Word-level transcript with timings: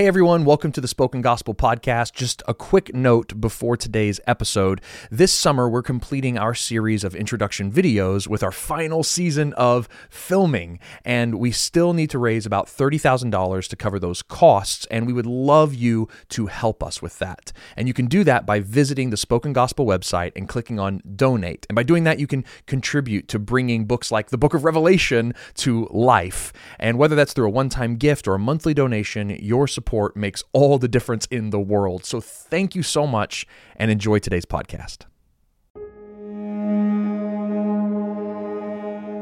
Hey 0.00 0.06
everyone, 0.06 0.46
welcome 0.46 0.72
to 0.72 0.80
the 0.80 0.88
Spoken 0.88 1.20
Gospel 1.20 1.54
Podcast. 1.54 2.14
Just 2.14 2.42
a 2.48 2.54
quick 2.54 2.94
note 2.94 3.38
before 3.38 3.76
today's 3.76 4.18
episode. 4.26 4.80
This 5.10 5.30
summer, 5.30 5.68
we're 5.68 5.82
completing 5.82 6.38
our 6.38 6.54
series 6.54 7.04
of 7.04 7.14
introduction 7.14 7.70
videos 7.70 8.26
with 8.26 8.42
our 8.42 8.50
final 8.50 9.02
season 9.02 9.52
of 9.58 9.90
filming, 10.08 10.78
and 11.04 11.34
we 11.34 11.50
still 11.52 11.92
need 11.92 12.08
to 12.08 12.18
raise 12.18 12.46
about 12.46 12.66
$30,000 12.66 13.68
to 13.68 13.76
cover 13.76 13.98
those 13.98 14.22
costs, 14.22 14.86
and 14.86 15.06
we 15.06 15.12
would 15.12 15.26
love 15.26 15.74
you 15.74 16.08
to 16.30 16.46
help 16.46 16.82
us 16.82 17.02
with 17.02 17.18
that. 17.18 17.52
And 17.76 17.86
you 17.86 17.92
can 17.92 18.06
do 18.06 18.24
that 18.24 18.46
by 18.46 18.60
visiting 18.60 19.10
the 19.10 19.18
Spoken 19.18 19.52
Gospel 19.52 19.84
website 19.84 20.32
and 20.34 20.48
clicking 20.48 20.80
on 20.80 21.02
donate. 21.14 21.66
And 21.68 21.76
by 21.76 21.82
doing 21.82 22.04
that, 22.04 22.18
you 22.18 22.26
can 22.26 22.46
contribute 22.64 23.28
to 23.28 23.38
bringing 23.38 23.84
books 23.84 24.10
like 24.10 24.30
the 24.30 24.38
Book 24.38 24.54
of 24.54 24.64
Revelation 24.64 25.34
to 25.56 25.88
life. 25.90 26.54
And 26.78 26.96
whether 26.96 27.14
that's 27.14 27.34
through 27.34 27.48
a 27.48 27.50
one 27.50 27.68
time 27.68 27.96
gift 27.96 28.26
or 28.26 28.34
a 28.36 28.38
monthly 28.38 28.72
donation, 28.72 29.28
your 29.28 29.68
support 29.68 29.89
makes 30.14 30.44
all 30.52 30.78
the 30.78 30.88
difference 30.88 31.26
in 31.26 31.50
the 31.50 31.58
world. 31.58 32.04
So 32.04 32.20
thank 32.20 32.74
you 32.74 32.82
so 32.82 33.06
much 33.06 33.46
and 33.76 33.90
enjoy 33.90 34.20
today's 34.20 34.46
podcast. 34.46 35.06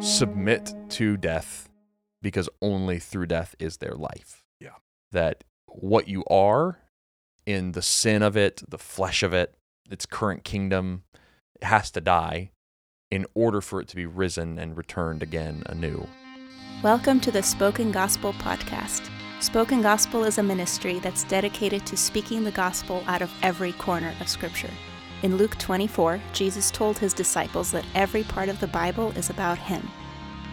Submit 0.02 0.74
to 0.90 1.16
death 1.16 1.68
because 2.20 2.48
only 2.60 2.98
through 2.98 3.26
death 3.26 3.54
is 3.58 3.78
there 3.78 3.94
life. 3.94 4.42
Yeah. 4.60 4.76
That 5.12 5.42
what 5.66 6.06
you 6.06 6.24
are 6.30 6.78
in 7.46 7.72
the 7.72 7.82
sin 7.82 8.22
of 8.22 8.36
it, 8.36 8.62
the 8.68 8.78
flesh 8.78 9.22
of 9.22 9.32
it, 9.32 9.54
its 9.90 10.04
current 10.04 10.44
kingdom, 10.44 11.04
has 11.62 11.90
to 11.92 12.00
die 12.00 12.50
in 13.10 13.24
order 13.34 13.62
for 13.62 13.80
it 13.80 13.88
to 13.88 13.96
be 13.96 14.04
risen 14.04 14.58
and 14.58 14.76
returned 14.76 15.22
again 15.22 15.62
anew. 15.66 16.06
Welcome 16.82 17.20
to 17.20 17.30
the 17.30 17.42
Spoken 17.42 17.90
Gospel 17.90 18.34
Podcast. 18.34 19.08
Spoken 19.40 19.82
Gospel 19.82 20.24
is 20.24 20.38
a 20.38 20.42
ministry 20.42 20.98
that's 20.98 21.22
dedicated 21.22 21.86
to 21.86 21.96
speaking 21.96 22.42
the 22.42 22.50
gospel 22.50 23.04
out 23.06 23.22
of 23.22 23.32
every 23.40 23.72
corner 23.72 24.12
of 24.20 24.28
Scripture. 24.28 24.70
In 25.22 25.36
Luke 25.36 25.56
24, 25.58 26.20
Jesus 26.32 26.72
told 26.72 26.98
his 26.98 27.14
disciples 27.14 27.70
that 27.70 27.84
every 27.94 28.24
part 28.24 28.48
of 28.48 28.58
the 28.58 28.66
Bible 28.66 29.12
is 29.12 29.30
about 29.30 29.56
him. 29.56 29.88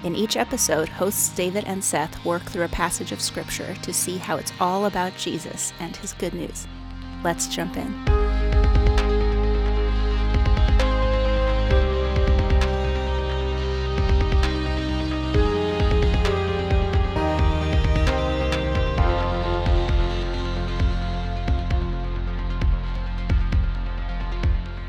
In 0.03 0.15
each 0.15 0.37
episode, 0.37 0.87
hosts 0.87 1.29
David 1.29 1.63
and 1.65 1.83
Seth 1.83 2.23
work 2.23 2.43
through 2.43 2.65
a 2.65 2.69
passage 2.69 3.11
of 3.11 3.21
Scripture 3.21 3.73
to 3.81 3.91
see 3.91 4.17
how 4.17 4.37
it's 4.37 4.53
all 4.59 4.85
about 4.85 5.17
Jesus 5.17 5.73
and 5.79 5.97
his 5.97 6.13
good 6.13 6.35
news. 6.35 6.67
Let's 7.23 7.47
jump 7.47 7.77
in. 7.77 8.24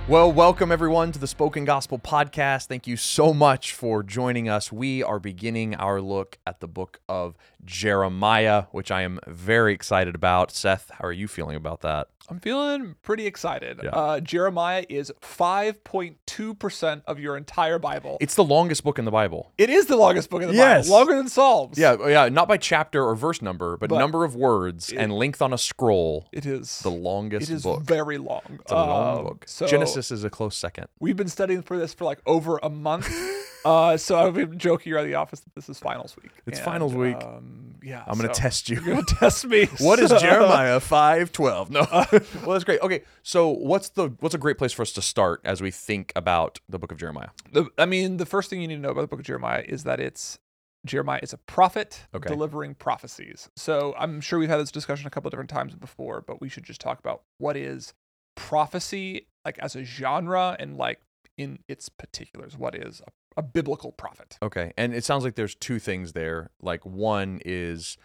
Well, 0.09 0.31
welcome 0.31 0.71
everyone 0.71 1.11
to 1.11 1.19
the 1.19 1.27
Spoken 1.27 1.65
Gospel 1.65 1.99
Podcast. 1.99 2.69
Thank 2.69 2.87
you 2.87 2.97
so 2.97 3.35
much 3.35 3.73
for 3.73 4.05
joining 4.05 4.48
us. 4.48 4.71
We 4.71 5.03
are 5.03 5.19
beginning 5.19 5.75
our 5.75 6.01
look 6.01 6.39
at 6.47 6.61
the 6.61 6.69
book 6.69 7.01
of 7.09 7.37
Jeremiah, 7.65 8.67
which 8.71 8.93
I 8.93 9.03
am 9.03 9.19
very 9.27 9.75
excited 9.75 10.15
about. 10.15 10.53
Seth, 10.53 10.91
how 10.91 11.09
are 11.09 11.13
you 11.13 11.27
feeling 11.27 11.57
about 11.57 11.81
that? 11.81 12.07
I'm 12.29 12.41
feeling 12.41 12.97
pretty 13.03 13.27
excited. 13.27 13.81
Yeah. 13.83 13.91
Uh, 13.91 14.21
Jeremiah 14.21 14.85
is 14.89 15.13
5.2% 15.23 17.03
of 17.07 17.19
your 17.21 17.37
entire 17.37 17.79
Bible. 17.79 18.17
It's 18.21 18.35
the 18.35 18.45
longest 18.45 18.85
book 18.85 18.99
in 18.99 19.05
the 19.05 19.11
Bible. 19.11 19.53
it 19.59 19.71
is 19.71 19.87
the 19.87 19.97
longest 19.97 20.31
book 20.31 20.43
in 20.43 20.49
the 20.49 20.55
Yes. 20.55 20.87
Bible, 20.87 20.97
longer 20.99 21.17
than 21.17 21.29
Psalms. 21.29 21.79
Yeah, 21.79 21.97
yeah, 22.09 22.29
not 22.29 22.49
by 22.49 22.57
chapter 22.57 23.05
or 23.05 23.15
verse 23.15 23.41
number, 23.43 23.77
but, 23.77 23.91
But 23.91 23.99
number 23.99 24.25
of 24.25 24.35
words 24.35 24.91
it- 24.91 24.97
and 24.99 25.13
length 25.13 25.41
on 25.41 25.53
a 25.53 25.59
scroll. 25.59 26.27
It 26.33 26.47
is. 26.47 26.81
The 26.81 26.91
longest 26.91 27.49
it 27.51 27.55
is 27.55 27.63
book. 27.63 27.83
very 27.83 28.19
long. 28.19 28.43
It's 28.61 28.73
a 28.73 28.75
long 28.75 29.19
Um, 29.19 29.25
book. 29.25 29.45
So 29.47 29.67
Genesis 29.67 30.11
is 30.11 30.25
a 30.25 30.31
close 30.31 30.57
second. 30.57 30.87
We've 30.99 31.17
been 31.17 31.29
studying 31.29 31.63
for 31.63 31.79
this 31.79 31.95
for 31.95 32.05
like 32.05 32.21
over 32.27 32.59
a 32.63 32.71
month. 32.71 33.09
uh, 33.67 33.97
so 33.97 34.19
I've 34.19 34.35
been 34.35 34.59
joking 34.59 34.93
around 34.93 35.07
the 35.07 35.15
office 35.15 35.41
that 35.41 35.55
this 35.55 35.69
is 35.69 35.79
finals 35.79 36.17
week. 36.23 36.31
It's 36.47 36.59
And, 36.59 36.65
finals 36.65 36.95
week. 36.95 37.17
Um, 37.23 37.75
yeah. 37.83 38.03
I'm 38.07 38.17
going 38.17 38.29
to 38.29 38.35
so 38.35 38.41
test 38.41 38.69
you. 38.69 38.77
You're 38.81 38.95
gonna 38.95 39.07
test 39.21 39.45
me. 39.47 39.67
What 39.81 39.99
is 39.99 40.11
Jeremiah 40.11 40.81
five 40.81 41.33
twelve? 41.33 41.71
No, 41.71 41.87
well 41.91 42.11
that's 42.53 42.65
great. 42.65 42.81
Okay, 42.81 43.03
so 43.23 43.49
what's 43.49 43.91
the 43.91 44.11
what's 44.21 44.35
a 44.35 44.39
great 44.39 44.59
place 44.59 44.73
for 44.73 44.83
us 44.83 44.93
to 44.93 45.03
start 45.03 45.41
as 45.45 45.61
we 45.61 45.71
think 45.71 46.13
about 46.17 46.61
the 46.69 46.79
book 46.79 46.93
of 46.93 46.99
Jeremiah? 46.99 47.29
The, 47.53 47.67
I 47.79 47.87
mean, 47.87 48.17
the 48.19 48.27
first 48.27 48.51
thing 48.51 48.61
you 48.61 48.69
need 48.69 48.77
to 48.77 48.81
know 48.81 48.91
about 48.91 49.03
the 49.03 49.07
book 49.09 49.21
of 49.21 49.27
Jeremiah 49.27 49.65
is 49.67 49.85
that 49.85 50.01
it's 50.01 50.39
Jeremiah 50.85 51.21
is 51.23 51.33
a 51.33 51.39
prophet 51.39 52.07
Okay. 52.15 52.29
delivering 52.29 52.75
prophecies. 52.75 53.51
So 53.57 53.95
I'm 53.98 54.21
sure 54.21 54.39
we've 54.39 54.48
had 54.48 54.61
this 54.61 54.71
discussion 54.71 55.07
a 55.07 55.11
couple 55.11 55.29
of 55.29 55.33
different 55.33 55.51
times 55.51 55.75
before, 55.75 56.23
but 56.27 56.41
we 56.41 56.48
should 56.48 56.65
just 56.65 56.81
talk 56.81 56.98
about 57.01 57.23
what 57.39 57.57
is 57.57 57.93
prophecy 58.37 59.27
like 59.45 59.59
as 59.59 59.75
a 59.77 59.83
genre 59.85 60.57
and 60.59 60.77
like 60.77 61.01
in 61.36 61.58
its 61.69 61.89
particulars. 61.89 62.57
What 62.57 62.74
is 62.74 63.02
a, 63.07 63.41
a 63.41 63.42
biblical 63.42 63.92
prophet? 63.92 64.39
Okay, 64.42 64.73
and 64.77 64.95
it 64.95 65.05
sounds 65.05 65.24
like 65.24 65.35
there's 65.35 65.55
two 65.55 65.79
things 65.79 66.13
there. 66.13 66.51
Like 66.61 66.85
one 66.86 67.41
is 67.45 67.97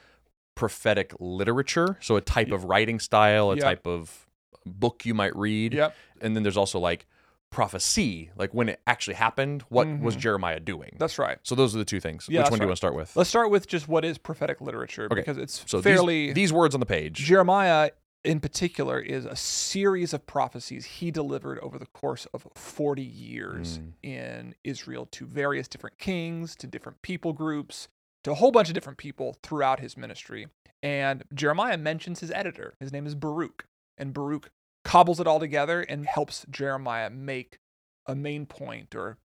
prophetic 0.55 1.13
literature, 1.19 1.97
so 2.01 2.15
a 2.17 2.21
type 2.21 2.51
of 2.51 2.65
writing 2.65 2.99
style, 2.99 3.51
a 3.51 3.55
Yep. 3.55 3.63
type 3.63 3.87
of 3.87 4.27
book 4.65 5.05
you 5.05 5.13
might 5.13 5.35
read, 5.35 5.73
Yep. 5.73 5.95
and 6.21 6.35
then 6.35 6.43
there's 6.43 6.57
also 6.57 6.77
like 6.79 7.07
prophecy, 7.49 8.29
like 8.37 8.53
when 8.53 8.69
it 8.69 8.79
actually 8.87 9.15
happened. 9.15 9.63
What 9.69 9.85
was 9.99 10.15
Mhm. 10.15 10.19
Jeremiah 10.19 10.59
doing? 10.59 10.95
That's 10.99 11.17
right. 11.19 11.37
so 11.43 11.53
those 11.55 11.75
are 11.75 11.79
the 11.79 11.85
two 11.85 11.99
things. 11.99 12.27
Yeah, 12.29 12.41
Which 12.43 12.51
one 12.51 12.59
do 12.59 12.63
you 12.63 12.67
want 12.67 12.75
to 12.77 12.77
start 12.77 12.95
with? 12.95 13.13
Let's 13.15 13.29
start 13.29 13.49
with 13.49 13.67
just 13.67 13.87
what 13.89 14.05
is 14.05 14.17
prophetic 14.17 14.61
literature 14.61 15.05
Okay. 15.05 15.15
because 15.15 15.37
it's 15.37 15.63
so 15.67 15.77
these- 15.77 15.83
fairly 15.83 16.31
these, 16.31 16.53
words 16.53 16.73
on 16.75 16.79
the 16.79 16.85
page. 16.85 17.15
Jeremiah 17.17 17.91
in 18.23 18.39
particular 18.39 18.99
is 18.99 19.25
a 19.25 19.35
series 19.35 20.13
of 20.13 20.27
prophecies 20.27 20.85
he 20.85 21.09
delivered 21.11 21.57
over 21.59 21.79
the 21.79 21.87
course 21.87 22.25
of 22.33 22.47
40 22.55 23.01
years 23.01 23.79
Mm. 23.79 23.93
in 24.03 24.55
Israel 24.63 25.05
to 25.07 25.25
various 25.25 25.67
different 25.67 25.97
kings, 25.97 26.55
to 26.57 26.67
different 26.67 27.01
people 27.01 27.33
groups, 27.33 27.87
to 28.23 28.31
a 28.31 28.35
whole 28.35 28.51
bunch 28.51 28.67
of 28.69 28.75
different 28.75 28.99
people 28.99 29.37
throughout 29.41 29.79
his 29.79 29.97
ministry. 29.97 30.47
And 30.83 31.23
Jeremiah 31.33 31.77
mentions 31.77 32.19
his 32.19 32.31
editor. 32.31 32.75
His 32.79 32.91
name 32.91 33.07
is 33.07 33.15
Baruch. 33.15 33.65
And 33.97 34.13
Baruch 34.13 34.51
cobbles 34.83 35.19
it 35.19 35.27
all 35.27 35.39
together 35.39 35.81
and 35.81 36.05
helps 36.05 36.45
Jeremiah 36.49 37.09
make 37.09 37.59
a 38.05 38.15
main 38.15 38.45
point 38.45 38.93
or 38.95 39.17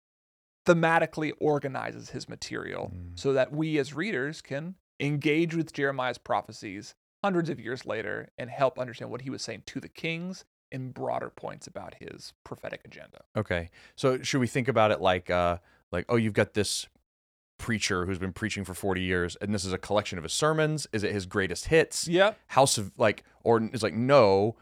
thematically 0.66 1.32
organizes 1.40 2.10
his 2.12 2.28
material 2.28 2.92
Mm. 2.94 3.20
so 3.20 3.34
that 3.34 3.52
we 3.52 3.78
as 3.78 3.94
readers 3.94 4.42
can 4.42 4.76
engage 5.00 5.54
with 5.56 5.74
Jeremiah's 5.74 6.18
prophecies 6.18 6.96
hundreds 7.26 7.50
of 7.50 7.60
years 7.60 7.86
later 7.88 8.30
and 8.38 8.50
help 8.50 8.78
understand 8.78 9.10
what 9.12 9.22
he 9.22 9.30
was 9.32 9.42
saying 9.42 9.64
to 9.66 9.80
the 9.80 9.90
kings 9.90 10.46
in 10.72 10.92
broader 10.92 11.30
points 11.30 11.66
about 11.68 11.96
his 12.00 12.34
prophetic 12.44 12.82
agenda. 12.86 13.22
Okay. 13.36 13.70
So 13.96 14.22
should 14.22 14.40
we 14.40 14.48
think 14.48 14.68
about 14.68 14.92
it 14.92 15.02
like 15.02 15.30
uh 15.30 15.58
like 15.92 16.06
oh 16.10 16.18
you've 16.18 16.34
got 16.34 16.54
this 16.54 16.88
preacher 17.58 18.06
who's 18.06 18.20
been 18.20 18.34
preaching 18.34 18.64
for 18.66 18.74
40 18.74 19.02
years 19.02 19.36
and 19.38 19.54
this 19.54 19.64
is 19.66 19.74
a 19.74 19.78
collection 19.78 20.18
of 20.20 20.24
his 20.24 20.34
sermons? 20.34 20.88
Is 20.94 21.04
it 21.04 21.12
his 21.14 21.26
greatest 21.26 21.66
hits? 21.68 22.08
yeah 22.08 22.34
House 22.48 22.78
of 22.78 22.92
like 22.98 23.24
or 23.44 23.58
it's 23.74 23.84
like 23.84 23.94
no, 23.96 24.56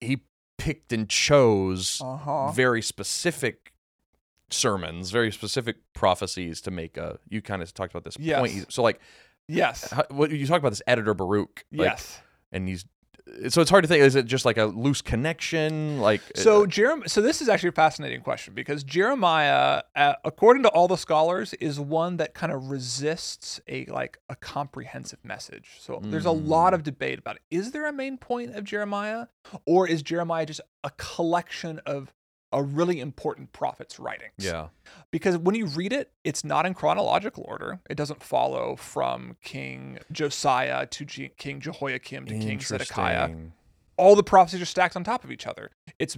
he 0.00 0.22
picked 0.58 0.92
and 0.92 1.08
chose 1.08 2.00
Uh-huh. 2.04 2.52
very 2.52 2.82
specific 2.82 3.72
sermons, 4.50 5.10
very 5.10 5.30
specific 5.32 5.76
prophecies 5.94 6.60
to 6.62 6.70
make 6.70 6.96
a 6.96 7.18
you 7.28 7.40
kind 7.40 7.62
of 7.62 7.72
talked 7.72 7.92
about 7.92 8.04
this 8.04 8.16
Yes. 8.18 8.38
point. 8.40 8.72
So 8.72 8.82
like 8.82 9.00
Yes. 9.48 9.90
how, 9.90 10.04
what 10.10 10.30
you 10.30 10.46
talk 10.46 10.58
about 10.58 10.70
this 10.70 10.82
editor 10.86 11.14
Baruch 11.14 11.64
like, 11.72 11.86
yes. 11.88 12.20
and 12.52 12.68
he's 12.68 12.84
so 13.48 13.60
it's 13.60 13.70
hard 13.70 13.84
to 13.84 13.88
think 13.88 14.02
is 14.02 14.16
it 14.16 14.24
just 14.26 14.44
like 14.44 14.56
a 14.56 14.64
loose 14.64 15.02
connection 15.02 16.00
like 16.00 16.20
So 16.34 16.64
uh, 16.64 16.66
Jeremiah, 16.66 17.08
so 17.08 17.20
this 17.20 17.40
is 17.40 17.48
actually 17.48 17.68
a 17.68 17.72
fascinating 17.72 18.22
question 18.22 18.54
because 18.54 18.82
Jeremiah, 18.82 19.82
uh, 19.94 20.14
according 20.24 20.64
to 20.64 20.68
all 20.70 20.88
the 20.88 20.96
scholars, 20.96 21.54
is 21.54 21.78
one 21.78 22.16
that 22.16 22.34
kind 22.34 22.52
of 22.52 22.70
resists 22.70 23.60
a 23.68 23.84
like 23.86 24.18
a 24.28 24.34
comprehensive 24.36 25.24
message. 25.24 25.76
So 25.78 26.00
there's 26.02 26.24
a 26.26 26.30
lot 26.32 26.72
Mm. 26.72 26.76
of 26.76 26.82
debate 26.82 27.18
about 27.20 27.36
it. 27.36 27.42
Is 27.50 27.70
there 27.70 27.86
a 27.86 27.92
main 27.92 28.16
point 28.18 28.56
of 28.56 28.64
Jeremiah, 28.64 29.26
or 29.64 29.86
is 29.86 30.02
Jeremiah 30.02 30.46
just 30.46 30.62
a 30.82 30.90
collection 30.96 31.78
of 31.86 32.12
a 32.52 32.62
really 32.62 33.00
important 33.00 33.52
prophet's 33.52 33.98
writings? 33.98 34.32
yeah. 34.38 34.68
because 35.10 35.38
when 35.38 35.54
you 35.54 35.66
read 35.66 35.92
it, 35.92 36.10
it's 36.24 36.44
not 36.44 36.66
in 36.66 36.74
chronological 36.74 37.44
order. 37.46 37.80
It 37.88 37.96
doesn't 37.96 38.22
follow 38.22 38.76
from 38.76 39.36
King 39.42 39.98
Josiah 40.10 40.86
to 40.86 41.04
G- 41.04 41.30
King 41.36 41.60
Jehoiakim 41.60 42.26
to 42.26 42.38
King 42.38 42.60
Zedekiah 42.60 43.30
all 44.00 44.16
the 44.16 44.22
prophecies 44.22 44.62
are 44.62 44.66
stacked 44.66 44.96
on 44.96 45.04
top 45.04 45.24
of 45.24 45.30
each 45.30 45.46
other. 45.46 45.70
It's 45.98 46.16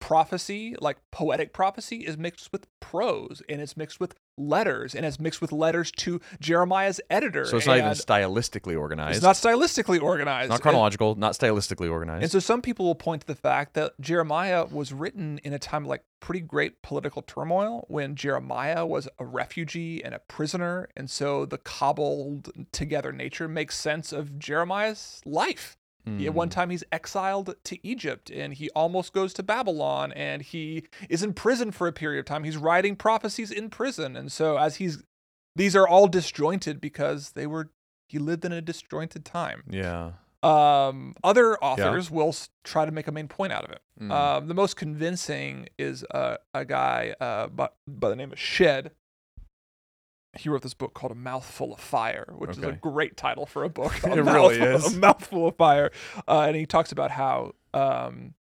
prophecy, 0.00 0.76
like 0.80 0.98
poetic 1.10 1.52
prophecy, 1.52 2.06
is 2.06 2.16
mixed 2.16 2.52
with 2.52 2.68
prose 2.78 3.42
and 3.48 3.60
it's 3.60 3.76
mixed 3.76 3.98
with 3.98 4.14
letters 4.36 4.94
and 4.94 5.04
it's 5.06 5.20
mixed 5.20 5.40
with 5.40 5.52
letters 5.52 5.90
to 5.92 6.20
Jeremiah's 6.40 7.00
editor. 7.10 7.44
So 7.44 7.56
it's 7.56 7.66
not 7.66 7.78
even 7.78 7.90
stylistically 7.92 8.78
organized. 8.78 9.16
It's 9.16 9.24
not 9.24 9.36
stylistically 9.36 10.00
organized. 10.02 10.48
not 10.48 10.56
And- 10.56 10.62
chronological, 10.62 11.14
not 11.14 11.32
stylistically 11.34 11.90
organized. 11.90 12.22
and 12.22 12.32
so 12.32 12.38
some 12.38 12.62
people 12.62 12.86
will 12.86 12.94
point 12.94 13.22
to 13.22 13.26
the 13.26 13.34
fact 13.34 13.74
that 13.74 13.92
Jeremiah 14.00 14.66
was 14.66 14.92
written 14.92 15.38
in 15.44 15.52
a 15.52 15.58
time 15.58 15.84
of 15.84 15.88
like 15.88 16.02
pretty 16.20 16.40
great 16.40 16.82
political 16.82 17.22
turmoil 17.22 17.84
when 17.88 18.14
Jeremiah 18.16 18.86
was 18.86 19.08
a 19.18 19.24
refugee 19.26 20.02
and 20.02 20.14
a 20.14 20.18
prisoner. 20.20 20.88
And 20.96 21.10
so 21.10 21.44
the 21.44 21.58
cobbled 21.58 22.50
together 22.72 23.12
nature 23.12 23.46
makes 23.48 23.76
sense 23.78 24.12
of 24.12 24.38
Jeremiah's 24.38 25.20
life. 25.26 25.76
He- 26.06 26.26
At 26.26 26.34
one 26.34 26.48
Mm. 26.48 26.52
time, 26.52 26.70
he's 26.70 26.84
exiled 26.92 27.54
to 27.64 27.86
Egypt 27.86 28.30
and 28.30 28.52
he 28.54 28.68
almost 28.70 29.12
goes 29.14 29.32
to 29.34 29.42
Babylon 29.42 30.12
and 30.12 30.42
he 30.42 30.84
is 31.08 31.22
in 31.22 31.32
prison 31.32 31.70
for 31.72 31.86
a 31.86 31.92
period 31.92 32.18
of 32.20 32.26
time. 32.26 32.44
He's 32.44 32.58
writing 32.58 32.94
prophecies 32.94 33.50
in 33.50 33.70
prison. 33.70 34.14
And 34.16 34.30
so, 34.30 34.58
as 34.58 34.76
he's, 34.76 35.02
these 35.56 35.74
are 35.74 35.88
all 35.88 36.06
disjointed 36.08 36.80
because 36.80 37.30
they 37.32 37.46
were, 37.46 37.70
he 38.08 38.18
lived 38.18 38.44
in 38.44 38.52
a 38.52 38.60
disjointed 38.60 39.24
time. 39.24 39.62
Yeah. 39.68 40.12
Um, 40.42 41.14
other 41.24 41.56
authors 41.64 42.10
will 42.10 42.28
s- 42.28 42.50
try 42.64 42.84
to 42.84 42.90
make 42.92 43.08
a 43.08 43.12
main 43.12 43.28
point 43.28 43.52
out 43.54 43.64
of 43.64 43.70
it. 43.70 43.80
Mm. 43.98 44.10
Um, 44.10 44.48
the 44.48 44.52
most 44.54 44.76
convincing 44.76 45.68
is 45.78 46.04
uh, 46.10 46.36
a 46.52 46.66
guy 46.66 47.14
uh, 47.18 47.46
by, 47.46 47.70
by 47.88 48.10
the 48.10 48.16
name 48.16 48.30
of 48.30 48.38
Shead. 48.38 48.90
He 50.36 50.48
wrote 50.48 50.62
this 50.62 50.74
book 50.74 50.94
called 50.94 51.12
A 51.12 51.16
Mouthful 51.16 51.74
of 51.74 51.80
Fire, 51.80 52.32
which 52.36 52.50
is 52.50 52.58
a 52.58 52.72
great 52.72 53.16
title 53.16 53.46
for 53.46 53.64
a 53.64 53.68
book. 53.68 53.92
A 54.04 54.12
It 54.12 54.22
really 54.22 54.58
Mouthful- 54.58 54.88
is. 54.88 54.94
A 54.96 54.98
Mouthful 54.98 55.48
of 55.48 55.56
Fire. 55.56 55.90
Uh, 56.28 56.42
and 56.48 56.56
he 56.56 56.66
talks 56.66 56.92
about 56.92 57.10
how 57.10 57.52
um, 57.72 58.34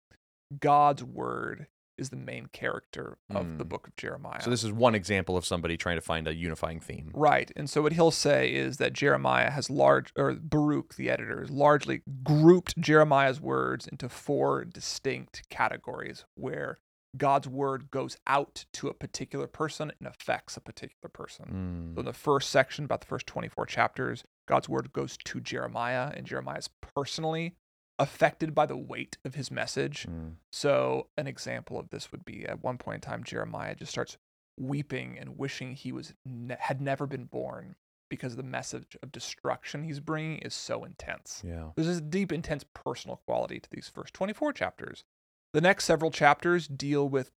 God's 0.59 1.03
word 1.03 1.67
is 1.97 2.09
the 2.09 2.15
main 2.15 2.47
character 2.51 3.17
of 3.29 3.59
the 3.59 3.65
Mm. 3.65 3.69
book 3.69 3.87
of 3.87 3.95
Jeremiah. 3.95 4.41
So 4.41 4.49
this 4.49 4.63
is 4.63 4.71
one 4.71 4.95
example 4.95 5.37
of 5.37 5.45
somebody 5.45 5.77
trying 5.77 5.97
to 5.97 6.01
find 6.01 6.27
a 6.27 6.33
unifying 6.33 6.79
theme. 6.79 7.11
Right. 7.13 7.51
And 7.55 7.69
so 7.69 7.83
what 7.83 7.93
he'll 7.93 8.09
say 8.09 8.51
is 8.51 8.77
that 8.77 8.93
Jeremiah 8.93 9.51
has 9.51 9.69
large, 9.69 10.11
or 10.17 10.33
Baruch, 10.33 10.95
the 10.95 11.11
editor, 11.11 11.41
has 11.41 11.51
largely 11.51 12.01
grouped 12.23 12.79
Jeremiah's 12.79 13.39
words 13.39 13.87
into 13.87 14.09
four 14.09 14.65
distinct 14.65 15.47
categories 15.49 16.25
where 16.33 16.79
God's 17.17 17.47
word 17.47 17.91
goes 17.91 18.17
out 18.25 18.65
to 18.73 18.87
a 18.87 18.93
particular 18.93 19.47
person 19.47 19.91
and 19.99 20.07
affects 20.07 20.55
a 20.55 20.61
particular 20.61 21.09
person. 21.09 21.91
Mm. 21.91 21.95
So 21.95 21.99
in 21.99 22.05
the 22.05 22.13
first 22.13 22.49
section, 22.49 22.85
about 22.85 23.01
the 23.01 23.07
first 23.07 23.27
24 23.27 23.65
chapters, 23.65 24.23
God's 24.47 24.69
word 24.69 24.93
goes 24.93 25.17
to 25.25 25.39
Jeremiah, 25.41 26.11
and 26.15 26.25
Jeremiah 26.25 26.59
is 26.59 26.69
personally 26.95 27.55
affected 27.99 28.55
by 28.55 28.65
the 28.65 28.77
weight 28.77 29.17
of 29.25 29.35
his 29.35 29.51
message. 29.51 30.07
Mm. 30.09 30.35
So, 30.51 31.07
an 31.17 31.27
example 31.27 31.77
of 31.79 31.89
this 31.89 32.11
would 32.11 32.25
be 32.25 32.45
at 32.45 32.63
one 32.63 32.77
point 32.77 32.95
in 32.95 33.09
time, 33.09 33.23
Jeremiah 33.23 33.75
just 33.75 33.91
starts 33.91 34.17
weeping 34.59 35.17
and 35.19 35.37
wishing 35.37 35.73
he 35.73 35.91
was 35.91 36.13
ne- 36.25 36.57
had 36.59 36.81
never 36.81 37.05
been 37.05 37.25
born 37.25 37.75
because 38.09 38.35
the 38.35 38.43
message 38.43 38.97
of 39.01 39.11
destruction 39.11 39.83
he's 39.83 40.01
bringing 40.01 40.39
is 40.39 40.53
so 40.53 40.83
intense. 40.83 41.41
Yeah. 41.45 41.69
There's 41.75 41.87
this 41.87 42.01
deep, 42.01 42.31
intense 42.31 42.65
personal 42.73 43.21
quality 43.25 43.59
to 43.59 43.69
these 43.71 43.89
first 43.93 44.13
24 44.13 44.51
chapters. 44.51 45.05
The 45.53 45.61
next 45.61 45.85
several 45.85 46.11
chapters 46.11 46.67
deal 46.67 47.07
with 47.07 47.31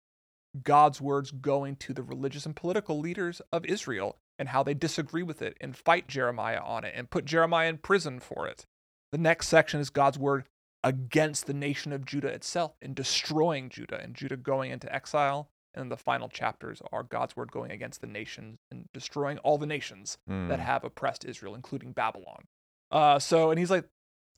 God's 0.63 1.01
words 1.01 1.31
going 1.31 1.77
to 1.77 1.95
the 1.95 2.03
religious 2.03 2.45
and 2.45 2.55
political 2.55 2.99
leaders 2.99 3.41
of 3.53 3.65
Israel 3.65 4.19
and 4.39 4.51
how 4.51 4.63
they 4.63 4.75
disagree 4.75 5.23
with 5.23 5.41
it 5.41 5.57
and 5.61 5.77
fight 5.77 6.09
Jeremiah 6.09 6.61
on 6.63 6.85
it 6.85 6.93
and 6.97 7.09
put 7.11 7.25
Jeremiah 7.25 7.69
in 7.69 7.79
prison 7.79 8.21
for 8.21 8.47
it. 8.47 8.67
The 9.13 9.19
next 9.19 9.49
section 9.49 9.81
is 9.81 9.89
God's 9.91 10.19
word 10.19 10.45
against 10.85 11.47
the 11.47 11.55
nation 11.55 11.93
of 11.93 12.05
Judah 12.05 12.29
itself 12.29 12.73
and 12.83 12.95
destroying 12.95 13.69
Judah 13.71 14.01
and 14.03 14.15
Judah 14.15 14.37
going 14.37 14.71
into 14.73 14.93
exile. 14.95 15.49
And 15.75 15.91
the 15.91 15.97
final 15.97 16.29
chapters 16.29 16.83
are 16.93 17.03
God's 17.03 17.35
word 17.35 17.51
going 17.51 17.71
against 17.71 18.03
the 18.03 18.07
nations 18.07 18.59
and 18.71 18.91
destroying 18.93 19.39
all 19.39 19.57
the 19.57 19.65
nations 19.67 20.19
that 20.27 20.59
Mm. 20.59 20.63
have 20.63 20.85
oppressed 20.85 21.25
Israel, 21.25 21.55
including 21.55 21.93
Babylon. 21.93 22.47
Uh, 22.91 23.19
so, 23.19 23.51
and 23.51 23.59
he's 23.59 23.71
like, 23.71 23.89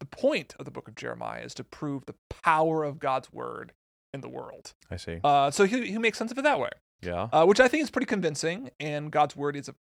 the 0.01 0.07
point 0.07 0.55
of 0.59 0.65
the 0.65 0.71
book 0.71 0.89
of 0.89 0.95
Jeremiah 0.95 1.43
is 1.43 1.55
to 1.55 1.65
prove 1.65 2.07
the 2.07 2.15
power 2.43 2.85
of 2.85 2.99
God's 2.99 3.33
word 3.33 3.73
in 4.13 4.21
the 4.21 4.29
world. 4.29 4.75
I 4.91 4.97
see. 4.97 5.21
Uh, 5.25 5.51
so 5.51 5.65
he, 5.65 5.87
he 5.87 5.99
makes 5.99 6.19
sense 6.19 6.31
of 6.31 6.39
it 6.39 6.43
that 6.43 6.59
way, 6.59 6.71
yeah. 7.03 7.29
uh, 7.33 7.45
which 7.47 7.61
I 7.61 7.69
think 7.69 7.83
is 7.83 7.91
pretty 7.91 8.07
convincing. 8.07 8.71
And 8.81 9.11
God's 9.11 9.35
word 9.37 9.57
is 9.57 9.69
a, 9.69 9.75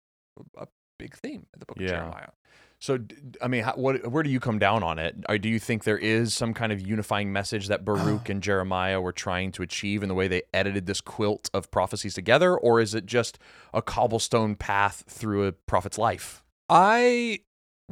a 0.57 0.67
big 0.97 1.15
theme 1.15 1.45
in 1.53 1.59
the 1.59 1.65
book 1.65 1.77
Yeah. 1.79 1.85
of 1.85 1.89
Jeremiah. 1.91 2.29
So, 2.79 2.99
I 3.41 3.47
mean, 3.47 3.63
how, 3.63 3.73
what, 3.75 4.05
where 4.07 4.23
do 4.23 4.29
you 4.29 4.41
come 4.41 4.59
down 4.59 4.83
on 4.83 4.99
it? 4.99 5.15
Or 5.29 5.37
do 5.37 5.47
you 5.47 5.57
think 5.57 5.85
there 5.85 5.97
is 5.97 6.33
some 6.33 6.53
kind 6.53 6.73
of 6.73 6.81
unifying 6.85 7.31
message 7.31 7.67
that 7.69 7.85
Baruch 7.85 8.27
and 8.29 8.43
Jeremiah 8.43 8.99
were 8.99 9.13
trying 9.13 9.53
to 9.53 9.63
achieve 9.63 10.03
in 10.03 10.09
the 10.09 10.15
way 10.15 10.27
they 10.27 10.41
edited 10.53 10.85
this 10.85 10.99
quilt 10.99 11.49
of 11.53 11.71
prophecies 11.71 12.13
together? 12.13 12.57
Or 12.57 12.81
is 12.81 12.93
it 12.93 13.05
just 13.05 13.39
a 13.73 13.81
cobblestone 13.81 14.55
path 14.55 15.05
through 15.07 15.47
a 15.47 15.53
prophet's 15.53 15.97
life? 15.97 16.43
I 16.67 17.39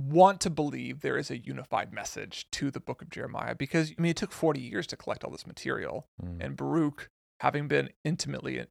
want 0.10 0.42
to 0.42 0.50
believe 0.50 1.02
there 1.02 1.18
is 1.18 1.30
a 1.32 1.38
unified 1.38 1.94
message 1.94 2.50
to 2.52 2.72
the 2.72 2.80
book 2.80 3.02
of 3.02 3.10
Jeremiah 3.10 3.56
because, 3.56 3.92
I 3.98 4.02
mean, 4.02 4.12
it 4.12 4.18
took 4.18 4.32
40 4.32 4.60
years 4.60 4.88
to 4.88 4.96
collect 4.98 5.24
all 5.24 5.32
this 5.32 5.48
material. 5.48 6.08
Mm. 6.24 6.44
And 6.44 6.56
Baruch, 6.56 7.10
having 7.40 7.68
been 7.68 7.90
intimately 8.04 8.66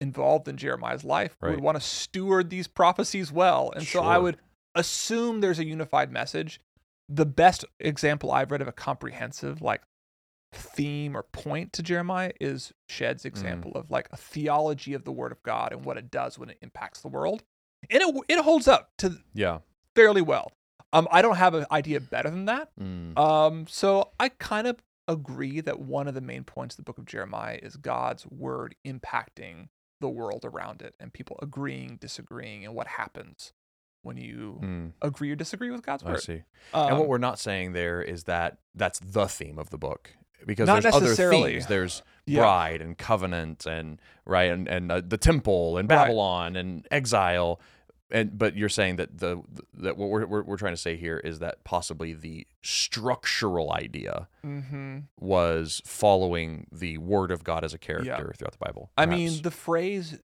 involved 0.00 0.46
in 0.48 0.56
Jeremiah's 0.56 1.04
life, 1.04 1.36
Right. 1.40 1.50
would 1.52 1.60
want 1.60 1.76
to 1.76 1.80
steward 1.80 2.50
these 2.50 2.68
prophecies 2.68 3.32
well. 3.32 3.72
And 3.74 3.86
so 3.86 4.02
I 4.02 4.18
would 4.18 4.38
assume 4.74 5.40
there's 5.40 5.58
a 5.58 5.64
unified 5.64 6.12
message. 6.12 6.60
The 7.08 7.26
best 7.26 7.64
example 7.80 8.30
I've 8.32 8.50
read 8.50 8.60
of 8.62 8.68
a 8.68 8.72
comprehensive, 8.72 9.62
like, 9.62 9.82
theme 10.52 11.16
or 11.16 11.22
point 11.22 11.72
to 11.74 11.82
Jeremiah 11.82 12.32
is 12.40 12.72
Shead's 12.88 13.24
Mm. 13.24 13.26
example 13.26 13.72
of 13.72 13.90
like 13.90 14.08
a 14.10 14.16
theology 14.16 14.94
of 14.94 15.04
the 15.04 15.12
word 15.12 15.32
of 15.32 15.42
God 15.42 15.72
and 15.72 15.84
what 15.84 15.96
it 15.98 16.10
does 16.10 16.38
when 16.38 16.48
it 16.50 16.58
impacts 16.62 17.00
the 17.00 17.08
world. 17.08 17.42
And 17.90 18.02
it, 18.02 18.24
it 18.28 18.42
holds 18.42 18.66
up 18.68 18.90
to 18.98 19.18
Yeah. 19.34 19.58
Fairly 19.96 20.22
well. 20.22 20.52
Um, 20.92 21.08
I 21.10 21.20
don't 21.20 21.36
have 21.36 21.54
an 21.54 21.66
idea 21.72 21.98
better 22.00 22.30
than 22.30 22.44
that. 22.44 22.70
Mm. 22.80 23.18
Um, 23.18 23.66
so 23.68 24.10
I 24.20 24.28
kind 24.28 24.68
of 24.68 24.76
agree 25.08 25.60
that 25.60 25.80
one 25.80 26.06
of 26.08 26.14
the 26.14 26.20
main 26.20 26.44
points 26.44 26.74
of 26.74 26.76
the 26.76 26.82
book 26.84 26.98
of 26.98 27.04
Jeremiah 27.06 27.58
is 27.62 27.76
God's 27.76 28.26
word 28.26 28.76
impacting 28.86 29.68
the 30.00 30.08
world 30.08 30.44
around 30.44 30.82
it 30.82 30.94
and 31.00 31.12
people 31.12 31.38
agreeing, 31.42 31.96
disagreeing, 31.96 32.64
and 32.64 32.74
what 32.74 32.86
happens 32.86 33.52
when 34.02 34.16
you 34.16 34.60
Mm. 34.62 34.92
agree 35.02 35.32
or 35.32 35.36
disagree 35.36 35.70
with 35.70 35.82
God's 35.82 36.04
I 36.04 36.10
word. 36.12 36.20
see. 36.22 36.42
Um, 36.72 36.88
and 36.90 36.98
what 36.98 37.08
we're 37.08 37.18
not 37.18 37.38
saying 37.40 37.72
there 37.72 38.00
is 38.00 38.24
that 38.24 38.58
that's 38.74 39.00
the 39.00 39.26
theme 39.26 39.58
of 39.58 39.70
the 39.70 39.78
book 39.78 40.14
because 40.46 40.66
Not 40.68 40.82
there's 40.82 40.94
other 40.94 41.14
themes. 41.14 41.66
There's 41.66 42.02
Yeah. 42.26 42.42
bride 42.42 42.80
and 42.82 42.96
covenant 42.96 43.66
and 43.66 44.00
right 44.24 44.50
and 44.50 44.68
and 44.68 44.92
uh, 44.92 45.00
the 45.04 45.16
temple 45.16 45.76
and 45.78 45.90
Right. 45.90 45.96
Babylon 45.96 46.54
and 46.56 46.86
exile. 46.90 47.60
And 48.10 48.38
but 48.38 48.56
you're 48.56 48.68
saying 48.68 48.96
that 48.96 49.18
the 49.18 49.42
that 49.74 49.96
what 49.96 50.08
we're, 50.10 50.26
we're 50.26 50.42
we're 50.42 50.56
trying 50.56 50.74
to 50.74 50.80
say 50.80 50.96
here 50.96 51.18
is 51.18 51.40
that 51.40 51.64
possibly 51.64 52.12
the 52.12 52.46
structural 52.62 53.72
idea 53.72 54.28
mhm. 54.44 55.04
was 55.18 55.82
following 55.84 56.66
the 56.70 56.98
word 56.98 57.30
of 57.30 57.42
God 57.42 57.64
as 57.64 57.74
a 57.74 57.78
character 57.78 58.32
throughout 58.36 58.52
the 58.52 58.58
Bible. 58.64 58.90
I 58.96 59.06
mean, 59.06 59.42
the 59.42 59.50
phrase 59.50 60.20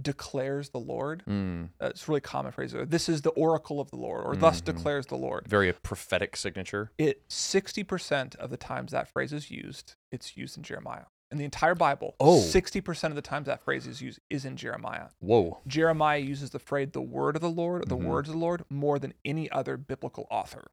declares 0.00 0.70
the 0.70 0.78
Lord. 0.78 1.22
Mm, 1.26 1.70
That's 1.78 2.06
a 2.06 2.10
really 2.10 2.20
common 2.20 2.52
phrase. 2.52 2.74
This 2.86 3.08
is 3.08 3.22
the 3.22 3.30
oracle 3.30 3.80
of 3.80 3.90
the 3.90 3.96
Lord, 3.96 4.26
or 4.26 4.36
thus 4.36 4.60
Mhm. 4.60 4.64
declares 4.66 5.06
the 5.06 5.16
Lord. 5.16 5.46
very 5.48 5.68
a 5.70 5.72
prophetic 5.72 6.36
signature. 6.36 6.92
It 6.98 7.26
60% 7.30 8.34
of 8.36 8.50
the 8.50 8.58
times 8.58 8.92
that 8.92 9.08
phrase 9.08 9.32
is 9.32 9.50
used, 9.50 9.94
it's 10.12 10.36
used 10.36 10.56
in 10.58 10.62
Jeremiah. 10.62 11.06
In 11.32 11.38
the 11.38 11.44
entire 11.44 11.74
Bible, 11.74 12.14
Oh. 12.20 12.40
60% 12.40 13.10
of 13.10 13.16
the 13.16 13.22
times 13.22 13.46
that 13.46 13.60
phrase 13.60 13.86
is 13.86 14.00
used 14.00 14.20
is 14.30 14.44
in 14.44 14.56
Jeremiah. 14.56 15.08
Whoa. 15.18 15.60
Jeremiah 15.66 16.18
uses 16.18 16.50
the 16.50 16.58
phrase 16.60 16.90
the 16.92 17.02
word 17.02 17.34
of 17.34 17.42
the 17.42 17.50
Lord, 17.50 17.82
or 17.82 17.86
the 17.86 17.96
Mhm. 17.96 18.04
words 18.04 18.28
of 18.28 18.34
the 18.34 18.38
Lord, 18.40 18.64
more 18.70 18.98
than 19.00 19.12
any 19.24 19.50
other 19.50 19.76
biblical 19.76 20.26
author. 20.30 20.66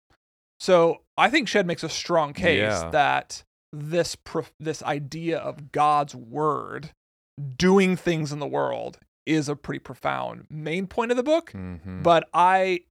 So 0.60 1.02
I 1.18 1.30
think 1.32 1.48
Shead 1.48 1.66
makes 1.66 1.84
a 1.84 1.90
strong 1.90 2.34
case 2.34 2.60
Yeah. 2.60 2.90
that 2.92 3.44
this 3.72 4.16
prof- 4.16 4.54
this 4.60 4.84
idea 4.84 5.40
of 5.40 5.72
God's 5.72 6.14
word 6.14 6.92
doing 7.58 7.96
things 7.96 8.32
in 8.32 8.38
the 8.38 8.48
world 8.48 9.00
is 9.26 9.50
a 9.50 9.56
pretty 9.56 9.80
profound 9.80 10.46
main 10.52 10.86
point 10.86 11.10
of 11.10 11.18
the 11.18 11.24
book. 11.24 11.52
Mhm. 11.54 12.04
But 12.04 12.30
I, 12.34 12.82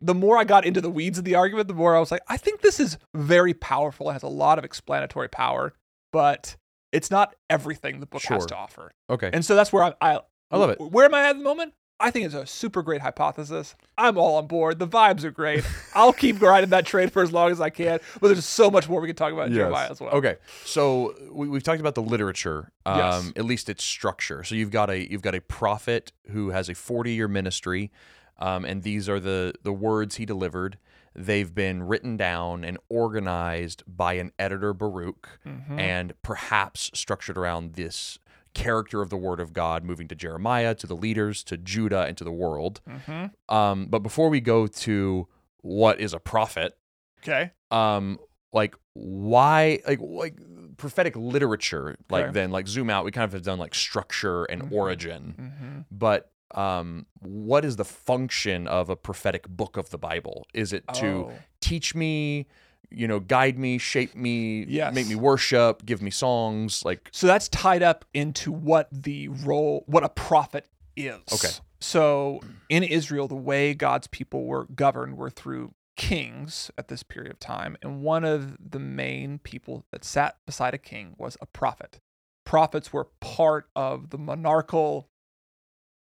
the 0.00 0.14
more 0.14 0.38
I 0.38 0.44
got 0.44 0.64
into 0.64 0.80
the 0.80 0.90
weeds 0.90 1.18
of 1.18 1.24
the 1.24 1.34
argument, 1.34 1.66
the 1.66 1.74
more 1.74 1.96
I 1.96 2.00
was 2.00 2.12
like, 2.12 2.22
I 2.28 2.36
think 2.36 2.60
this 2.60 2.78
is 2.78 2.96
very 3.12 3.54
powerful. 3.54 4.08
It 4.10 4.12
has 4.12 4.22
a 4.22 4.28
lot 4.28 4.58
of 4.58 4.64
explanatory 4.64 5.28
power, 5.28 5.74
but 6.12 6.56
it's 6.92 7.10
not 7.10 7.34
everything 7.50 8.00
the 8.00 8.06
book 8.06 8.22
has 8.22 8.46
to 8.46 8.56
offer. 8.56 8.92
okay. 9.10 9.30
And 9.32 9.44
so 9.44 9.54
that's 9.54 9.72
where 9.72 9.84
I, 9.84 9.94
I, 10.00 10.20
I 10.50 10.56
love 10.56 10.70
it. 10.70 10.80
Where 10.80 11.04
am 11.04 11.14
I 11.14 11.28
at 11.28 11.36
the 11.36 11.42
moment? 11.42 11.74
I 12.00 12.12
think 12.12 12.26
it's 12.26 12.34
a 12.34 12.46
super 12.46 12.80
great 12.82 13.00
hypothesis. 13.00 13.74
I'm 13.98 14.16
all 14.16 14.36
on 14.36 14.46
board. 14.46 14.78
The 14.78 14.86
vibes 14.86 15.24
are 15.24 15.32
great. 15.32 15.64
I'll 15.96 16.12
keep 16.12 16.38
grinding 16.38 16.70
that 16.70 16.86
trade 16.86 17.12
for 17.12 17.22
as 17.22 17.32
long 17.32 17.50
as 17.50 17.60
I 17.60 17.70
can. 17.70 17.98
But 18.20 18.28
there's 18.28 18.44
so 18.46 18.70
much 18.70 18.88
more 18.88 19.00
we 19.00 19.08
can 19.08 19.16
talk 19.16 19.32
about 19.32 19.48
in 19.48 19.54
Jeremiah 19.54 19.90
as 19.90 20.00
well. 20.00 20.10
Okay, 20.12 20.36
so 20.64 21.12
we, 21.32 21.48
we've 21.48 21.64
talked 21.64 21.80
about 21.80 21.96
the 21.96 22.02
literature, 22.02 22.70
um, 22.86 22.98
Yes. 22.98 23.32
at 23.34 23.44
least 23.44 23.68
its 23.68 23.82
structure. 23.82 24.44
So 24.44 24.54
you've 24.54 24.70
got 24.70 24.90
a 24.90 25.10
you've 25.10 25.22
got 25.22 25.34
a 25.34 25.40
prophet 25.40 26.12
who 26.30 26.50
has 26.50 26.68
a 26.68 26.74
forty 26.76 27.14
year 27.14 27.26
ministry, 27.26 27.90
um, 28.38 28.64
and 28.64 28.84
these 28.84 29.08
are 29.08 29.18
the 29.18 29.54
the 29.64 29.72
words 29.72 30.14
he 30.16 30.24
delivered. 30.24 30.78
They've 31.14 31.54
been 31.54 31.82
written 31.82 32.16
down 32.16 32.64
and 32.64 32.78
organized 32.88 33.82
by 33.86 34.14
an 34.14 34.32
editor 34.38 34.72
Baruch, 34.72 35.38
Mhm. 35.46 35.78
and 35.78 36.12
perhaps 36.22 36.90
structured 36.94 37.36
around 37.38 37.74
this 37.74 38.18
character 38.54 39.02
of 39.02 39.10
the 39.10 39.16
Word 39.16 39.40
of 39.40 39.52
God, 39.52 39.84
moving 39.84 40.08
to 40.08 40.14
Jeremiah, 40.14 40.74
to 40.76 40.86
the 40.86 40.96
leaders, 40.96 41.44
to 41.44 41.56
Judah, 41.56 42.04
and 42.06 42.16
to 42.16 42.24
the 42.24 42.32
world. 42.32 42.80
Mhm. 42.88 43.32
Um, 43.48 43.86
but 43.86 44.00
before 44.00 44.28
we 44.28 44.40
go 44.40 44.66
to 44.66 45.28
what 45.60 46.00
is 46.00 46.12
a 46.12 46.18
prophet, 46.20 46.76
Okay. 47.22 47.50
um 47.70 48.18
like 48.52 48.74
why 48.94 49.78
like 49.86 50.00
like 50.00 50.38
prophetic 50.78 51.14
literature 51.16 51.96
like 52.08 52.24
Okay. 52.24 52.32
then 52.32 52.50
like 52.50 52.66
zoom 52.66 52.88
out 52.88 53.04
we 53.04 53.10
kind 53.10 53.24
of 53.24 53.32
have 53.32 53.42
done 53.42 53.58
like 53.58 53.74
structure 53.74 54.44
and 54.44 54.62
Mhm. 54.62 54.72
origin 54.72 55.34
hmm 55.36 55.80
but 55.90 56.32
um 56.54 57.06
what 57.20 57.64
is 57.64 57.76
the 57.76 57.84
function 57.84 58.66
of 58.66 58.88
a 58.88 58.96
prophetic 58.96 59.48
book 59.48 59.76
of 59.76 59.90
the 59.90 59.98
bible 59.98 60.46
is 60.54 60.72
it 60.72 60.84
to 60.94 61.26
Oh. 61.28 61.38
teach 61.60 61.94
me 61.94 62.46
you 62.90 63.06
know, 63.06 63.20
guide 63.20 63.58
me, 63.58 63.76
shape 63.76 64.14
me, 64.16 64.64
Yes. 64.64 64.94
make 64.94 65.06
me 65.06 65.14
worship, 65.14 65.84
give 65.84 66.00
me 66.00 66.10
songs. 66.10 66.82
Like, 66.86 67.10
So 67.12 67.26
that's 67.26 67.46
tied 67.50 67.82
up 67.82 68.06
into 68.14 68.50
what 68.50 68.88
the 68.90 69.28
role, 69.28 69.84
what 69.86 70.04
a 70.04 70.08
prophet 70.08 70.64
is. 70.96 71.20
Okay. 71.30 71.50
So 71.80 72.40
in 72.70 72.82
Israel, 72.82 73.28
the 73.28 73.34
way 73.34 73.74
God's 73.74 74.06
people 74.06 74.46
were 74.46 74.64
governed 74.74 75.18
were 75.18 75.28
through 75.28 75.74
kings 75.98 76.70
at 76.78 76.88
this 76.88 77.02
period 77.02 77.30
of 77.30 77.38
time. 77.38 77.76
And 77.82 78.00
one 78.00 78.24
of 78.24 78.56
the 78.58 78.78
main 78.78 79.38
people 79.38 79.84
that 79.92 80.02
sat 80.02 80.38
beside 80.46 80.72
a 80.72 80.78
king 80.78 81.14
was 81.18 81.36
a 81.42 81.46
prophet. 81.46 82.00
Prophets 82.46 82.90
were 82.90 83.08
part 83.20 83.68
of 83.76 84.08
the 84.08 84.16
monarchical 84.18 85.10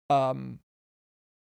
um, 0.09 0.59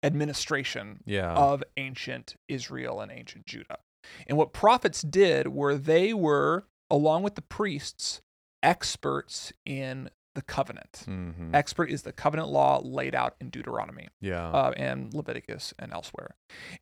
administration 0.03 1.03
yeah. 1.07 1.33
of 1.33 1.63
ancient 1.77 2.37
Israel 2.49 3.01
and 3.01 3.11
ancient 3.11 3.47
Judah. 3.47 3.79
And 4.27 4.37
what 4.37 4.53
prophets 4.53 5.03
did 5.03 5.49
were 5.49 5.77
they 5.77 6.13
were, 6.13 6.67
along 6.91 7.23
with 7.23 7.35
the 7.37 7.43
priests, 7.43 8.21
experts 8.63 9.53
in 9.65 10.11
the 10.35 10.43
covenant. 10.43 11.05
Mhm. 11.07 11.55
Expert 11.55 11.91
is 11.91 12.03
the 12.03 12.13
covenant 12.13 12.49
law 12.49 12.81
laid 12.83 13.15
out 13.15 13.37
in 13.41 13.51
Deuteronomy 13.51 14.09
Yeah. 14.21 14.49
uh, 14.49 14.73
and 14.77 15.15
Leviticus 15.15 15.73
and 15.79 15.93
elsewhere. 15.93 16.35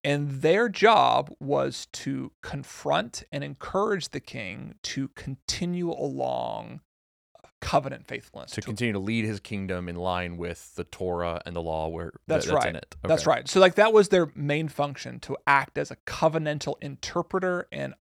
And 0.02 0.40
their 0.40 0.68
job 0.70 1.30
was 1.38 1.86
to 1.92 2.32
confront 2.42 3.24
and 3.30 3.44
encourage 3.44 4.08
the 4.08 4.20
king 4.20 4.76
to 4.84 5.08
continue 5.08 5.90
along 5.90 6.80
covenant 7.62 8.06
faithfulness. 8.06 8.50
to 8.50 8.60
continue 8.60 8.92
to 8.92 8.98
lead 8.98 9.24
his 9.24 9.40
kingdom 9.40 9.88
in 9.88 9.96
line 9.96 10.36
with 10.36 10.74
the 10.74 10.84
Torah 10.84 11.40
and 11.46 11.54
the 11.56 11.62
law 11.62 11.88
where 11.88 12.12
That's 12.26 12.44
that's 12.46 12.66
in 12.66 12.74
right. 12.74 12.74
it. 12.74 12.96
That's 13.04 13.26
right. 13.26 13.48
So 13.48 13.60
like 13.60 13.76
that 13.76 13.92
was 13.92 14.08
their 14.08 14.30
main 14.34 14.68
function 14.68 15.20
to 15.20 15.36
act 15.46 15.78
as 15.78 15.90
a 15.90 15.96
covenantal 16.04 16.74
interpreter 16.82 17.68
and 17.70 17.94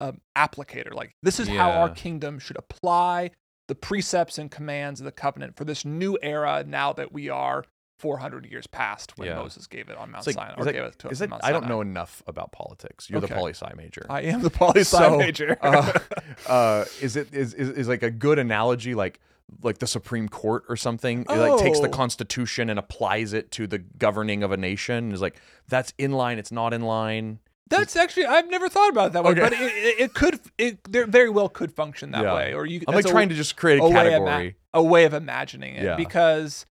um, 0.00 0.20
applicator. 0.36 0.92
Like 0.92 1.14
this 1.22 1.38
is 1.40 1.48
how 1.48 1.70
our 1.70 1.88
kingdom 1.88 2.38
should 2.38 2.56
apply 2.56 3.30
the 3.68 3.74
precepts 3.74 4.36
and 4.36 4.50
commands 4.50 5.00
of 5.00 5.04
the 5.04 5.12
covenant 5.12 5.56
for 5.56 5.64
this 5.64 5.84
new 5.84 6.18
era. 6.20 6.64
Now 6.66 6.92
that 6.94 7.12
we 7.12 7.28
are 7.28 7.64
400 7.98 8.46
years 8.46 8.66
past 8.66 9.16
when 9.18 9.28
Yeah. 9.28 9.36
Moses 9.36 9.66
gave 9.66 9.88
it 9.88 9.96
on 9.96 10.10
Mount 10.10 10.26
like, 10.26 10.34
Sinai, 10.34 10.54
or 10.56 10.64
gave 10.64 10.76
it 10.82 10.98
to 11.00 11.08
is 11.08 11.20
on 11.20 11.26
that- 11.26 11.30
Mount 11.30 11.44
I 11.44 11.50
don't 11.52 11.68
know 11.68 11.80
enough 11.80 12.22
about 12.26 12.52
politics. 12.52 13.10
You're 13.10 13.20
the 13.20 13.26
Okay. 13.26 13.34
poli 13.34 13.52
sci 13.54 13.70
major. 13.76 14.06
I 14.08 14.22
am 14.22 14.42
the 14.42 14.50
poli 14.50 14.80
sci 14.80 14.96
So, 14.98 15.16
major. 15.18 15.56
uh, 15.60 15.92
uh, 16.48 16.84
is 17.00 17.16
it 17.16 17.34
is, 17.34 17.54
is 17.54 17.70
is 17.70 17.88
like 17.88 18.02
a 18.02 18.10
good 18.10 18.38
analogy 18.38 18.94
like 18.94 19.20
like 19.62 19.78
the 19.78 19.86
Supreme 19.86 20.28
Court 20.28 20.64
or 20.68 20.76
something? 20.76 21.22
It 21.22 21.28
like 21.36 21.58
takes 21.60 21.80
the 21.80 21.88
Oh. 21.88 21.90
Constitution 21.90 22.68
and 22.70 22.78
applies 22.78 23.32
it 23.32 23.50
to 23.52 23.66
the 23.66 23.78
governing 23.78 24.42
of 24.42 24.52
a 24.52 24.56
nation. 24.56 25.10
Is 25.12 25.20
like 25.20 25.40
that's 25.68 25.92
in 25.98 26.12
line. 26.12 26.38
It's 26.38 26.52
not 26.52 26.72
in 26.74 26.82
line. 26.82 27.40
That's 27.70 27.96
actually 27.96 28.24
I've 28.26 28.48
never 28.48 28.68
thought 28.68 28.90
about 28.90 29.08
it 29.08 29.12
that 29.14 29.24
way, 29.24 29.32
Okay. 29.32 29.40
but 29.40 29.52
it, 29.52 29.60
it, 29.60 30.00
it 30.00 30.14
could 30.14 30.40
it 30.56 30.78
there 30.90 31.06
very 31.06 31.28
well 31.30 31.48
could 31.48 31.72
function 31.72 32.12
that 32.12 32.22
Yeah. 32.22 32.34
way. 32.34 32.54
Or 32.54 32.64
you 32.64 32.80
I'm 32.86 32.94
like 32.94 33.02
that's 33.02 33.10
a- 33.10 33.14
trying 33.14 33.28
to 33.30 33.34
just 33.34 33.56
create 33.56 33.80
a, 33.80 33.82
a 33.82 33.90
way, 33.90 34.14
of 34.14 34.22
category. 34.24 34.56
a 34.72 34.82
way 34.82 35.04
of 35.04 35.12
imagining 35.14 35.74
it 35.74 35.82
Yeah. 35.84 35.96
because 35.96 36.64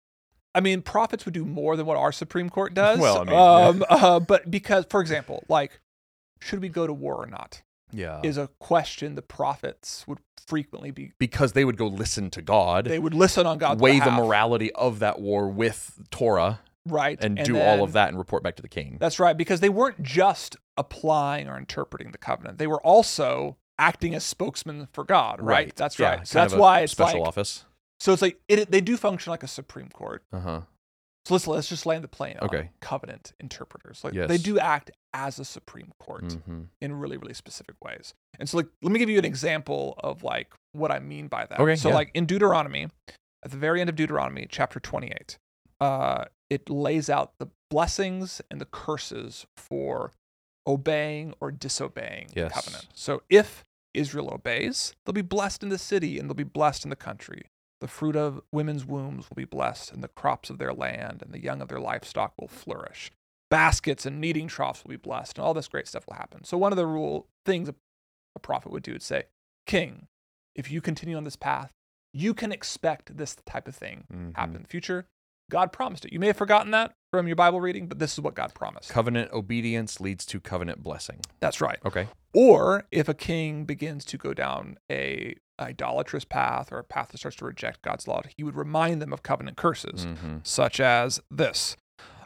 I 0.57 0.61
mean 0.61 0.81
prophets 0.83 1.25
would 1.27 1.35
do 1.35 1.45
more 1.45 1.77
than 1.77 1.87
what 1.87 1.97
our 1.97 2.13
Supreme 2.13 2.49
Court 2.49 2.75
does. 2.75 2.99
Well, 2.99 3.21
I 3.21 3.25
mean, 3.25 3.35
yeah. 3.35 3.67
um, 3.69 3.85
uh, 3.89 4.21
but 4.21 4.51
because 4.51 4.87
for 4.91 5.01
example, 5.01 5.45
like 5.49 5.81
should 6.41 6.61
we 6.61 6.69
go 6.69 6.87
to 6.87 6.93
war 6.93 7.17
or 7.17 7.27
not 7.27 7.63
yeah, 7.93 8.21
is 8.25 8.37
a 8.37 8.49
question 8.59 9.15
the 9.15 9.23
prophets 9.23 10.07
would 10.09 10.19
frequently 10.47 10.91
be 10.91 11.13
because 11.19 11.53
they 11.53 11.65
would 11.65 11.77
go 11.77 11.87
listen 11.87 12.31
to 12.31 12.43
God, 12.43 12.87
they 12.87 12.99
would 12.99 13.15
listen 13.15 13.47
on 13.47 13.59
God's 13.59 13.81
weigh 13.81 14.01
the 14.01 14.11
morality 14.11 14.73
of 14.73 14.99
that 15.01 15.21
war 15.21 15.49
with 15.49 16.01
Torah, 16.11 16.61
right 16.87 17.19
and, 17.21 17.37
do 17.37 17.55
then- 17.55 17.79
all 17.79 17.85
of 17.85 17.93
that 17.93 18.09
and 18.09 18.19
report 18.19 18.43
back 18.43 18.57
to 18.57 18.63
the 18.63 18.69
king. 18.69 18.97
That's 18.99 19.21
right 19.21 19.37
because 19.37 19.61
they 19.61 19.69
weren't 19.69 20.03
just 20.03 20.57
applying 20.77 21.49
or 21.49 21.59
interpreting 21.59 22.13
the 22.13 22.19
covenant. 22.19 22.59
They 22.59 22.67
were 22.67 22.81
also 22.81 23.57
acting 23.79 24.15
as 24.15 24.25
spokesmen 24.25 24.89
for 24.93 25.05
God, 25.05 25.41
right? 25.41 25.75
That's 25.77 25.99
Yeah, 25.99 26.17
right. 26.17 26.29
So 26.29 26.39
that's 26.39 26.55
why 26.55 26.81
it's 26.81 26.93
special 26.93 27.21
like 27.21 27.29
office. 27.29 27.65
So 28.01 28.13
it's 28.13 28.23
like 28.23 28.41
it, 28.49 28.71
they 28.71 28.81
do 28.81 28.97
function 28.97 29.31
like 29.31 29.43
a 29.43 29.49
Supreme 29.49 29.89
Court. 29.89 30.23
Uh 30.33 30.41
huh. 30.41 30.61
So 31.25 31.35
let's 31.35 31.47
let's 31.47 31.69
just 31.69 31.87
land 31.87 32.05
the 32.05 32.09
plane 32.09 32.37
Okay. 32.41 32.71
covenant 32.81 33.33
interpreters. 33.41 34.05
Like 34.05 34.15
Yes. 34.15 34.29
they 34.29 34.39
do 34.39 34.59
act 34.59 34.91
as 35.13 35.39
a 35.39 35.45
Supreme 35.45 35.93
Court 35.99 36.33
hmm 36.47 36.65
in 36.81 36.93
really 36.93 37.17
really 37.17 37.35
specific 37.35 37.77
ways. 37.85 38.15
And 38.39 38.49
so 38.49 38.59
like 38.59 38.69
let 38.83 38.93
me 38.93 38.99
give 38.99 39.11
you 39.11 39.19
an 39.19 39.25
example 39.25 39.95
of 39.99 40.23
like 40.23 40.53
what 40.73 40.91
I 40.93 40.99
mean 41.01 41.27
by 41.29 41.47
that. 41.47 41.59
Okay, 41.59 41.75
So 41.77 41.89
yeah. 41.89 41.95
like 41.97 42.11
in 42.15 42.27
Deuteronomy, 42.27 42.89
at 43.45 43.51
the 43.51 43.57
very 43.57 43.81
end 43.81 43.91
of 43.91 43.97
Deuteronomy, 43.97 44.47
chapter 44.49 44.79
28, 44.79 45.39
uh, 45.81 46.25
it 46.51 46.69
lays 46.71 47.11
out 47.11 47.33
the 47.39 47.49
blessings 47.71 48.41
and 48.51 48.61
the 48.61 48.67
curses 48.67 49.47
for 49.57 50.13
obeying 50.67 51.35
or 51.41 51.51
disobeying 51.51 52.29
Yes. 52.35 52.53
the 52.55 52.61
covenant. 52.61 52.87
So 52.95 53.23
if 53.31 53.65
Israel 53.95 54.31
obeys, 54.33 54.95
they'll 55.05 55.13
be 55.15 55.23
blessed 55.23 55.63
in 55.63 55.71
the 55.71 55.79
city 55.79 56.19
and 56.19 56.29
they'll 56.29 56.35
be 56.35 56.45
blessed 56.45 56.85
in 56.85 56.91
the 56.91 56.97
country. 56.97 57.47
The 57.81 57.89
fruit 57.89 58.17
of 58.17 58.41
women's 58.53 58.85
wombs 58.87 59.29
will 59.29 59.35
be 59.37 59.45
blessed, 59.45 59.93
and 59.93 60.03
the 60.03 60.09
crops 60.09 60.49
of 60.51 60.59
their 60.59 60.73
land 60.73 61.23
and 61.23 61.33
the 61.33 61.43
young 61.43 61.61
of 61.61 61.69
their 61.69 61.81
livestock 61.81 62.33
will 62.39 62.49
flourish. 62.49 63.11
Baskets 63.51 64.07
and 64.07 64.21
kneading 64.21 64.49
troughs 64.49 64.83
will 64.83 64.91
be 64.91 64.97
blessed, 64.97 65.39
and 65.39 65.45
all 65.47 65.55
this 65.55 65.69
great 65.69 65.87
stuff 65.87 66.07
will 66.07 66.15
happen. 66.17 66.43
So 66.45 66.57
one 66.59 66.73
of 66.73 66.77
the 66.77 66.87
rule 66.87 67.29
things 67.45 67.69
a, 67.69 67.75
prophet 68.41 68.71
would 68.73 68.83
do 68.83 68.93
would 68.93 69.03
say, 69.03 69.25
King, 69.67 70.09
if 70.55 70.71
you 70.71 70.81
continue 70.81 71.17
on 71.17 71.25
this 71.25 71.37
path, 71.37 71.73
you 72.13 72.35
can 72.35 72.53
expect 72.53 73.17
this 73.17 73.35
type 73.47 73.67
of 73.69 73.75
thing 73.75 74.05
Mhm. 74.13 74.37
happen 74.37 74.57
in 74.57 74.63
the 74.63 74.69
future. 74.69 75.07
God 75.51 75.73
promised 75.73 76.05
it. 76.05 76.13
You 76.13 76.19
may 76.19 76.27
have 76.29 76.37
forgotten 76.37 76.71
that 76.73 76.93
from 77.13 77.27
your 77.29 77.37
Bible 77.37 77.61
reading, 77.61 77.87
but 77.89 77.99
this 77.99 78.13
is 78.15 78.21
what 78.21 78.35
God 78.35 78.53
promised. 78.55 78.91
Covenant 78.91 79.33
obedience 79.33 80.01
leads 80.01 80.27
to 80.27 80.41
covenant 80.41 80.83
blessing. 80.83 81.21
That's 81.41 81.61
right. 81.61 81.79
Okay. 81.85 82.09
Or 82.35 82.85
if 82.91 83.09
a 83.09 83.15
king 83.15 83.65
begins 83.65 84.05
to 84.07 84.19
go 84.19 84.35
down 84.35 84.79
a 84.91 85.37
idolatrous 85.61 86.25
path 86.25 86.71
or 86.73 86.79
a 86.79 86.85
path 86.85 87.09
that 87.09 87.19
starts 87.19 87.37
to 87.39 87.45
reject 87.45 87.83
God's 87.83 88.07
law, 88.09 88.23
he 88.37 88.45
would 88.45 88.57
remind 88.57 89.01
them 89.01 89.13
of 89.13 89.23
covenant 89.23 89.57
curses, 89.57 90.05
hmm 90.05 90.37
such 90.43 90.81
as 90.81 91.21
this. 91.31 91.77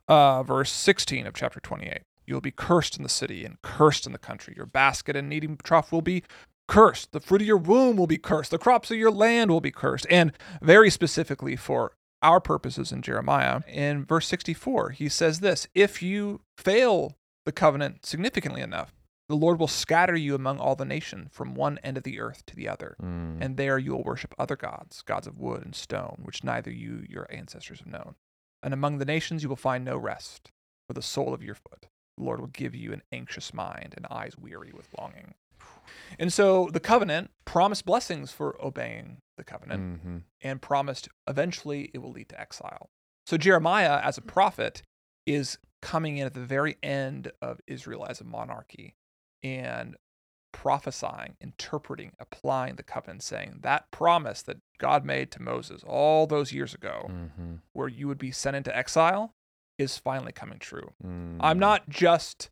Uh, 0.08 0.42
verse 0.42 0.72
16 0.72 1.26
of 1.26 1.34
chapter 1.34 1.60
28. 1.60 2.00
You 2.26 2.34
will 2.34 2.40
be 2.40 2.50
cursed 2.50 2.96
in 2.96 3.02
the 3.02 3.08
city 3.08 3.44
and 3.44 3.60
cursed 3.62 4.06
in 4.06 4.12
the 4.12 4.18
country. 4.18 4.54
Your 4.56 4.66
basket 4.66 5.16
and 5.16 5.28
kneading 5.28 5.58
trough 5.62 5.92
will 5.92 6.02
be 6.02 6.24
cursed. 6.68 7.12
The 7.12 7.20
fruit 7.20 7.40
of 7.42 7.46
your 7.46 7.56
womb 7.56 7.96
will 7.96 8.06
be 8.06 8.18
cursed. 8.18 8.50
The 8.50 8.58
crops 8.58 8.90
of 8.90 8.96
your 8.96 9.10
land 9.10 9.50
will 9.50 9.60
be 9.60 9.70
cursed. 9.72 10.06
And 10.10 10.32
very 10.62 10.90
specifically 10.90 11.56
for 11.56 11.92
our 12.22 12.40
purposes 12.40 12.92
in 12.92 13.02
Jeremiah, 13.02 13.62
in 13.66 14.04
verse 14.04 14.26
64, 14.28 14.90
he 14.90 15.08
says 15.08 15.40
this 15.40 15.66
If 15.74 16.02
you 16.02 16.40
fail 16.58 17.16
the 17.44 17.52
covenant 17.52 18.04
significantly 18.06 18.60
enough, 18.60 18.92
the 19.30 19.36
Lord 19.36 19.60
will 19.60 19.68
scatter 19.68 20.16
you 20.16 20.34
among 20.34 20.58
all 20.58 20.74
the 20.74 20.84
nation 20.84 21.28
from 21.30 21.54
one 21.54 21.78
end 21.84 21.96
of 21.96 22.02
the 22.02 22.18
earth 22.18 22.44
to 22.46 22.56
the 22.56 22.68
other. 22.68 22.96
Mm. 23.00 23.38
And 23.40 23.56
there 23.56 23.78
you 23.78 23.92
will 23.92 24.02
worship 24.02 24.34
other 24.36 24.56
gods, 24.56 25.02
gods 25.02 25.28
of 25.28 25.38
wood 25.38 25.64
and 25.64 25.74
stone, 25.74 26.18
which 26.24 26.42
neither 26.42 26.70
you, 26.72 27.04
your 27.08 27.28
ancestors 27.30 27.78
have 27.78 27.86
known. 27.86 28.16
And 28.60 28.74
among 28.74 28.98
the 28.98 29.04
nations 29.04 29.44
you 29.44 29.48
will 29.48 29.54
find 29.54 29.84
no 29.84 29.96
rest 29.96 30.50
for 30.88 30.94
the 30.94 31.00
sole 31.00 31.32
of 31.32 31.44
your 31.44 31.54
foot. 31.54 31.86
The 32.18 32.24
Lord 32.24 32.40
will 32.40 32.48
give 32.48 32.74
you 32.74 32.92
an 32.92 33.02
anxious 33.12 33.54
mind 33.54 33.94
and 33.96 34.04
eyes 34.10 34.36
weary 34.36 34.72
with 34.74 34.88
longing. 34.98 35.34
And 36.18 36.32
so 36.32 36.68
the 36.72 36.80
covenant 36.80 37.30
promised 37.44 37.84
blessings 37.84 38.32
for 38.32 38.60
obeying 38.60 39.18
the 39.36 39.44
covenant 39.44 40.04
Mhm. 40.04 40.22
and 40.42 40.60
promised 40.60 41.08
eventually 41.28 41.90
it 41.94 41.98
will 41.98 42.10
lead 42.10 42.28
to 42.30 42.40
exile. 42.40 42.90
So 43.26 43.36
Jeremiah, 43.36 44.00
as 44.02 44.18
a 44.18 44.22
prophet, 44.22 44.82
is 45.24 45.56
coming 45.82 46.18
in 46.18 46.26
at 46.26 46.34
the 46.34 46.44
very 46.44 46.78
end 46.82 47.30
of 47.40 47.60
Israel 47.68 48.04
as 48.08 48.20
a 48.20 48.24
monarchy 48.24 48.96
and 49.42 49.96
prophesying, 50.52 51.36
interpreting, 51.40 52.12
applying 52.18 52.76
the 52.76 52.82
covenant, 52.82 53.22
saying 53.22 53.60
that 53.62 53.90
promise 53.90 54.42
that 54.42 54.58
God 54.78 55.04
made 55.04 55.30
to 55.32 55.42
Moses 55.42 55.82
all 55.86 56.26
those 56.26 56.52
years 56.52 56.74
ago, 56.74 57.06
Mhm. 57.08 57.60
where 57.72 57.88
you 57.88 58.08
would 58.08 58.18
be 58.18 58.32
sent 58.32 58.56
into 58.56 58.76
exile, 58.76 59.34
is 59.78 59.96
finally 59.96 60.32
coming 60.32 60.58
true. 60.58 60.92
Mm. 61.02 61.38
I'm 61.40 61.58
not 61.58 61.88
just 61.88 62.50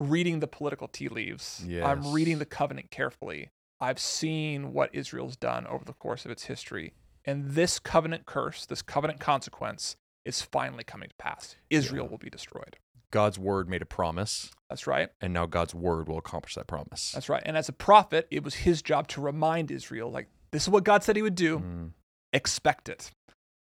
reading 0.00 0.40
the 0.40 0.46
political 0.48 0.88
tea 0.88 1.08
leaves. 1.08 1.64
I'm 1.70 2.12
reading 2.12 2.38
the 2.40 2.46
covenant 2.46 2.90
carefully. 2.90 3.50
I've 3.80 3.98
seen 4.00 4.72
what 4.72 4.94
Israel's 4.94 5.36
done 5.36 5.66
over 5.66 5.84
the 5.84 5.92
course 5.94 6.24
of 6.24 6.30
its 6.30 6.44
history. 6.44 6.94
And 7.24 7.52
this 7.52 7.78
covenant 7.78 8.26
curse, 8.26 8.66
this 8.66 8.82
covenant 8.82 9.20
consequence, 9.20 9.96
is 10.24 10.42
finally 10.42 10.84
coming 10.84 11.08
to 11.08 11.14
pass. 11.16 11.56
Israel 11.70 12.04
Yeah. 12.06 12.10
will 12.10 12.18
be 12.18 12.28
destroyed. 12.30 12.78
God's 13.14 13.38
word 13.38 13.68
made 13.68 13.80
a 13.80 13.86
promise, 13.86 14.50
That's 14.68 14.88
right. 14.88 15.08
and 15.20 15.32
now 15.32 15.46
God's 15.46 15.72
word 15.72 16.08
will 16.08 16.18
accomplish 16.18 16.56
that 16.56 16.66
promise. 16.66 17.12
That's 17.12 17.28
right. 17.28 17.42
And 17.46 17.56
as 17.56 17.68
a 17.68 17.72
prophet, 17.72 18.26
it 18.28 18.42
was 18.42 18.54
his 18.54 18.82
job 18.82 19.06
to 19.08 19.20
remind 19.20 19.70
Israel, 19.70 20.10
like, 20.10 20.26
this 20.50 20.64
is 20.64 20.68
what 20.68 20.82
God 20.82 21.04
said 21.04 21.14
he 21.14 21.22
would 21.22 21.36
do. 21.36 21.60
Mm. 21.60 21.90
Expect 22.32 22.88
it. 22.88 23.12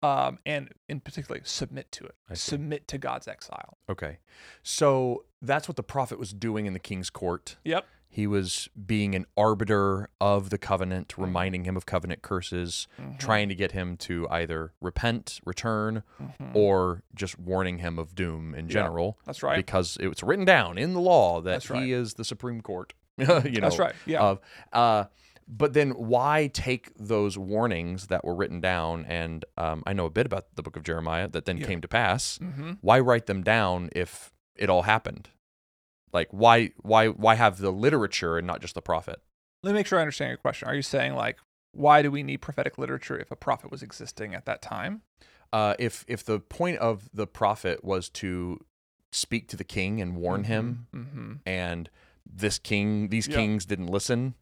Um, 0.02 0.40
and 0.44 0.70
in 0.90 1.02
particular, 1.02 1.40
submit 1.44 1.92
to 1.92 2.04
it. 2.06 2.16
Submit 2.34 2.88
to 2.88 2.98
God's 2.98 3.28
exile. 3.28 3.78
Okay. 3.88 4.18
So 4.64 5.26
that's 5.40 5.68
what 5.68 5.78
the 5.78 5.84
prophet 5.84 6.18
was 6.18 6.34
doing 6.34 6.66
in 6.66 6.74
the 6.74 6.80
king's 6.80 7.12
court. 7.12 7.58
Yep. 7.64 7.86
He 8.16 8.28
was 8.28 8.70
being 8.86 9.16
an 9.16 9.26
arbiter 9.36 10.08
of 10.22 10.52
the 10.52 10.60
covenant, 10.60 11.18
reminding 11.18 11.64
him 11.64 11.76
of 11.76 11.88
covenant 11.88 12.22
curses, 12.22 12.88
Mhm. 13.02 13.18
trying 13.18 13.50
to 13.50 13.56
get 13.56 13.72
him 13.72 13.98
to 13.98 14.30
either 14.30 14.72
repent, 14.82 15.40
return, 15.46 16.04
Mhm. 16.22 16.52
or 16.54 17.02
just 17.16 17.40
warning 17.40 17.80
him 17.80 17.98
of 17.98 18.14
doom 18.14 18.54
in 18.54 18.68
Yeah, 18.68 18.74
general. 18.74 19.18
That's 19.26 19.42
right. 19.42 19.58
Because 19.58 19.98
it's 20.00 20.22
written 20.22 20.46
down 20.46 20.78
in 20.78 20.94
the 20.94 21.00
law 21.02 21.42
that 21.42 21.68
right. 21.72 21.82
he 21.82 21.92
is 21.92 22.14
the 22.14 22.24
Supreme 22.24 22.62
Court. 22.62 22.94
you 23.18 23.26
know, 23.26 23.40
That's 23.42 23.80
right. 23.80 23.96
Yeah. 24.06 24.22
Of, 24.22 24.40
uh, 24.72 25.06
but 25.48 25.74
then 25.74 25.90
why 25.92 26.52
take 26.54 26.92
those 26.96 27.36
warnings 27.36 28.08
that 28.08 28.24
were 28.24 28.36
written 28.36 28.62
down? 28.62 29.06
And 29.06 29.44
um, 29.58 29.82
I 29.88 29.94
know 29.94 30.06
a 30.06 30.12
bit 30.12 30.28
about 30.28 30.56
the 30.56 30.62
book 30.62 30.78
of 30.78 30.84
Jeremiah 30.84 31.28
that 31.30 31.46
then 31.46 31.58
Yeah. 31.58 31.66
came 31.66 31.82
to 31.82 31.88
pass. 31.88 32.38
mm-hmm. 32.38 32.74
Why 32.82 33.00
write 33.00 33.26
them 33.26 33.42
down 33.42 33.90
if 33.96 34.32
it 34.56 34.70
all 34.70 34.84
happened? 34.84 35.30
Like 36.14 36.28
why 36.32 36.72
why 36.82 37.08
why 37.08 37.36
have 37.36 37.58
the 37.58 37.72
literature 37.72 38.38
and 38.38 38.46
not 38.48 38.62
just 38.62 38.76
the 38.76 38.82
prophet? 38.82 39.20
Let 39.64 39.72
me 39.72 39.80
make 39.80 39.88
sure 39.88 39.98
I 39.98 40.02
understand 40.02 40.30
your 40.30 40.38
question. 40.38 40.68
Are 40.68 40.76
you 40.76 40.82
saying 40.82 41.16
like, 41.16 41.38
why 41.72 42.02
do 42.02 42.12
we 42.12 42.22
need 42.24 42.38
prophetic 42.38 42.78
literature 42.78 43.18
if 43.18 43.32
a 43.32 43.36
prophet 43.36 43.72
was 43.72 43.82
existing 43.82 44.36
at 44.36 44.46
that 44.46 44.62
time? 44.62 45.02
Uh, 45.52 45.76
if 45.80 46.06
if 46.08 46.24
the 46.24 46.40
point 46.40 46.78
of 46.80 47.10
the 47.14 47.26
prophet 47.28 47.84
was 47.84 48.10
to 48.10 48.60
speak 49.12 49.48
to 49.48 49.56
the 49.58 49.64
king 49.64 50.02
and 50.02 50.16
warn 50.16 50.44
him, 50.46 50.88
Mm-hmm. 50.94 51.34
and 51.46 51.90
this 52.26 52.58
king 52.60 53.10
these 53.10 53.28
Yeah. 53.28 53.36
kings 53.38 53.66
didn't 53.66 53.88
listen 53.88 54.36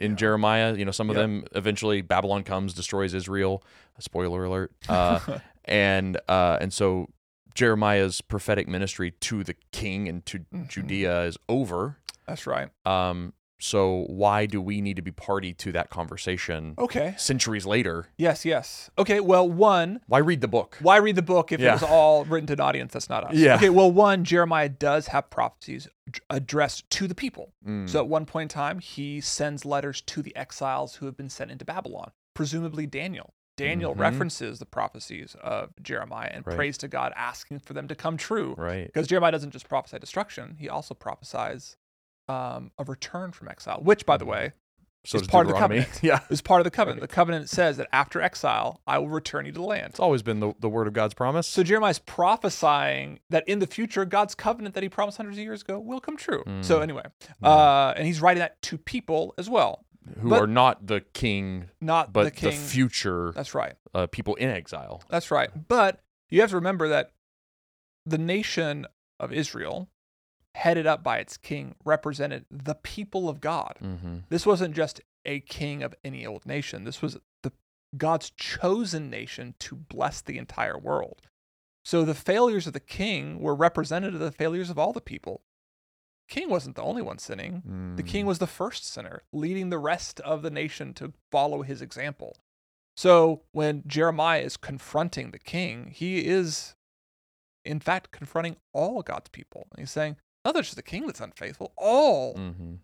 in 0.00 0.12
Yeah. 0.12 0.16
Jeremiah, 0.16 0.74
you 0.74 0.84
know, 0.84 0.90
some 0.90 1.10
of 1.10 1.16
them 1.16 1.44
eventually 1.52 2.00
Babylon 2.02 2.42
comes, 2.42 2.74
destroys 2.74 3.14
Israel. 3.14 3.62
Spoiler 4.00 4.44
alert. 4.44 4.72
Uh, 4.88 5.20
and 5.64 6.20
uh, 6.28 6.58
and 6.60 6.72
so 6.72 7.08
Jeremiah's 7.54 8.20
prophetic 8.20 8.68
ministry 8.68 9.12
to 9.12 9.44
the 9.44 9.54
king 9.72 10.08
and 10.08 10.24
to 10.26 10.40
Mhm. 10.52 10.68
Judea 10.68 11.22
is 11.24 11.36
over. 11.48 11.98
That's 12.26 12.46
right. 12.46 12.70
Um, 12.86 13.32
so 13.60 14.04
why 14.08 14.44
do 14.46 14.60
we 14.60 14.80
need 14.80 14.96
to 14.96 15.02
be 15.02 15.12
party 15.12 15.54
to 15.54 15.72
that 15.72 15.88
conversation 15.88 16.74
Okay. 16.76 17.14
centuries 17.16 17.64
later? 17.64 18.08
Yes. 18.18 18.44
Yes. 18.44 18.90
Okay. 18.98 19.20
Well, 19.20 19.48
one, 19.48 20.00
Why 20.06 20.18
read 20.18 20.40
the 20.40 20.48
book? 20.48 20.76
why 20.82 20.96
read 20.96 21.16
the 21.16 21.22
book 21.22 21.52
if 21.52 21.60
Yeah. 21.60 21.70
it 21.70 21.72
was 21.74 21.82
all 21.84 22.24
written 22.24 22.46
to 22.48 22.54
an 22.54 22.60
audience 22.60 22.92
that's 22.92 23.08
not 23.08 23.24
us? 23.24 23.34
Yeah. 23.34 23.54
Okay. 23.56 23.70
Well, 23.70 23.90
one, 23.90 24.24
Jeremiah 24.24 24.68
does 24.68 25.06
have 25.08 25.30
prophecies 25.30 25.88
addressed 26.28 26.90
to 26.90 27.06
the 27.06 27.14
people. 27.14 27.54
Mm, 27.66 27.88
So 27.88 28.00
at 28.00 28.08
one 28.08 28.26
point 28.26 28.52
in 28.52 28.54
time, 28.54 28.80
he 28.80 29.20
sends 29.20 29.64
letters 29.64 30.00
to 30.02 30.20
the 30.22 30.34
exiles 30.36 30.96
who 30.96 31.06
have 31.06 31.16
been 31.16 31.30
sent 31.30 31.50
into 31.50 31.64
Babylon, 31.64 32.10
presumably 32.34 32.86
Daniel. 32.86 33.34
Daniel 33.56 33.94
Mhm. 33.94 33.98
references 34.00 34.58
the 34.58 34.66
prophecies 34.66 35.36
of 35.42 35.70
Jeremiah 35.82 36.30
and 36.32 36.46
Right. 36.46 36.56
prays 36.56 36.76
to 36.78 36.88
God, 36.88 37.12
asking 37.16 37.60
for 37.60 37.72
them 37.72 37.88
to 37.88 37.94
come 37.94 38.16
true. 38.16 38.54
right. 38.58 38.86
Because 38.86 39.06
Jeremiah 39.06 39.32
doesn't 39.32 39.50
just 39.52 39.68
prophesy 39.68 39.98
destruction, 39.98 40.56
he 40.58 40.68
also 40.68 40.94
prophesies 40.94 41.76
um, 42.26 42.70
a 42.78 42.84
return 42.84 43.32
from 43.32 43.48
exile, 43.48 43.80
which, 43.82 44.06
by 44.06 44.16
the 44.16 44.24
Mhm. 44.24 44.28
way, 44.28 44.52
So 45.04 45.18
is 45.18 45.26
part 45.26 45.46
of 45.46 45.52
the 45.52 45.58
covenant. 45.58 46.00
yeah. 46.02 46.20
is 46.30 46.40
part 46.40 46.60
of 46.62 46.64
the 46.64 46.70
covenant. 46.70 47.02
The 47.02 47.06
covenant 47.14 47.50
says 47.50 47.76
that 47.76 47.86
after 47.92 48.22
exile, 48.22 48.80
I 48.86 48.96
will 48.96 49.10
return 49.10 49.44
you 49.44 49.52
to 49.52 49.58
the 49.60 49.64
land. 49.66 49.88
It's 49.90 50.00
always 50.00 50.22
been 50.22 50.40
the, 50.40 50.54
the 50.58 50.70
word 50.70 50.86
of 50.86 50.94
God's 50.94 51.12
promise. 51.12 51.46
So 51.46 51.62
Jeremiah's 51.62 51.98
prophesying 51.98 53.20
that 53.30 53.46
in 53.46 53.58
the 53.58 53.66
future, 53.66 54.04
God's 54.06 54.34
covenant 54.34 54.74
that 54.74 54.82
he 54.82 54.88
promised 54.88 55.18
hundreds 55.18 55.36
of 55.38 55.44
years 55.44 55.60
ago 55.62 55.78
will 55.78 56.00
come 56.00 56.16
true. 56.16 56.42
So 56.62 56.78
Mm. 56.78 56.82
anyway, 56.82 57.02
Yeah. 57.42 57.48
uh, 57.48 57.94
and 57.96 58.06
he's 58.06 58.20
writing 58.22 58.40
that 58.40 58.60
to 58.62 58.78
people 58.78 59.34
as 59.36 59.48
well, 59.50 59.84
who 60.20 60.30
but- 60.30 60.42
are 60.42 60.46
not 60.46 60.86
the 60.86 61.00
king, 61.00 61.70
not 61.80 62.12
but 62.12 62.34
the 62.34 62.40
the, 62.40 62.52
future 62.52 63.32
That's 63.34 63.54
right. 63.54 63.74
uh, 63.94 64.06
people 64.06 64.34
in 64.36 64.50
exile. 64.50 65.02
That's 65.08 65.30
right. 65.30 65.50
But 65.68 66.00
you 66.30 66.40
have 66.40 66.50
to 66.50 66.56
remember 66.56 66.88
that 66.88 67.10
the 68.06 68.18
nation 68.18 68.86
of 69.18 69.32
Israel, 69.32 69.88
headed 70.54 70.86
up 70.86 71.02
by 71.02 71.18
its 71.18 71.36
king, 71.36 71.74
represented 71.84 72.44
the 72.50 72.74
people 72.74 73.28
of 73.28 73.40
God. 73.40 73.78
Mm-hmm. 73.82 74.18
This 74.28 74.46
wasn't 74.46 74.74
just 74.74 75.00
a 75.24 75.40
king 75.40 75.82
of 75.82 75.94
any 76.04 76.26
old 76.26 76.46
nation. 76.46 76.84
This 76.84 77.00
was 77.00 77.18
the 77.42 77.52
God's 77.96 78.30
chosen 78.30 79.08
nation 79.08 79.54
to 79.60 79.74
bless 79.74 80.20
the 80.20 80.38
entire 80.38 80.78
world. 80.78 81.22
So 81.84 82.04
the 82.04 82.14
failures 82.14 82.66
of 82.66 82.72
the 82.72 82.80
king 82.80 83.40
were 83.40 83.54
representative 83.54 84.20
of 84.20 84.32
the 84.32 84.36
failures 84.36 84.70
of 84.70 84.78
all 84.78 84.92
the 84.92 85.00
people. 85.00 85.42
King 86.28 86.48
wasn't 86.48 86.76
the 86.76 86.82
only 86.82 87.02
one 87.02 87.18
sinning. 87.18 87.94
The 87.96 88.02
Mm. 88.02 88.06
king 88.08 88.26
was 88.26 88.38
the 88.38 88.46
first 88.46 88.84
sinner, 88.86 89.22
leading 89.32 89.68
the 89.70 89.78
rest 89.78 90.20
of 90.20 90.42
the 90.42 90.50
nation 90.50 90.94
to 90.94 91.12
follow 91.30 91.62
his 91.62 91.82
example. 91.82 92.36
So 92.96 93.42
when 93.52 93.82
Jeremiah 93.86 94.40
is 94.40 94.56
confronting 94.56 95.30
the 95.30 95.38
king, 95.38 95.88
he 95.88 96.24
is, 96.26 96.74
in 97.64 97.80
fact, 97.80 98.10
confronting 98.10 98.56
all 98.72 99.02
God's 99.02 99.28
people. 99.30 99.66
And 99.72 99.80
he's 99.80 99.90
saying, 99.90 100.16
not 100.44 100.54
just 100.56 100.76
the 100.76 100.82
king 100.82 101.06
that's 101.06 101.20
unfaithful, 101.20 101.72
all 101.76 102.34
Mm-hmm. 102.34 102.74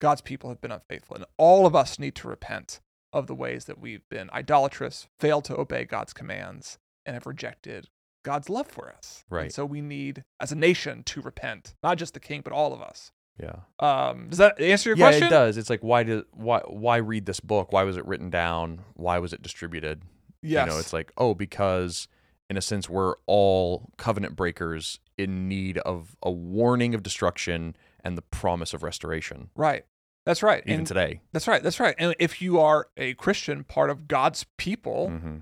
God's 0.00 0.20
people 0.20 0.50
have 0.50 0.60
been 0.60 0.72
unfaithful, 0.72 1.16
and 1.16 1.24
all 1.38 1.66
of 1.66 1.74
us 1.74 1.98
need 1.98 2.14
to 2.16 2.28
repent 2.28 2.80
of 3.12 3.26
the 3.26 3.34
ways 3.34 3.64
that 3.66 3.78
we've 3.78 4.06
been 4.10 4.28
idolatrous, 4.32 5.06
failed 5.20 5.44
to 5.46 5.56
obey 5.56 5.84
God's 5.84 6.12
commands, 6.12 6.78
and 7.06 7.14
have 7.14 7.26
rejected 7.26 7.88
God's 8.24 8.48
love 8.50 8.66
for 8.66 8.90
us. 8.92 9.24
And 9.30 9.36
Right. 9.36 9.52
so 9.52 9.64
we 9.64 9.80
need, 9.80 10.24
as 10.40 10.50
a 10.50 10.56
nation, 10.56 11.04
to 11.04 11.20
repent, 11.20 11.74
not 11.82 11.96
just 11.98 12.14
the 12.14 12.20
king, 12.20 12.40
but 12.42 12.52
all 12.52 12.72
of 12.74 12.82
us. 12.82 13.12
Yeah. 13.40 13.60
Um, 13.78 14.28
does 14.30 14.38
that 14.38 14.60
answer 14.60 14.90
your 14.90 14.96
yeah, 14.96 15.04
question? 15.06 15.22
Yeah, 15.22 15.26
it 15.28 15.30
does. 15.30 15.56
It's 15.56 15.70
like 15.70 15.82
why 15.82 16.02
did 16.04 16.24
why 16.32 16.60
why 16.66 16.96
read 16.98 17.26
this 17.26 17.40
book? 17.40 17.72
Why 17.72 17.82
was 17.84 17.96
it 17.96 18.04
written 18.06 18.30
down? 18.30 18.80
Why 18.94 19.18
was 19.18 19.32
it 19.32 19.42
distributed? 19.42 20.02
Yes. 20.42 20.66
You 20.66 20.72
know, 20.72 20.78
it's 20.78 20.92
like, 20.92 21.12
oh, 21.16 21.34
because 21.34 22.06
in 22.50 22.56
a 22.56 22.60
sense 22.62 22.88
we're 22.88 23.14
all 23.26 23.90
covenant 23.96 24.36
breakers 24.36 25.00
in 25.18 25.48
need 25.48 25.78
of 25.78 26.14
a 26.22 26.30
warning 26.30 26.94
of 26.94 27.02
destruction 27.02 27.74
and 28.04 28.16
the 28.18 28.22
promise 28.22 28.72
of 28.74 28.82
restoration. 28.82 29.50
right. 29.56 29.84
That's 30.26 30.42
right. 30.42 30.62
Even 30.64 30.78
and 30.80 30.86
today. 30.86 31.20
that's 31.32 31.46
right. 31.46 31.62
That's 31.62 31.78
right. 31.80 31.94
And 31.98 32.14
if 32.18 32.40
you 32.40 32.58
are 32.58 32.88
a 32.96 33.12
Christian, 33.14 33.62
part 33.64 33.90
of 33.90 34.08
God's 34.08 34.46
people, 34.56 35.08
Mm-hmm. 35.10 35.36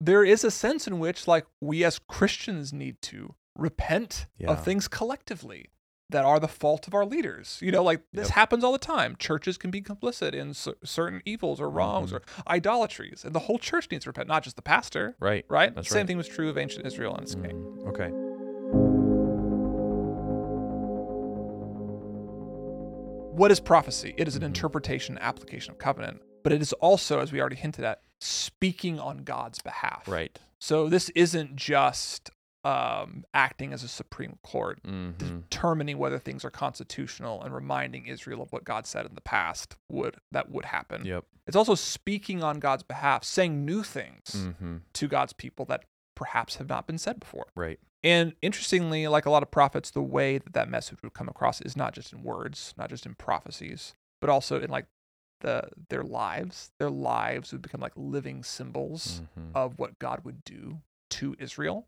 There 0.00 0.24
is 0.24 0.44
a 0.44 0.50
sense 0.50 0.86
in 0.86 0.98
which 0.98 1.26
like 1.28 1.46
we 1.60 1.84
as 1.84 1.98
Christians 1.98 2.72
need 2.72 3.00
to 3.02 3.34
repent 3.56 4.26
Yeah. 4.38 4.50
of 4.50 4.64
things 4.64 4.88
collectively 4.88 5.70
that 6.10 6.24
are 6.24 6.38
the 6.38 6.48
fault 6.48 6.86
of 6.86 6.94
our 6.94 7.06
leaders. 7.06 7.58
You 7.62 7.72
know, 7.72 7.82
like 7.82 8.02
this 8.12 8.28
Yep. 8.28 8.34
happens 8.34 8.64
all 8.64 8.72
the 8.72 8.78
time. 8.78 9.16
Churches 9.16 9.56
can 9.56 9.70
be 9.70 9.80
complicit 9.80 10.34
in 10.34 10.52
cer- 10.54 10.74
certain 10.84 11.22
evils 11.24 11.60
or 11.60 11.70
wrongs 11.70 12.12
Mhm. 12.12 12.16
or 12.16 12.22
idolatries, 12.46 13.24
and 13.24 13.34
the 13.34 13.40
whole 13.40 13.58
church 13.58 13.90
needs 13.90 14.04
to 14.04 14.10
repent, 14.10 14.28
not 14.28 14.42
just 14.42 14.56
the 14.56 14.62
pastor. 14.62 15.16
Right. 15.18 15.44
Right? 15.48 15.74
That's 15.74 15.88
Same 15.88 16.00
right. 16.00 16.06
thing 16.08 16.16
was 16.18 16.28
true 16.28 16.50
of 16.50 16.58
ancient 16.58 16.86
Israel 16.86 17.14
and 17.14 17.22
its 17.22 17.34
king. 17.34 17.44
Mm, 17.52 17.88
Okay. 17.88 18.10
What 23.36 23.50
is 23.50 23.58
prophecy? 23.58 24.14
It 24.16 24.28
is 24.28 24.36
an 24.36 24.42
Mhm. 24.42 24.46
interpretation, 24.46 25.18
application 25.18 25.72
of 25.72 25.78
covenant, 25.78 26.22
but 26.44 26.52
it 26.52 26.62
is 26.62 26.72
also, 26.74 27.18
as 27.18 27.32
we 27.32 27.40
already 27.40 27.56
hinted 27.56 27.84
at, 27.84 28.00
speaking 28.24 28.98
on 28.98 29.18
God's 29.18 29.60
behalf. 29.60 30.08
Right. 30.08 30.38
So 30.58 30.88
this 30.88 31.10
isn't 31.10 31.56
just 31.56 32.30
um, 32.64 33.24
acting 33.34 33.72
as 33.74 33.82
a 33.84 33.88
supreme 33.88 34.38
court. 34.42 34.82
Mm-hmm. 34.82 35.40
determining 35.40 35.98
whether 35.98 36.18
things 36.18 36.44
are 36.44 36.50
constitutional 36.50 37.42
and 37.42 37.54
reminding 37.54 38.06
Israel 38.06 38.40
of 38.42 38.50
what 38.52 38.64
God 38.64 38.86
said 38.86 39.04
in 39.04 39.14
the 39.14 39.20
past 39.20 39.76
would 39.90 40.16
that 40.32 40.50
would 40.50 40.64
happen. 40.64 41.04
Yep. 41.04 41.24
It's 41.46 41.56
also 41.56 41.74
speaking 41.74 42.42
on 42.42 42.58
God's 42.60 42.82
behalf, 42.82 43.22
saying 43.24 43.64
new 43.66 43.82
things 43.82 44.30
Mm-hmm. 44.34 44.76
to 44.94 45.08
God's 45.08 45.34
people 45.34 45.66
that 45.66 45.84
perhaps 46.16 46.56
have 46.56 46.68
not 46.68 46.86
been 46.86 46.96
said 46.96 47.20
before. 47.20 47.46
Right. 47.54 47.78
And 48.02 48.34
interestingly, 48.40 49.06
like 49.08 49.26
a 49.26 49.30
lot 49.30 49.42
of 49.42 49.50
prophets, 49.50 49.90
the 49.90 50.00
way 50.02 50.38
that 50.38 50.52
that 50.54 50.70
message 50.70 50.98
would 51.02 51.12
come 51.14 51.28
across 51.28 51.60
is 51.60 51.76
not 51.76 51.92
just 51.94 52.12
in 52.12 52.22
words, 52.22 52.72
not 52.78 52.88
just 52.88 53.04
in 53.04 53.14
prophecies, 53.14 53.94
but 54.20 54.30
also 54.30 54.58
in 54.60 54.70
like 54.70 54.86
the 55.44 55.68
their 55.90 56.02
lives. 56.02 56.70
Their 56.80 56.90
lives 56.90 57.52
would 57.52 57.62
become 57.62 57.80
like 57.80 57.92
living 57.96 58.42
symbols 58.42 59.22
Mm-hmm. 59.38 59.56
of 59.56 59.78
what 59.78 59.98
God 60.00 60.24
would 60.24 60.42
do 60.44 60.78
to 61.10 61.36
Israel. 61.38 61.86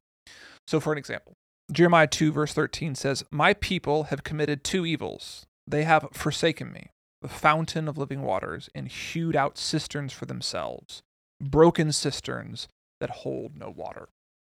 So, 0.68 0.78
for 0.80 0.92
an 0.92 0.98
example, 0.98 1.32
Jeremiah 1.72 2.06
2, 2.06 2.30
verse 2.32 2.52
13 2.52 2.94
says, 2.94 3.24
My 3.30 3.54
people 3.54 4.04
have 4.04 4.22
committed 4.22 4.62
two 4.62 4.86
evils. 4.86 5.46
They 5.66 5.82
have 5.84 6.06
forsaken 6.12 6.72
me, 6.72 6.90
the 7.22 7.28
fountain 7.28 7.88
of 7.88 7.98
living 7.98 8.22
waters, 8.22 8.68
and 8.74 8.86
hewed 8.88 9.34
out 9.34 9.58
cisterns 9.58 10.12
for 10.12 10.26
themselves, 10.26 11.02
broken 11.40 11.90
cisterns 11.92 12.68
that 13.00 13.10
hold 13.10 13.56
no 13.56 13.70
water. 13.70 14.08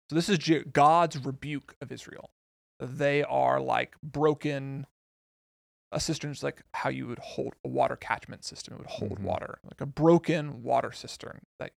So, 0.09 0.15
this 0.15 0.29
is 0.29 0.37
God's 0.71 1.17
rebuke 1.25 1.75
of 1.81 1.91
Israel. 1.91 2.29
They 2.79 3.23
are 3.23 3.59
like 3.59 3.95
broken. 4.03 4.85
A 5.91 5.99
cistern 5.99 6.31
is 6.31 6.43
like 6.43 6.63
how 6.73 6.89
you 6.89 7.07
would 7.07 7.19
hold 7.19 7.53
a 7.63 7.69
water 7.69 7.95
catchment 7.95 8.43
system. 8.43 8.73
It 8.73 8.77
would 8.79 8.87
hold 8.87 9.19
Mhm. 9.19 9.23
water, 9.23 9.59
like 9.63 9.79
a 9.81 9.85
broken 9.85 10.61
water 10.63 10.91
cistern 10.91 11.43
that 11.59 11.71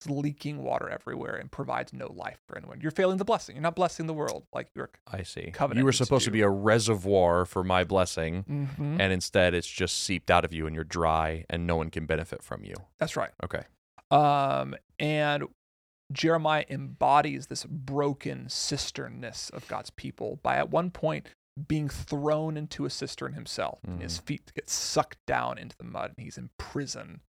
is 0.00 0.08
leaking 0.10 0.62
water 0.62 0.88
everywhere 0.88 1.36
and 1.36 1.52
provides 1.52 1.92
no 1.92 2.10
life 2.10 2.40
for 2.48 2.56
anyone. 2.56 2.80
You're 2.80 2.90
failing 2.90 3.18
the 3.18 3.24
blessing. 3.26 3.54
You're 3.54 3.62
not 3.62 3.76
blessing 3.76 4.06
the 4.06 4.14
world 4.14 4.46
like 4.54 4.70
you're. 4.74 4.90
I 5.06 5.22
see. 5.22 5.50
Covenant 5.52 5.78
you 5.80 5.84
were 5.84 5.90
needs 5.90 5.98
to 5.98 6.04
supposed 6.06 6.24
to 6.24 6.30
be 6.30 6.40
a 6.40 6.48
reservoir 6.48 7.44
for 7.44 7.62
my 7.62 7.84
blessing, 7.84 8.44
Mm-hmm. 8.44 9.00
and 9.00 9.12
instead 9.12 9.52
it's 9.54 9.68
just 9.68 9.98
seeped 9.98 10.30
out 10.30 10.44
of 10.46 10.52
you 10.54 10.66
and 10.66 10.74
you're 10.74 10.82
dry 10.82 11.44
and 11.50 11.66
no 11.66 11.76
one 11.76 11.90
can 11.90 12.06
benefit 12.06 12.42
from 12.42 12.64
you. 12.64 12.74
That's 12.98 13.16
right. 13.16 13.30
Okay. 13.44 13.62
Um, 14.10 14.74
and 14.98 15.44
Jeremiah 16.10 16.64
embodies 16.68 17.46
this 17.46 17.64
broken 17.64 18.48
cisternness 18.48 19.50
of 19.50 19.66
God's 19.68 19.90
people 19.90 20.36
by 20.42 20.56
at 20.56 20.70
one 20.70 20.90
point 20.90 21.28
being 21.68 21.88
thrown 21.88 22.56
into 22.56 22.84
a 22.86 22.90
cistern 22.90 23.34
himself. 23.34 23.80
And 23.84 24.00
his 24.02 24.18
feet 24.18 24.52
get 24.54 24.70
sucked 24.70 25.18
down 25.26 25.58
into 25.58 25.76
the 25.76 25.84
mud, 25.84 26.14
and 26.16 26.24
he's 26.24 26.38
in 26.38 26.50
prison 26.58 27.20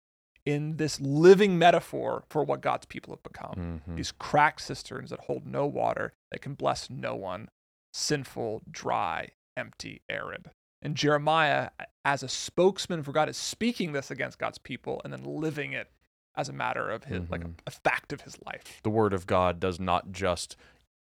in 0.44 0.76
this 0.76 1.00
living 1.00 1.56
metaphor 1.58 2.24
for 2.28 2.42
what 2.44 2.60
God's 2.60 2.86
people 2.86 3.12
have 3.14 3.22
become. 3.22 3.80
Mhm. 3.86 3.96
These 3.96 4.12
cracked 4.12 4.60
cisterns 4.60 5.10
that 5.10 5.20
hold 5.20 5.46
no 5.46 5.66
water, 5.66 6.14
that 6.30 6.40
can 6.40 6.54
bless 6.54 6.90
no 6.90 7.14
one, 7.14 7.48
sinful, 7.92 8.62
dry, 8.70 9.30
empty, 9.56 10.02
arid. 10.08 10.50
And 10.80 10.96
Jeremiah, 10.96 11.70
as 12.04 12.22
a 12.24 12.28
spokesman 12.28 13.02
for 13.04 13.12
God, 13.12 13.28
is 13.28 13.36
speaking 13.36 13.92
this 13.92 14.10
against 14.10 14.38
God's 14.38 14.58
people 14.58 15.00
and 15.04 15.12
then 15.12 15.22
living 15.22 15.72
it 15.72 15.90
as 16.34 16.48
a 16.48 16.52
matter 16.52 16.90
of 16.90 17.04
his, 17.04 17.28
like 17.30 17.44
a, 17.44 17.48
Mhm. 17.48 17.58
a 17.66 17.70
fact 17.70 18.12
of 18.12 18.22
his 18.22 18.40
life. 18.42 18.80
The 18.82 18.90
word 18.90 19.12
of 19.12 19.26
God 19.26 19.60
does 19.60 19.78
not 19.78 20.10
just 20.10 20.56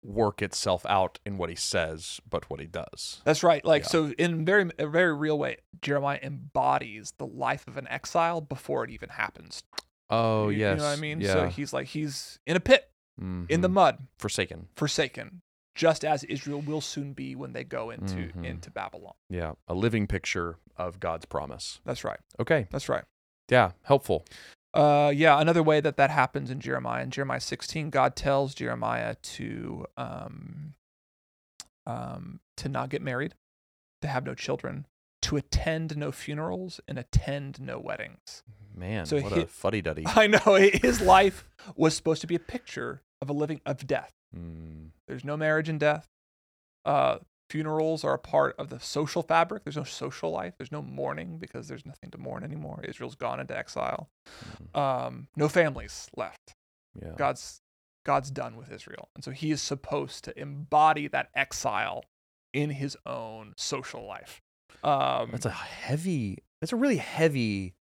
work 0.07 0.41
itself 0.41 0.85
out 0.87 1.19
in 1.25 1.37
what 1.37 1.49
he 1.49 1.55
says, 1.55 2.21
but 2.29 2.49
what 2.49 2.61
he 2.61 2.65
does. 2.65 3.21
That's 3.25 3.43
right. 3.43 3.63
Like 3.65 3.83
Yeah. 3.83 3.87
so, 3.89 4.11
in 4.17 4.45
very 4.45 4.71
a 4.79 4.87
very 4.87 5.13
real 5.13 5.37
way, 5.37 5.57
Jeremiah 5.81 6.19
embodies 6.23 7.11
the 7.17 7.27
life 7.27 7.67
of 7.67 7.75
an 7.77 7.87
exile 7.89 8.39
before 8.39 8.85
it 8.85 8.89
even 8.89 9.09
happens. 9.09 9.63
Oh, 10.09 10.47
You- 10.47 10.59
yes. 10.59 10.71
you 10.71 10.77
know 10.83 10.89
what 10.89 10.97
I 10.97 11.01
mean. 11.01 11.19
Yeah. 11.19 11.33
So 11.33 11.47
he's 11.49 11.73
like 11.73 11.87
he's 11.87 12.39
in 12.47 12.55
a 12.55 12.61
pit 12.61 12.89
in 13.19 13.61
the 13.61 13.67
Mhm. 13.67 13.73
mud, 13.73 14.07
forsaken. 14.17 14.69
forsaken, 14.77 15.41
just 15.75 16.05
as 16.05 16.23
Israel 16.23 16.61
will 16.61 16.81
soon 16.81 17.11
be 17.13 17.35
when 17.35 17.51
they 17.53 17.63
go 17.65 17.89
into 17.89 18.31
Mhm. 18.31 18.45
into 18.45 18.71
Babylon. 18.71 19.15
Yeah, 19.29 19.53
a 19.67 19.73
living 19.73 20.07
picture 20.07 20.57
of 20.77 20.99
God's 21.01 21.25
promise. 21.25 21.81
That's 21.83 22.03
right. 22.05 22.19
Okay. 22.39 22.67
That's 22.71 22.87
right. 22.87 23.03
Yeah, 23.49 23.71
helpful. 23.83 24.23
Uh, 24.77 25.09
yeah, 25.09 25.39
another 25.41 25.63
way 25.63 25.79
that 25.81 25.97
that 25.97 26.09
happens 26.11 26.51
in 26.51 26.59
Jeremiah. 26.59 27.01
In 27.03 27.09
Jeremiah 27.09 27.39
16, 27.39 27.89
God 27.89 28.15
tells 28.15 28.53
Jeremiah 28.53 29.15
to 29.15 29.85
um, 29.97 30.73
um, 31.85 32.39
to 32.57 32.69
not 32.69 32.89
get 32.89 33.01
married, 33.01 33.33
to 34.01 34.07
have 34.07 34.25
no 34.25 34.35
children, 34.35 34.85
to 35.23 35.37
attend 35.37 35.97
no 35.97 36.11
funerals, 36.11 36.79
and 36.87 36.99
attend 36.99 37.59
no 37.59 37.79
weddings. 37.79 38.43
Man, 38.75 39.05
So 39.07 39.19
what 39.19 39.33
he- 39.33 39.41
a 39.41 39.47
fuddy 39.47 39.81
duddy. 39.81 40.03
I 40.07 40.27
know 40.27 40.53
his 40.55 41.01
life 41.01 41.45
was 41.75 41.95
supposed 41.95 42.21
to 42.21 42.27
be 42.27 42.35
a 42.35 42.39
picture 42.39 43.01
of 43.21 43.29
a 43.29 43.33
living 43.33 43.61
of 43.65 43.87
death. 43.87 44.13
Mm, 44.35 44.89
There's 45.07 45.25
no 45.25 45.35
marriage 45.37 45.69
in 45.69 45.79
death. 45.79 46.07
Uh, 46.85 47.17
funerals 47.49 48.03
are 48.03 48.13
a 48.13 48.19
part 48.19 48.55
of 48.57 48.69
the 48.69 48.79
social 48.79 49.23
fabric. 49.23 49.63
There's 49.63 49.77
no 49.77 49.83
social 49.83 50.31
life. 50.31 50.53
There's 50.57 50.71
no 50.71 50.81
mourning 50.81 51.37
because 51.37 51.67
there's 51.67 51.85
nothing 51.85 52.11
to 52.11 52.17
mourn 52.17 52.43
anymore. 52.43 52.83
Israel's 52.87 53.15
gone 53.15 53.39
into 53.39 53.57
exile. 53.57 54.09
Um, 54.75 55.27
no 55.35 55.47
families 55.49 56.09
left. 56.15 56.55
yeah. 57.01 57.13
God's 57.17 57.61
God's 58.05 58.31
done 58.31 58.55
with 58.55 58.71
Israel, 58.71 59.09
and 59.15 59.23
so 59.23 59.31
He 59.31 59.51
is 59.51 59.61
supposed 59.61 60.23
to 60.25 60.39
embody 60.39 61.07
that 61.09 61.27
exile 61.35 62.05
in 62.53 62.69
His 62.69 62.95
own 63.05 63.53
social 63.57 64.05
life. 64.05 64.41
Um, 64.83 65.29
That's 65.31 65.45
a 65.45 65.51
heavy. 65.51 66.37
That's 66.61 66.71
a 66.71 66.77
really 66.77 66.97
heavy, 66.97 67.75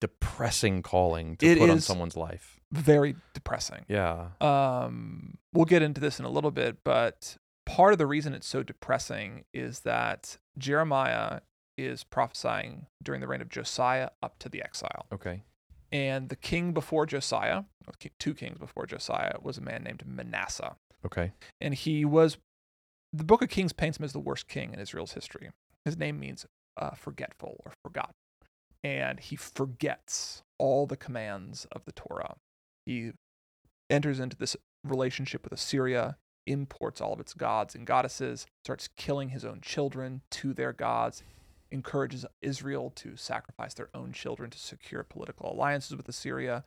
depressing 0.00 0.82
calling 0.82 1.36
to 1.38 1.56
put 1.56 1.70
on 1.70 1.80
someone's 1.80 2.16
life. 2.16 2.60
very 2.70 3.16
depressing. 3.34 3.84
Yeah. 3.88 4.28
Um, 4.40 5.38
we'll 5.54 5.64
get 5.64 5.82
into 5.82 6.00
this 6.00 6.18
in 6.18 6.24
a 6.24 6.30
little 6.30 6.50
bit, 6.50 6.84
but 6.84 7.36
part 7.66 7.92
of 7.92 7.98
the 7.98 8.06
reason 8.06 8.34
it's 8.34 8.46
so 8.46 8.62
depressing 8.62 9.44
is 9.52 9.80
that 9.80 10.38
Jeremiah 10.58 11.40
is 11.78 12.04
prophesying 12.04 12.86
during 13.02 13.20
the 13.20 13.26
reign 13.26 13.40
of 13.40 13.48
Josiah 13.48 14.10
up 14.22 14.38
to 14.40 14.48
the 14.48 14.62
exile. 14.62 15.06
Okay. 15.12 15.42
And 15.90 16.28
the 16.28 16.36
king 16.36 16.72
before 16.72 17.06
Josiah, 17.06 17.64
two 18.18 18.34
kings 18.34 18.58
before 18.58 18.86
Josiah, 18.86 19.34
was 19.42 19.58
a 19.58 19.62
man 19.62 19.82
named 19.82 20.04
Manasseh. 20.06 20.76
Okay. 21.04 21.32
And 21.60 21.74
he 21.74 22.04
was, 22.04 22.38
the 23.12 23.24
book 23.24 23.42
of 23.42 23.48
Kings 23.48 23.72
paints 23.72 23.98
him 23.98 24.04
as 24.04 24.12
the 24.12 24.18
worst 24.18 24.48
king 24.48 24.72
in 24.72 24.80
Israel's 24.80 25.12
history. 25.12 25.50
His 25.84 25.98
name 25.98 26.18
means 26.18 26.46
uh, 26.76 26.90
forgetful 26.90 27.60
or 27.64 27.72
forgotten. 27.84 28.14
And 28.82 29.20
he 29.20 29.36
forgets 29.36 30.42
all 30.58 30.86
the 30.86 30.96
commands 30.96 31.66
of 31.72 31.84
the 31.84 31.92
Torah. 31.92 32.36
He 32.86 33.12
enters 33.90 34.18
into 34.18 34.36
this 34.36 34.56
relationship 34.84 35.44
with 35.44 35.52
Assyria, 35.52 36.16
imports 36.46 37.00
all 37.00 37.12
of 37.12 37.20
its 37.20 37.34
gods 37.34 37.74
and 37.74 37.86
goddesses, 37.86 38.46
starts 38.64 38.88
killing 38.96 39.30
his 39.30 39.44
own 39.44 39.60
children 39.60 40.22
to 40.30 40.52
their 40.52 40.72
gods, 40.72 41.22
encourages 41.70 42.26
Israel 42.40 42.92
to 42.96 43.16
sacrifice 43.16 43.74
their 43.74 43.88
own 43.94 44.12
children 44.12 44.50
to 44.50 44.58
secure 44.58 45.02
political 45.02 45.52
alliances 45.52 45.96
with 45.96 46.08
Assyria. 46.08 46.64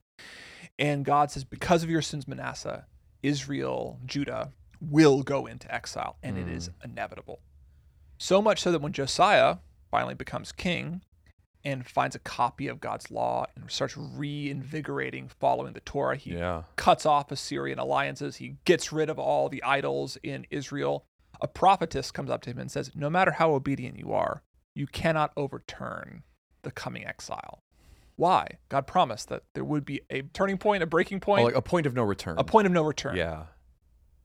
And 0.80 1.06
God 1.06 1.32
says, 1.32 1.44
Because 1.44 1.84
of 1.84 1.90
your 1.90 2.02
sins, 2.02 2.28
Manasseh, 2.28 2.86
Israel, 3.22 4.00
Judah 4.06 4.52
will 4.82 5.24
go 5.24 5.46
into 5.46 5.74
exile, 5.74 6.18
and 6.22 6.38
it 6.38 6.48
is 6.48 6.68
hmm. 6.68 6.92
inevitable. 6.92 7.40
So 8.18 8.42
much 8.42 8.62
so 8.62 8.72
that 8.72 8.82
when 8.82 8.94
Josiah 8.94 9.58
finally 9.92 10.16
becomes 10.16 10.52
king 10.52 11.02
and 11.66 11.86
finds 11.86 12.16
a 12.16 12.20
copy 12.20 12.68
of 12.68 12.80
God's 12.80 13.10
law 13.12 13.46
and 13.56 13.70
starts 13.70 13.98
reinvigorating 13.98 15.28
following 15.28 15.74
the 15.74 15.80
Torah, 15.82 16.16
he 16.16 16.36
Yeah. 16.36 16.64
cuts 16.76 17.06
off 17.06 17.32
Assyrian 17.32 17.80
alliances. 17.80 18.38
He 18.38 18.58
gets 18.66 18.94
rid 18.94 19.10
of 19.10 19.18
all 19.20 19.50
the 19.50 19.64
idols 19.64 20.18
in 20.24 20.46
Israel. 20.52 21.06
A 21.42 21.48
prophetess 21.48 22.12
comes 22.12 22.30
up 22.30 22.42
to 22.44 22.52
him 22.52 22.60
and 22.60 22.72
says, 22.72 22.92
No 22.96 23.10
matter 23.10 23.32
how 23.32 23.54
obedient 23.54 23.98
you 23.98 24.14
are, 24.14 24.44
you 24.76 24.88
cannot 24.88 25.32
overturn 25.36 26.24
the 26.62 26.72
coming 26.72 27.06
exile. 27.06 27.64
Why? 28.16 28.48
God 28.70 28.88
promised 28.88 29.28
that 29.30 29.44
there 29.56 29.66
would 29.66 29.84
be 29.86 30.02
a 30.10 30.22
turning 30.22 30.58
point, 30.58 30.84
a 30.84 30.86
breaking 30.86 31.18
Oh, 31.18 31.26
point, 31.26 31.46
like 31.46 31.56
a 31.56 31.62
point 31.62 31.86
of 31.86 31.94
no 31.94 32.04
return. 32.04 32.38
a 32.38 32.44
point 32.46 32.66
of 32.68 32.72
no 32.72 32.84
return. 32.84 33.18
Yeah. 33.18 33.48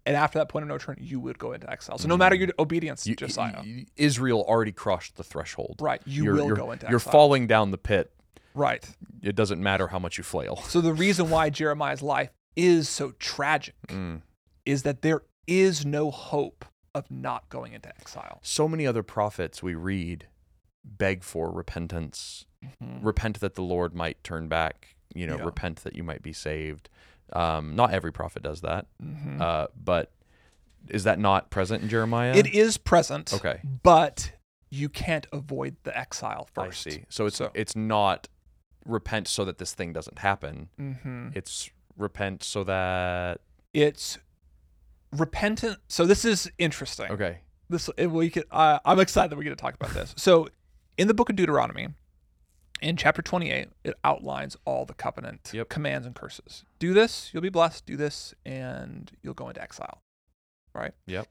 And 0.06 0.16
after 0.16 0.38
that 0.38 0.48
point 0.48 0.62
of 0.62 0.68
no 0.68 0.74
return, 0.74 0.96
you 0.98 1.20
would 1.20 1.38
go 1.38 1.52
into 1.52 1.70
exile. 1.70 1.98
So 1.98 2.08
no 2.08 2.16
matter 2.16 2.34
your 2.34 2.48
obedience, 2.58 3.06
You- 3.06 3.16
Josiah, 3.16 3.62
Israel 3.96 4.42
already 4.48 4.72
crossed 4.72 5.16
the 5.16 5.24
threshold. 5.24 5.76
right, 5.80 6.00
you 6.06 6.24
You're- 6.24 6.38
will 6.40 6.46
you're- 6.48 6.56
go 6.60 6.72
into 6.72 6.86
You're 6.88 6.98
falling 6.98 7.46
down 7.46 7.70
the 7.70 7.78
pit. 7.78 8.12
right. 8.54 8.88
It 9.22 9.36
doesn't 9.36 9.62
matter 9.62 9.88
how 9.88 9.98
much 9.98 10.16
you 10.18 10.24
flail. 10.24 10.56
So 10.56 10.80
the 10.80 10.94
reason 10.94 11.28
why 11.28 11.50
Jeremiah's 11.50 12.02
life 12.02 12.30
is 12.56 12.88
so 12.88 13.12
tragic 13.18 13.76
Mm. 13.88 14.22
is 14.64 14.82
that 14.84 15.02
there 15.02 15.22
is 15.46 15.84
no 15.84 16.10
hope 16.10 16.64
of 16.94 17.10
not 17.10 17.48
going 17.50 17.72
into 17.74 17.88
exile. 17.90 18.40
So 18.42 18.66
many 18.66 18.86
other 18.86 19.02
prophets 19.02 19.62
we 19.62 19.74
read 19.74 20.26
beg 20.82 21.22
for 21.22 21.50
repentance. 21.52 22.46
Mhm. 22.64 23.04
Repent 23.04 23.40
that 23.40 23.54
the 23.54 23.62
Lord 23.62 23.94
might 23.94 24.22
turn 24.24 24.48
back. 24.48 24.96
You 25.14 25.26
know, 25.26 25.36
Yeah. 25.36 25.44
repent 25.44 25.80
that 25.84 25.94
you 25.94 26.02
might 26.02 26.22
be 26.22 26.32
saved. 26.32 26.88
Um, 27.32 27.76
not 27.76 27.92
every 27.92 28.12
prophet 28.12 28.42
does 28.42 28.60
that, 28.62 28.86
Mhm. 29.02 29.40
uh, 29.40 29.68
but 29.82 30.12
is 30.88 31.04
that 31.04 31.18
not 31.18 31.50
present 31.50 31.82
in 31.82 31.88
Jeremiah? 31.88 32.34
It 32.34 32.46
is 32.54 32.76
present. 32.78 33.32
Okay. 33.34 33.60
But 33.82 34.32
you 34.70 34.88
can't 34.88 35.26
avoid 35.32 35.76
the 35.82 35.96
exile 35.96 36.48
first. 36.54 36.86
I 36.86 36.90
see. 36.90 37.04
So 37.08 37.26
it's 37.26 37.36
So- 37.36 37.50
it's 37.54 37.74
not 37.76 38.28
repent 38.86 39.28
so 39.28 39.44
that 39.44 39.58
this 39.58 39.74
thing 39.74 39.92
doesn't 39.92 40.18
happen. 40.20 40.68
hmm 40.76 41.28
It's 41.34 41.70
repent 41.96 42.42
so 42.42 42.64
that 42.64 43.40
It's 43.74 44.18
repentant. 45.12 45.78
So 45.88 46.06
this 46.06 46.24
is 46.24 46.50
interesting. 46.58 47.10
okay. 47.10 47.40
This 47.68 47.88
we 47.98 48.30
could. 48.30 48.44
Uh, 48.50 48.80
I'm 48.84 48.98
excited 48.98 49.30
that 49.30 49.36
we're 49.36 49.44
going 49.44 49.56
to 49.56 49.60
talk 49.60 49.74
about 49.74 49.90
this. 49.90 50.12
So 50.16 50.48
in 50.98 51.06
the 51.08 51.14
book 51.14 51.30
of 51.30 51.36
Deuteronomy, 51.36 51.88
in 52.82 52.96
chapter 52.96 53.22
28, 53.22 53.68
it 53.84 53.94
outlines 54.04 54.56
all 54.64 54.84
the 54.84 54.94
covenant 54.94 55.50
Yep. 55.52 55.68
commands 55.68 56.06
and 56.06 56.14
curses. 56.14 56.64
Do 56.78 56.92
this, 56.94 57.30
you'll 57.32 57.42
be 57.42 57.48
blessed. 57.50 57.86
Do 57.86 57.96
this, 57.96 58.34
and 58.44 59.10
you'll 59.22 59.34
go 59.34 59.48
into 59.48 59.62
exile. 59.62 60.02
Right. 60.74 60.92
Yep. 61.06 61.26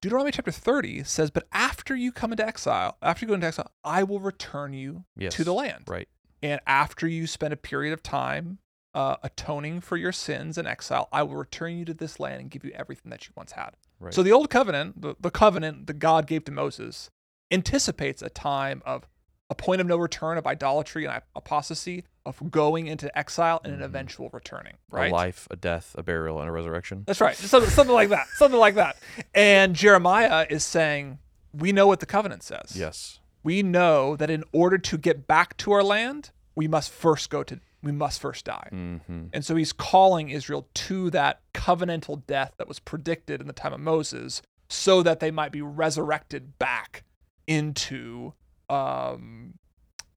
Deuteronomy 0.00 0.32
chapter 0.32 0.50
30 0.50 1.04
says, 1.04 1.30
"But 1.30 1.46
after 1.52 1.94
you 1.94 2.10
come 2.12 2.32
into 2.32 2.46
exile, 2.46 2.96
after 3.02 3.24
you 3.24 3.28
go 3.28 3.34
into 3.34 3.46
exile, 3.46 3.70
I 3.84 4.02
will 4.02 4.20
return 4.20 4.72
you 4.72 5.04
Yes. 5.16 5.34
to 5.34 5.44
the 5.44 5.52
land." 5.52 5.84
Right. 5.88 6.08
And 6.42 6.60
after 6.66 7.06
you 7.06 7.26
spend 7.26 7.52
a 7.52 7.56
period 7.56 7.92
of 7.92 8.02
time 8.02 8.58
uh, 8.92 9.16
atoning 9.22 9.80
for 9.80 9.96
your 9.96 10.10
sins 10.10 10.58
in 10.58 10.66
exile, 10.66 11.08
I 11.12 11.22
will 11.22 11.36
return 11.36 11.76
you 11.76 11.84
to 11.84 11.94
this 11.94 12.18
land 12.18 12.40
and 12.40 12.50
give 12.50 12.64
you 12.64 12.72
everything 12.72 13.10
that 13.10 13.24
you 13.28 13.32
once 13.36 13.52
had. 13.52 13.76
Right. 14.00 14.12
So 14.12 14.24
the 14.24 14.32
old 14.32 14.50
covenant, 14.50 15.00
the, 15.00 15.14
the 15.20 15.30
covenant 15.30 15.86
that 15.86 16.00
God 16.00 16.26
gave 16.26 16.44
to 16.46 16.50
Moses, 16.50 17.08
anticipates 17.52 18.20
a 18.22 18.30
time 18.30 18.82
of 18.84 19.06
a 19.50 19.54
point 19.54 19.80
of 19.80 19.86
no 19.86 19.96
return 19.96 20.38
of 20.38 20.46
idolatry 20.46 21.04
and 21.04 21.20
apostasy, 21.34 22.04
of 22.24 22.50
going 22.50 22.86
into 22.86 23.16
exile 23.18 23.60
and 23.64 23.74
an 23.74 23.80
Mhm. 23.80 23.84
eventual 23.84 24.30
returning. 24.32 24.74
Right. 24.90 25.10
a 25.10 25.14
life, 25.14 25.48
a 25.50 25.56
death, 25.56 25.94
a 25.98 26.02
burial, 26.02 26.38
and 26.40 26.48
a 26.48 26.52
resurrection. 26.52 27.02
That's 27.06 27.20
right. 27.20 27.36
Something, 27.36 27.70
something 27.70 27.94
like 27.94 28.10
that. 28.10 28.28
Something 28.36 28.60
like 28.60 28.76
that. 28.76 28.96
And 29.34 29.74
Jeremiah 29.74 30.46
is 30.48 30.64
saying, 30.64 31.18
we 31.52 31.72
know 31.72 31.86
what 31.88 31.98
the 32.00 32.06
covenant 32.06 32.42
says. 32.44 32.76
Yes. 32.76 33.18
We 33.42 33.62
know 33.62 34.14
that 34.16 34.30
in 34.30 34.44
order 34.52 34.78
to 34.78 34.96
get 34.98 35.26
back 35.26 35.56
to 35.58 35.72
our 35.72 35.82
land, 35.82 36.30
we 36.54 36.68
must 36.68 36.90
first 36.92 37.28
go 37.30 37.42
to, 37.42 37.58
we 37.82 37.90
must 37.90 38.20
first 38.20 38.44
die. 38.44 38.68
Mm-hmm. 38.70 39.26
And 39.32 39.44
so 39.44 39.56
he's 39.56 39.72
calling 39.72 40.28
Israel 40.30 40.68
to 40.74 41.10
that 41.10 41.40
covenantal 41.54 42.24
death 42.26 42.52
that 42.58 42.68
was 42.68 42.78
predicted 42.78 43.40
in 43.40 43.46
the 43.46 43.52
time 43.52 43.72
of 43.72 43.80
Moses 43.80 44.42
so 44.68 45.02
that 45.02 45.18
they 45.20 45.30
might 45.32 45.50
be 45.50 45.62
resurrected 45.62 46.58
back 46.58 47.02
into 47.46 48.34
um, 48.70 49.54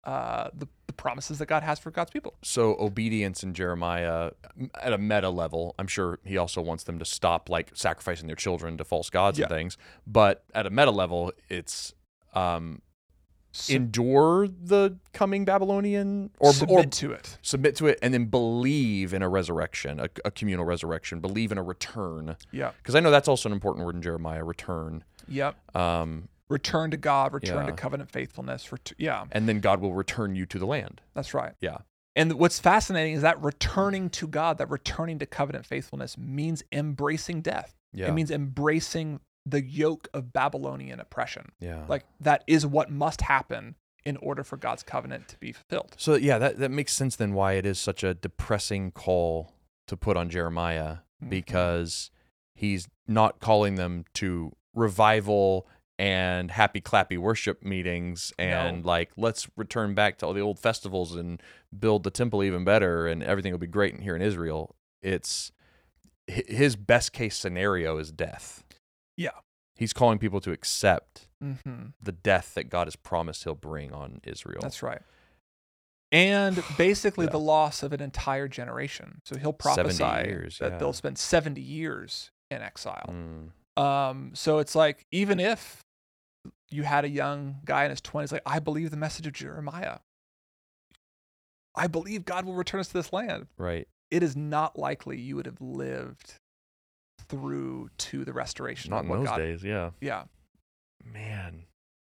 uh, 0.03 0.49
the, 0.53 0.67
the 0.87 0.93
promises 0.93 1.39
that 1.39 1.45
God 1.45 1.63
has 1.63 1.79
for 1.79 1.89
God's 1.91 2.11
people. 2.11 2.35
So 2.43 2.75
obedience 2.79 3.43
in 3.43 3.53
Jeremiah 3.53 4.31
at 4.81 4.93
a 4.93 4.97
meta 4.97 5.29
level, 5.29 5.75
I'm 5.79 5.87
sure 5.87 6.19
he 6.23 6.37
also 6.37 6.61
wants 6.61 6.83
them 6.83 6.99
to 6.99 7.05
stop 7.05 7.49
like 7.49 7.71
sacrificing 7.73 8.27
their 8.27 8.35
children 8.35 8.77
to 8.77 8.83
false 8.83 9.09
gods 9.09 9.39
and 9.39 9.49
things. 9.49 9.77
But 10.05 10.43
at 10.53 10.65
a 10.65 10.69
meta 10.69 10.91
level, 10.91 11.31
it's 11.49 11.93
um, 12.33 12.81
Sub- 13.53 13.75
endure 13.75 14.47
the 14.47 14.97
coming 15.13 15.45
Babylonian 15.45 16.31
or 16.39 16.53
submit 16.53 16.87
or 16.87 16.89
to 16.89 17.11
it. 17.13 17.37
submit 17.41 17.75
to 17.77 17.87
it 17.87 17.99
and 18.01 18.13
then 18.13 18.25
believe 18.25 19.13
in 19.13 19.21
a 19.21 19.29
resurrection, 19.29 19.99
a, 19.99 20.09
a 20.25 20.31
communal 20.31 20.65
resurrection, 20.65 21.19
believe 21.19 21.51
in 21.51 21.57
a 21.57 21.63
return. 21.63 22.35
Yeah. 22.51 22.71
Because 22.77 22.95
I 22.95 22.99
know 22.99 23.11
that's 23.11 23.27
also 23.27 23.47
an 23.47 23.53
important 23.53 23.85
word 23.85 23.95
in 23.95 24.01
Jeremiah, 24.01 24.43
return. 24.43 25.03
Yep. 25.27 25.75
Um, 25.75 26.29
return 26.49 26.91
to 26.91 26.97
God, 26.97 27.33
return 27.33 27.65
to 27.65 27.71
covenant 27.71 28.11
faithfulness. 28.11 28.71
Ret- 28.71 28.91
yeah, 28.97 29.25
And 29.31 29.47
then 29.49 29.59
God 29.59 29.81
will 29.81 29.93
return 29.93 30.35
you 30.35 30.45
to 30.47 30.59
the 30.59 30.65
land. 30.67 31.01
that's 31.13 31.33
right. 31.33 31.53
Yeah. 31.61 31.79
And 32.15 32.33
what's 32.33 32.59
fascinating 32.59 33.15
is 33.15 33.21
that 33.23 33.41
returning 33.41 34.09
to 34.11 34.27
God, 34.27 34.59
that 34.59 34.69
returning 34.69 35.17
to 35.19 35.25
covenant 35.25 35.65
faithfulness 35.65 36.15
means 36.17 36.63
embracing 36.71 37.41
death. 37.41 37.73
Yeah. 37.91 38.09
It 38.09 38.13
means 38.13 38.29
embracing 38.29 39.19
the 39.45 39.63
yoke 39.63 40.07
of 40.13 40.31
Babylonian 40.31 40.99
oppression. 40.99 41.51
yeah. 41.59 41.85
Like 41.87 42.05
that 42.19 42.43
is 42.47 42.65
what 42.67 42.91
must 42.91 43.21
happen 43.21 43.75
in 44.05 44.17
order 44.17 44.43
for 44.43 44.57
God's 44.57 44.83
covenant 44.83 45.27
to 45.29 45.37
be 45.37 45.53
fulfilled. 45.53 45.95
So 45.97 46.15
yeah, 46.15 46.37
that, 46.37 46.59
that 46.59 46.69
makes 46.71 46.93
sense 46.93 47.15
then 47.15 47.33
why 47.33 47.53
it 47.53 47.65
is 47.65 47.79
such 47.79 48.03
a 48.03 48.13
depressing 48.13 48.91
call 48.91 49.53
to 49.87 49.97
put 49.97 50.15
on 50.17 50.29
Jeremiah 50.29 50.97
Mhm. 51.23 51.29
because 51.29 52.11
he's 52.53 52.87
not 53.07 53.39
calling 53.39 53.75
them 53.75 54.05
to 54.15 54.51
revival 54.75 55.67
and 55.99 56.49
happy 56.51 56.81
clappy 56.81 57.17
worship 57.17 57.63
meetings 57.63 58.33
and 58.39 58.83
No. 58.83 58.87
like 58.89 59.11
let's 59.15 59.47
return 59.55 59.93
back 59.93 60.17
to 60.17 60.25
all 60.25 60.33
the 60.33 60.41
old 60.41 60.57
festivals 60.59 61.15
and 61.15 61.41
build 61.77 62.03
the 62.03 62.09
temple 62.11 62.43
even 62.43 62.63
better 62.63 63.07
and 63.07 63.21
everything 63.23 63.51
will 63.51 63.59
be 63.59 63.67
great 63.67 63.99
here 63.99 64.15
in 64.15 64.21
Israel. 64.21 64.75
It's 65.01 65.51
his 66.27 66.75
best 66.75 67.13
case 67.13 67.35
scenario 67.37 67.97
is 67.97 68.11
death. 68.11 68.63
Yeah. 69.17 69.29
He's 69.75 69.93
calling 69.93 70.17
people 70.19 70.41
to 70.41 70.51
accept 70.51 71.27
hmm 71.41 71.87
the 72.01 72.11
death 72.13 72.53
that 72.55 72.69
God 72.69 72.87
has 72.87 72.95
promised 72.95 73.43
he'll 73.43 73.53
bring 73.55 73.91
on 73.93 74.19
Israel. 74.23 74.59
That's 74.61 74.81
right. 74.81 75.01
And 76.11 76.63
basically 76.77 77.25
Yeah. 77.25 77.31
the 77.31 77.39
loss 77.39 77.83
of 77.83 77.93
an 77.93 78.01
entire 78.01 78.47
generation. 78.47 79.21
So 79.25 79.35
he'll 79.37 79.55
70 79.59 79.97
prophesy 79.97 80.27
years, 80.29 80.57
that 80.59 80.73
yeah. 80.73 80.77
they'll 80.77 80.93
spend 80.93 81.17
70 81.17 81.61
years 81.61 82.31
in 82.49 82.61
exile. 82.61 83.09
Mm, 83.09 83.49
Um, 83.75 84.31
so 84.33 84.59
it's 84.59 84.75
like 84.75 85.05
even 85.11 85.39
if 85.39 85.83
you 86.69 86.83
had 86.83 87.05
a 87.05 87.09
young 87.09 87.57
guy 87.65 87.85
in 87.85 87.89
his 87.91 88.01
20s, 88.01 88.31
like 88.31 88.41
I 88.45 88.59
believe 88.59 88.91
the 88.91 88.97
message 88.97 89.27
of 89.27 89.33
Jeremiah. 89.33 89.99
I 91.75 91.87
believe 91.87 92.25
God 92.25 92.45
will 92.45 92.53
return 92.53 92.79
us 92.79 92.87
to 92.89 92.93
this 92.93 93.11
land. 93.11 93.47
right. 93.57 93.87
It 94.11 94.21
is 94.21 94.35
not 94.35 94.77
likely 94.77 95.19
you 95.19 95.35
would 95.37 95.47
have 95.47 95.59
lived 95.59 96.35
through 97.27 97.89
to 97.97 98.23
the 98.23 98.31
restoration 98.31 98.91
Not 98.91 99.05
in 99.05 99.09
what 99.09 99.17
those 99.17 99.27
God. 99.27 99.37
days, 99.37 99.63
yeah. 99.63 99.89
Yeah. 100.01 100.25
Man. 101.03 101.65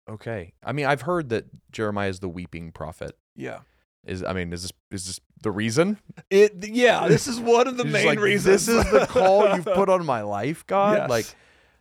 Okay. 0.08 0.54
I 0.63 0.71
mean, 0.71 0.86
I've 0.86 1.01
heard 1.01 1.30
that 1.30 1.45
Jeremiah 1.71 2.10
is 2.10 2.19
the 2.19 2.30
weeping 2.30 2.71
prophet. 2.71 3.17
Yeah. 3.36 3.62
Is 4.06 4.23
I 4.23 4.34
mean, 4.34 4.54
is 4.54 4.62
this 4.62 4.71
is 4.91 5.08
this 5.08 5.19
the 5.41 5.49
reason? 5.49 5.97
It 6.30 6.63
yeah, 6.67 7.08
this 7.08 7.25
is 7.25 7.39
one 7.39 7.67
of 7.67 7.78
the 7.78 7.86
main 7.86 8.06
like, 8.06 8.19
reasons. 8.19 8.67
This 8.67 8.86
is 8.86 8.91
the 8.91 9.08
call 9.08 9.56
you've 9.56 9.65
put 9.73 9.89
on 9.89 10.06
my 10.06 10.21
life, 10.21 10.65
God. 10.67 10.97
Yes. 10.97 11.10
Like 11.10 11.25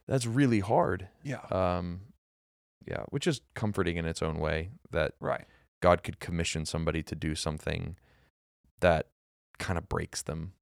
that's 0.08 0.26
really 0.26 0.60
hard. 0.60 1.08
Yeah. 1.22 1.42
Um 1.50 2.00
yeah, 2.86 3.04
which 3.08 3.26
is 3.26 3.40
comforting 3.54 3.96
in 3.96 4.04
its 4.04 4.22
own 4.22 4.38
way 4.38 4.70
that 4.90 5.12
Right. 5.20 5.44
God 5.80 6.02
could 6.02 6.20
commission 6.20 6.66
somebody 6.66 7.02
to 7.02 7.14
do 7.14 7.34
something 7.34 7.96
that 8.80 9.08
kind 9.58 9.78
of 9.78 9.88
breaks 9.88 10.22
them. 10.22 10.52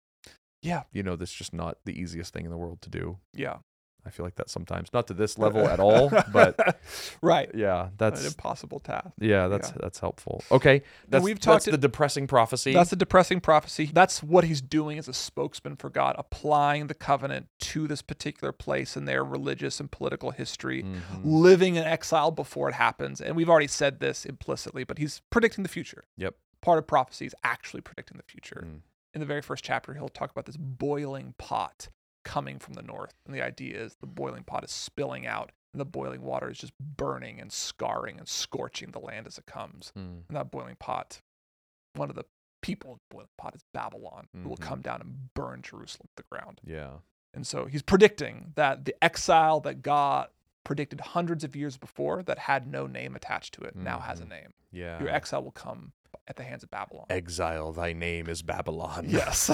Yeah. 0.63 0.85
You 0.93 1.03
know, 1.03 1.17
that's 1.17 1.33
just 1.33 1.53
not 1.53 1.79
the 1.85 2.01
easiest 2.01 2.33
thing 2.33 2.45
in 2.45 2.51
the 2.51 2.57
world 2.57 2.81
to 2.83 2.91
do. 2.91 3.19
Yeah. 3.35 3.59
I 4.05 4.11
feel 4.11 4.27
like 4.27 4.35
that 4.35 4.51
sometimes. 4.51 4.93
Not 4.93 5.07
to 5.09 5.15
this 5.15 5.39
level 5.39 5.67
at 5.69 5.79
all, 5.87 6.11
but 6.33 6.81
right. 7.23 7.51
yeah, 7.55 7.91
that's 7.99 8.21
An 8.23 8.27
impossible 8.27 8.81
task. 8.81 9.09
Yeah, 9.21 9.49
that's 9.49 9.69
Yeah. 9.71 9.77
that's 9.81 10.01
helpful. 10.01 10.43
Okay, 10.51 10.83
that's 11.09 11.23
we've 11.23 11.37
that's 11.37 11.45
talked 11.45 11.65
the 11.67 11.79
depressing 11.79 12.27
prophecy. 12.27 12.73
That's 12.73 12.93
a 12.93 12.97
depressing 12.97 13.41
prophecy. 13.41 13.91
That's 13.93 14.23
what 14.23 14.45
he's 14.45 14.61
doing 14.61 14.99
as 14.99 15.09
a 15.09 15.15
spokesman 15.15 15.77
for 15.77 15.89
God, 15.91 16.17
applying 16.19 16.89
the 16.89 16.95
covenant 16.95 17.47
to 17.61 17.87
this 17.87 18.03
particular 18.03 18.53
place 18.53 18.97
in 18.97 19.05
their 19.05 19.25
religious 19.25 19.79
and 19.81 19.91
political 19.91 20.33
history, 20.33 20.83
Mhm. 20.83 21.01
living 21.25 21.77
in 21.77 21.85
exile 21.85 22.31
before 22.31 22.69
it 22.69 22.75
happens. 22.75 23.21
And 23.21 23.37
we've 23.37 23.49
already 23.51 23.69
said 23.69 24.01
this 24.01 24.25
implicitly, 24.27 24.85
but 24.85 24.99
he's 24.99 25.21
predicting 25.31 25.63
the 25.63 25.69
future. 25.69 26.05
Yep. 26.17 26.35
Part 26.61 26.79
of 26.79 26.87
prophecy 26.87 27.27
is 27.27 27.35
actually 27.45 27.81
predicting 27.83 28.17
the 28.17 28.23
future. 28.25 28.65
Mm. 28.67 28.81
In 29.15 29.21
the 29.21 29.27
very 29.27 29.43
first 29.43 29.63
chapter, 29.65 29.95
he'll 29.95 30.09
talk 30.09 30.31
about 30.31 30.47
this 30.47 30.57
boiling 30.57 31.35
pot 31.39 31.89
coming 32.25 32.59
from 32.59 32.75
the 32.75 32.83
north. 32.83 33.15
And 33.27 33.35
the 33.35 33.43
idea 33.43 33.81
is 33.83 33.97
the 34.01 34.07
boiling 34.07 34.45
pot 34.45 34.65
is 34.65 34.71
spilling 34.71 35.27
out, 35.27 35.51
and 35.73 35.81
the 35.81 35.85
boiling 35.85 36.23
water 36.23 36.51
is 36.51 36.59
just 36.59 36.73
burning 36.79 37.41
and 37.41 37.53
scarring 37.53 38.19
and 38.19 38.29
scorching 38.29 38.91
the 38.91 38.99
land 39.01 39.27
as 39.27 39.39
it 39.39 39.47
comes. 39.47 39.93
Mm. 39.97 40.23
And 40.29 40.37
that 40.37 40.51
boiling 40.51 40.77
pot, 40.79 41.21
one 41.95 42.11
of 42.11 42.17
the 42.17 42.25
people 42.63 42.91
in 42.93 42.97
the 42.97 43.15
boiling 43.15 43.29
pot 43.39 43.55
is 43.55 43.65
Babylon, 43.75 44.29
who 44.43 44.49
will 44.49 44.57
come 44.57 44.81
down 44.81 45.01
and 45.01 45.35
burn 45.35 45.63
Jerusalem 45.63 46.09
to 46.17 46.23
the 46.23 46.29
ground. 46.31 46.61
Yeah. 46.65 46.99
And 47.35 47.47
so 47.47 47.65
he's 47.67 47.83
predicting 47.83 48.53
that 48.57 48.85
the 48.85 48.95
exile 49.03 49.59
that 49.61 49.83
God 49.83 50.29
predicted 50.65 51.01
hundreds 51.01 51.43
of 51.43 51.57
years 51.57 51.77
before 51.77 52.23
that 52.23 52.39
had 52.39 52.69
no 52.69 52.87
name 52.87 53.17
attached 53.17 53.53
to 53.55 53.63
it 53.63 53.75
now 53.75 53.99
has 53.99 54.21
a 54.21 54.25
Mhm. 54.25 54.29
name. 54.29 54.55
Yeah. 54.71 55.01
Your 55.01 55.09
exile 55.09 55.43
will 55.43 55.51
come 55.51 55.93
at 56.29 56.37
the 56.37 56.43
hands 56.43 56.63
of 56.63 56.71
Babylon. 56.71 57.07
Exile, 57.11 57.73
thy 57.73 57.93
name 57.93 58.29
is 58.29 58.43
Babylon. 58.43 59.07
Yes. 59.09 59.51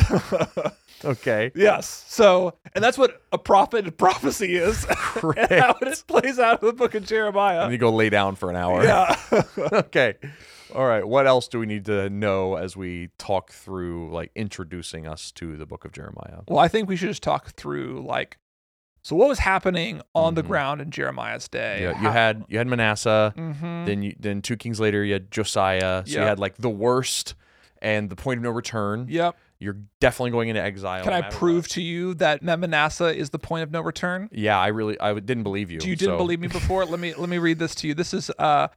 okay. 1.05 1.51
yes. 1.55 2.05
So, 2.09 2.55
and 2.75 2.85
that's 2.85 2.99
what 2.99 3.23
a 3.33 3.39
prophet 3.39 3.85
and 3.85 3.97
prophecy 3.97 4.57
is. 4.57 4.85
and 5.23 5.51
how 5.51 5.77
it 5.81 6.05
plays 6.07 6.39
out 6.39 6.63
in 6.63 6.69
the 6.69 6.75
book 6.75 6.95
of 6.95 7.07
Jeremiah. 7.07 7.63
And 7.63 7.73
you 7.73 7.79
go 7.79 7.91
lay 7.91 8.11
down 8.11 8.37
for 8.37 8.51
an 8.51 8.57
hour. 8.57 8.85
Yeah. 8.85 9.17
okay. 9.73 10.15
All 10.75 10.87
right. 10.87 11.07
What 11.07 11.27
else 11.27 11.49
do 11.49 11.59
we 11.59 11.67
need 11.67 11.87
to 11.87 12.11
know 12.11 12.57
as 12.57 12.77
we 12.77 13.09
talk 13.19 13.53
through 13.53 14.13
like 14.13 14.31
introducing 14.35 15.07
us 15.07 15.33
to 15.33 15.57
the 15.57 15.67
book 15.67 15.85
of 15.85 15.93
Jeremiah? 15.93 16.43
Well, 16.47 16.59
I 16.59 16.69
think 16.69 16.89
we 16.89 16.97
should 16.97 17.09
just 17.09 17.23
talk 17.23 17.53
through 17.53 18.05
like, 18.07 18.39
so 19.03 19.17
what 19.17 19.29
was 19.29 19.39
happening 19.39 20.01
on 20.15 20.35
the 20.35 20.43
Mhm. 20.43 20.47
ground 20.49 20.81
in 20.81 20.91
Jeremiah's 20.91 21.49
day? 21.49 21.83
Yeah, 21.83 22.01
you 22.03 22.09
had 22.11 22.45
you 22.49 22.59
had 22.59 22.67
Manasseh, 22.67 23.33
hmm 23.37 23.85
then 23.85 24.03
you 24.03 24.15
then 24.19 24.43
two 24.43 24.57
kings 24.57 24.79
later 24.81 25.05
you 25.05 25.13
had 25.15 25.31
Josiah. 25.31 26.03
So 26.07 26.13
you 26.13 26.19
had 26.27 26.39
like 26.39 26.57
the 26.57 26.71
worst 26.71 27.35
and 27.81 28.11
the 28.11 28.17
point 28.17 28.39
of 28.39 28.45
no 28.45 28.51
return. 28.51 29.07
Yep. 29.09 29.37
You're 29.61 29.77
definitely 30.01 30.31
going 30.31 30.49
into 30.51 30.63
exile. 30.63 31.03
Can 31.03 31.13
I 31.13 31.31
prove 31.31 31.67
to 31.69 31.83
you 31.83 32.15
that 32.15 32.43
Manasseh 32.43 33.17
is 33.17 33.31
the 33.31 33.39
point 33.41 33.65
of 33.65 33.71
no 33.73 33.81
return? 33.81 34.29
Yeah, 34.33 34.59
I 34.59 34.69
really 34.69 34.99
I 35.01 35.15
didn't 35.15 35.43
believe 35.43 35.71
you. 35.71 35.79
Do 35.81 35.89
you 35.89 35.97
didn't 35.97 36.15
so- 36.15 36.19
believe 36.19 36.39
me 36.41 36.49
before? 36.49 36.85
let 36.93 37.01
me 37.01 37.15
let 37.15 37.29
me 37.29 37.39
read 37.39 37.59
this 37.59 37.75
to 37.77 37.89
you. 37.89 37.95
This 37.95 38.13
is 38.15 38.31
uh 38.39 38.69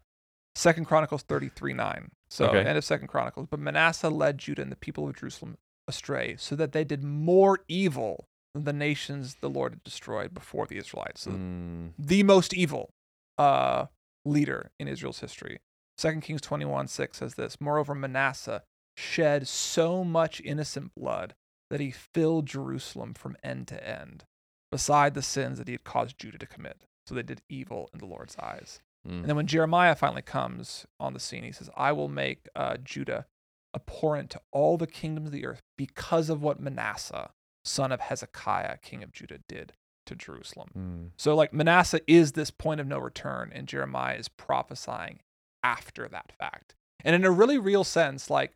Second 0.56 0.86
Chronicles 0.86 1.24
thirty 1.24 1.50
three 1.50 1.74
nine. 1.74 2.12
So 2.30 2.46
Okay. 2.48 2.60
end 2.64 2.78
of 2.78 2.84
Second 2.86 3.08
Chronicles. 3.10 3.48
But 3.50 3.60
Manasseh 3.60 4.10
led 4.10 4.38
Judah 4.38 4.62
and 4.62 4.72
the 4.72 4.76
people 4.76 5.08
of 5.08 5.16
Jerusalem 5.16 5.58
astray, 5.88 6.36
so 6.38 6.56
that 6.56 6.72
they 6.72 6.84
did 6.84 7.04
more 7.04 7.60
evil 7.68 8.28
the 8.54 8.74
nations 8.74 9.38
the 9.42 9.50
Lord 9.50 9.74
had 9.74 9.84
destroyed 9.84 10.34
before 10.34 10.66
the 10.68 10.78
Israelites. 10.78 11.22
So 11.22 11.32
Mm, 11.32 11.94
the 11.98 12.24
most 12.24 12.54
evil 12.54 12.92
uh, 13.38 13.86
leader 14.26 14.72
in 14.80 14.88
Israel's 14.88 15.20
history. 15.20 15.60
Second 15.98 16.22
Kings 16.22 16.42
21 16.42 16.88
6 16.88 17.18
says 17.18 17.36
this 17.36 17.60
Moreover, 17.62 17.94
Manasseh 17.96 18.64
shed 18.98 19.48
so 19.48 20.04
much 20.04 20.42
innocent 20.44 20.94
blood 20.96 21.34
that 21.70 21.80
he 21.80 21.92
filled 21.92 22.46
Jerusalem 22.46 23.14
from 23.14 23.38
end 23.44 23.68
to 23.70 23.88
end, 23.88 24.26
beside 24.72 25.14
the 25.14 25.22
sins 25.22 25.58
that 25.58 25.68
he 25.68 25.74
had 25.74 25.84
caused 25.86 26.18
Judah 26.18 26.38
to 26.38 26.46
commit. 26.46 26.86
So 27.08 27.16
they 27.16 27.24
did 27.24 27.42
evil 27.50 27.90
in 27.94 28.00
the 28.00 28.06
Lord's 28.06 28.36
eyes. 28.38 28.82
mm. 29.08 29.12
And 29.12 29.26
then 29.26 29.36
when 29.36 29.48
Jeremiah 29.48 29.96
finally 29.96 30.22
comes 30.22 30.86
on 31.00 31.14
the 31.14 31.20
scene, 31.20 31.44
he 31.44 31.52
says, 31.52 31.70
I 31.76 31.92
will 31.94 32.10
make 32.10 32.48
uh, 32.56 32.78
Judah 32.84 33.26
abhorrent 33.74 34.30
to 34.32 34.42
all 34.52 34.78
the 34.78 34.88
kingdoms 34.88 35.28
of 35.28 35.32
the 35.34 35.46
earth 35.46 35.62
because 35.78 36.30
of 36.30 36.42
what 36.42 36.60
Manasseh, 36.60 37.32
son 37.64 37.92
of 37.92 38.00
Hezekiah, 38.00 38.78
king 38.82 39.04
of 39.04 39.12
Judah, 39.12 39.40
did 39.48 39.74
to 40.06 40.16
Jerusalem. 40.16 40.70
Mm. 40.78 41.10
So, 41.18 41.36
like, 41.36 41.54
Manasseh 41.54 42.02
is 42.08 42.32
this 42.32 42.52
point 42.52 42.82
of 42.82 42.88
no 42.88 42.98
return, 42.98 43.52
and 43.54 43.68
Jeremiah 43.68 44.16
is 44.18 44.28
prophesying 44.28 45.20
after 45.64 46.08
that 46.08 46.32
fact. 46.32 46.76
And 47.04 47.16
in 47.16 47.24
a 47.26 47.32
really 47.32 47.58
real 47.58 47.84
sense, 47.84 48.30
like, 48.30 48.54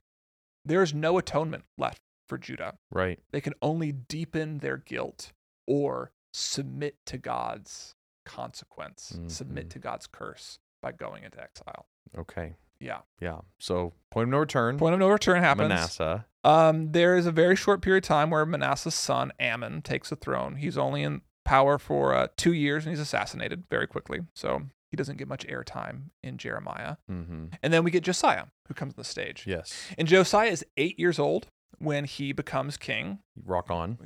there's 0.64 0.94
no 0.94 1.18
atonement 1.18 1.66
left 1.78 2.02
for 2.28 2.38
Judah. 2.38 2.78
Right. 2.92 3.20
They 3.32 3.42
can 3.42 3.54
only 3.62 3.92
deepen 3.92 4.58
their 4.60 4.78
guilt 4.78 5.32
or 5.68 6.12
submit 6.34 6.96
to 7.06 7.18
God's 7.20 7.94
consequence, 8.26 9.18
submit 9.28 9.68
Mhm. 9.68 9.70
to 9.72 9.80
God's 9.80 10.08
curse 10.08 10.58
by 10.82 10.92
going 10.92 11.24
into 11.24 11.40
exile. 11.42 11.86
Okay. 12.18 12.56
Yeah. 12.80 13.02
Yeah. 13.22 13.42
So 13.60 13.94
point 14.12 14.28
of 14.28 14.32
no 14.32 14.40
return. 14.40 14.78
Point 14.78 14.94
of 14.94 15.00
no 15.00 15.10
return 15.10 15.42
happens. 15.42 15.70
Manasseh. 15.70 16.26
Um, 16.46 16.92
there 16.92 17.18
is 17.18 17.26
a 17.26 17.32
very 17.32 17.56
short 17.56 17.82
period 17.82 18.04
of 18.04 18.08
time 18.08 18.30
where 18.30 18.46
Manasseh's 18.46 18.94
son 18.94 19.32
Amon 19.42 19.82
takes 19.82 20.12
the 20.12 20.16
throne. 20.16 20.58
He's 20.58 20.78
only 20.78 21.02
in 21.02 21.22
power 21.44 21.78
for 21.80 22.14
uh, 22.14 22.28
two 22.38 22.54
years 22.54 22.86
and 22.86 22.92
he's 22.92 23.00
assassinated 23.00 23.64
very 23.70 23.88
quickly. 23.88 24.20
So 24.36 24.62
he 24.92 24.96
doesn't 24.96 25.18
get 25.18 25.28
much 25.28 25.46
airtime 25.48 26.12
in 26.24 26.38
Jeremiah. 26.38 26.98
Mm-hmm. 27.12 27.46
And 27.64 27.74
then 27.74 27.84
we 27.84 27.90
get 27.90 28.04
Josiah, 28.04 28.46
who 28.68 28.76
comes 28.76 28.94
on 28.94 28.98
the 28.98 29.04
stage. 29.04 29.46
Yes. 29.48 29.74
And 29.98 30.08
Josiah 30.08 30.52
is 30.52 30.64
eight 30.78 31.00
years 31.00 31.18
old 31.18 31.48
when 31.80 32.06
he 32.06 32.32
becomes 32.34 32.78
king. 32.78 33.20
Rock 33.46 33.70
on. 33.70 33.98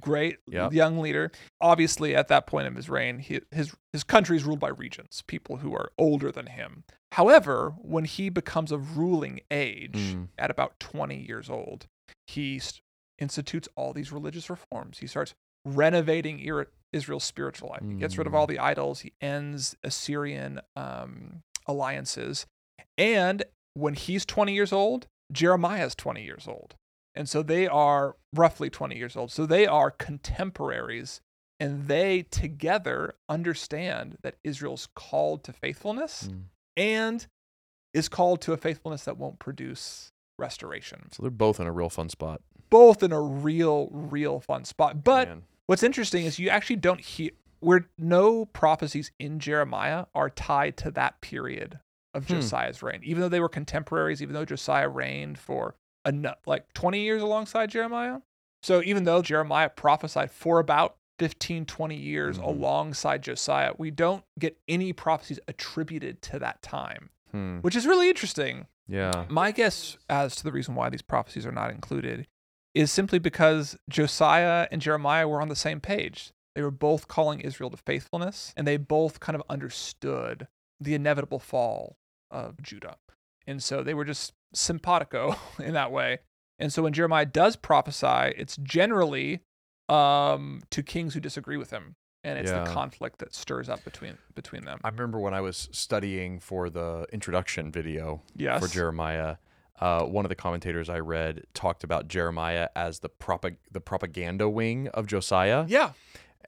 Great 0.00 0.38
Yep. 0.48 0.72
young 0.72 0.98
leader. 0.98 1.30
Obviously, 1.60 2.14
at 2.16 2.28
that 2.28 2.46
point 2.46 2.66
of 2.66 2.74
his 2.74 2.88
reign, 2.88 3.18
he, 3.18 3.40
his 3.50 3.74
his 3.92 4.04
country 4.04 4.36
is 4.36 4.44
ruled 4.44 4.60
by 4.60 4.68
regents, 4.68 5.22
people 5.22 5.58
who 5.58 5.74
are 5.74 5.90
older 5.98 6.30
than 6.30 6.46
him. 6.46 6.84
However, 7.12 7.74
when 7.78 8.04
he 8.04 8.28
becomes 8.28 8.70
of 8.72 8.98
ruling 8.98 9.40
age, 9.50 9.92
Mm. 10.14 10.28
at 10.38 10.50
about 10.50 10.78
20 10.78 11.16
years 11.16 11.48
old, 11.48 11.86
he 12.26 12.60
institutes 13.18 13.68
all 13.76 13.92
these 13.92 14.12
religious 14.12 14.48
reforms. 14.50 14.98
He 14.98 15.06
starts 15.06 15.34
renovating 15.64 16.38
Israel's 16.92 17.24
spiritual 17.24 17.70
life. 17.70 17.82
He 17.86 17.94
gets 17.96 18.16
rid 18.16 18.26
of 18.26 18.34
all 18.34 18.46
the 18.46 18.58
idols. 18.58 19.00
He 19.00 19.12
ends 19.20 19.76
Assyrian 19.82 20.60
um, 20.76 21.42
alliances. 21.66 22.46
And 22.96 23.42
when 23.74 23.94
he's 23.94 24.24
20 24.24 24.52
years 24.54 24.72
old, 24.72 25.06
Jeremiah 25.32 25.86
is 25.86 25.94
20 25.94 26.22
years 26.24 26.46
old. 26.48 26.74
And 27.18 27.28
so 27.28 27.42
they 27.42 27.66
are 27.66 28.16
roughly 28.34 28.70
20 28.70 28.96
years 28.96 29.16
old. 29.16 29.30
So 29.32 29.44
they 29.44 29.66
are 29.66 29.90
contemporaries 29.90 31.20
and 31.60 31.88
they 31.88 32.22
together 32.30 33.14
understand 33.28 34.18
that 34.22 34.36
Israel's 34.44 34.88
called 34.94 35.42
to 35.44 35.52
faithfulness 35.52 36.28
Mm. 36.28 36.42
and 36.76 37.26
is 37.92 38.08
called 38.08 38.40
to 38.42 38.52
a 38.52 38.56
faithfulness 38.56 39.04
that 39.04 39.16
won't 39.18 39.38
produce 39.40 40.12
restoration. 40.38 41.10
So 41.10 41.22
they're 41.22 41.30
both 41.30 41.58
in 41.58 41.66
a 41.66 41.72
real 41.72 41.90
fun 41.90 42.08
spot. 42.08 42.40
Both 42.70 43.02
in 43.02 43.12
a 43.12 43.20
real, 43.20 43.88
real 43.90 44.38
fun 44.40 44.64
spot. 44.64 45.02
But 45.02 45.28
Man. 45.28 45.42
what's 45.66 45.82
interesting 45.82 46.24
is 46.26 46.38
you 46.38 46.48
actually 46.50 46.76
don't 46.76 47.00
hear 47.00 47.30
where 47.60 47.88
no 47.98 48.44
prophecies 48.46 49.10
in 49.18 49.40
Jeremiah 49.40 50.06
are 50.14 50.30
tied 50.30 50.76
to 50.76 50.92
that 50.92 51.20
period 51.20 51.80
of 52.14 52.28
Hmm. 52.28 52.34
Josiah's 52.34 52.84
reign, 52.84 53.00
even 53.02 53.20
though 53.20 53.28
they 53.28 53.40
were 53.40 53.48
contemporaries, 53.48 54.22
even 54.22 54.34
though 54.34 54.44
Josiah 54.44 54.88
reigned 54.88 55.38
for 55.40 55.74
nu- 56.12 56.32
like 56.46 56.72
20 56.72 57.00
years 57.00 57.22
alongside 57.22 57.70
Jeremiah. 57.70 58.20
So 58.62 58.82
even 58.82 59.04
though 59.04 59.22
Jeremiah 59.22 59.68
prophesied 59.68 60.30
for 60.30 60.58
about 60.58 60.96
15, 61.18 61.64
20 61.66 61.96
years 61.96 62.38
Mhm. 62.38 62.44
alongside 62.44 63.22
Josiah, 63.22 63.72
we 63.76 63.90
don't 63.90 64.24
get 64.38 64.58
any 64.68 64.92
prophecies 64.92 65.40
attributed 65.48 66.22
to 66.22 66.38
that 66.38 66.62
time, 66.62 67.10
Hmm. 67.32 67.58
which 67.58 67.74
is 67.76 67.86
really 67.86 68.08
interesting. 68.08 68.66
Yeah. 68.86 69.26
My 69.28 69.50
guess 69.50 69.96
as 70.08 70.34
to 70.36 70.44
the 70.44 70.52
reason 70.52 70.74
why 70.74 70.88
these 70.90 71.02
prophecies 71.02 71.44
are 71.44 71.52
not 71.52 71.70
included 71.70 72.26
is 72.74 72.92
simply 72.92 73.18
because 73.18 73.76
Josiah 73.88 74.68
and 74.70 74.80
Jeremiah 74.80 75.26
were 75.28 75.42
on 75.42 75.48
the 75.48 75.56
same 75.56 75.80
page. 75.80 76.32
They 76.54 76.62
were 76.62 76.70
both 76.70 77.08
calling 77.08 77.40
Israel 77.40 77.70
to 77.70 77.76
faithfulness, 77.76 78.52
and 78.56 78.66
they 78.66 78.76
both 78.76 79.20
kind 79.20 79.36
of 79.36 79.42
understood 79.48 80.48
the 80.80 80.94
inevitable 80.94 81.38
fall 81.38 81.96
of 82.30 82.62
Judah. 82.62 82.96
And 83.46 83.62
so 83.62 83.82
they 83.82 83.94
were 83.94 84.04
just 84.04 84.32
simpatico 84.52 85.36
in 85.58 85.74
that 85.74 85.92
way. 85.92 86.18
And 86.58 86.72
so 86.72 86.82
when 86.82 86.92
Jeremiah 86.92 87.26
does 87.26 87.56
prophesy, 87.56 88.34
it's 88.36 88.56
generally 88.58 89.40
um, 89.88 90.60
to 90.70 90.82
kings 90.82 91.14
who 91.14 91.20
disagree 91.20 91.56
with 91.56 91.70
him. 91.70 91.94
And 92.24 92.36
it's 92.38 92.50
Yeah. 92.50 92.64
the 92.64 92.70
conflict 92.70 93.20
that 93.20 93.32
stirs 93.34 93.68
up 93.68 93.84
between 93.84 94.18
between 94.34 94.64
them. 94.64 94.80
I 94.82 94.88
remember 94.88 95.20
when 95.20 95.34
I 95.34 95.40
was 95.40 95.68
studying 95.70 96.40
for 96.40 96.68
the 96.68 97.06
introduction 97.12 97.70
video 97.70 98.22
yes. 98.34 98.60
for 98.60 98.68
Jeremiah, 98.68 99.36
uh, 99.80 100.02
one 100.02 100.24
of 100.24 100.28
the 100.28 100.34
commentators 100.34 100.90
I 100.90 100.98
read 100.98 101.44
talked 101.54 101.84
about 101.84 102.08
Jeremiah 102.08 102.68
as 102.74 102.98
the 102.98 103.08
propag- 103.08 103.58
the 103.70 103.80
propaganda 103.80 104.48
wing 104.48 104.88
of 104.88 105.06
Josiah, 105.06 105.64
Yeah. 105.68 105.92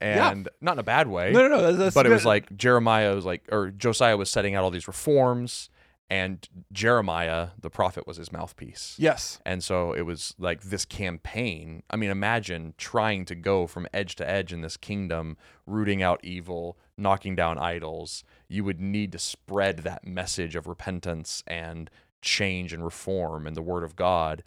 yeah. 0.01 0.29
and 0.31 0.49
not 0.59 0.73
in 0.73 0.79
a 0.79 0.83
bad 0.83 1.07
way. 1.07 1.31
No, 1.31 1.47
no, 1.47 1.55
no. 1.55 1.61
That's, 1.61 1.77
that's 1.77 1.95
but 1.95 2.05
it 2.05 2.09
was 2.09 2.25
like 2.25 2.55
Jeremiah 2.57 3.15
was 3.15 3.23
like, 3.25 3.47
or 3.49 3.71
Josiah 3.71 4.17
was 4.17 4.29
setting 4.29 4.53
out 4.55 4.65
all 4.65 4.71
these 4.71 4.89
reforms, 4.89 5.69
and 6.11 6.45
Jeremiah, 6.73 7.51
the 7.57 7.69
prophet, 7.69 8.05
was 8.05 8.17
his 8.17 8.33
mouthpiece. 8.33 8.97
yes. 8.99 9.39
And 9.45 9.63
so 9.63 9.93
it 9.93 10.01
was 10.01 10.35
like 10.37 10.63
this 10.63 10.83
campaign. 10.83 11.83
I 11.89 11.95
mean, 11.95 12.09
imagine 12.09 12.73
trying 12.77 13.23
to 13.25 13.35
go 13.35 13.65
from 13.65 13.87
edge 13.93 14.17
to 14.17 14.29
edge 14.29 14.51
in 14.51 14.59
this 14.59 14.75
kingdom, 14.75 15.37
rooting 15.65 16.03
out 16.03 16.19
evil, 16.21 16.77
knocking 16.97 17.33
down 17.33 17.57
idols. 17.57 18.25
You 18.49 18.65
would 18.65 18.81
need 18.81 19.13
to 19.13 19.19
spread 19.19 19.77
that 19.79 20.05
message 20.05 20.57
of 20.57 20.67
repentance 20.67 21.45
and 21.47 21.89
change 22.21 22.73
and 22.73 22.83
reform 22.83 23.47
and 23.47 23.55
the 23.55 23.61
word 23.61 23.85
of 23.85 23.95
God. 23.95 24.43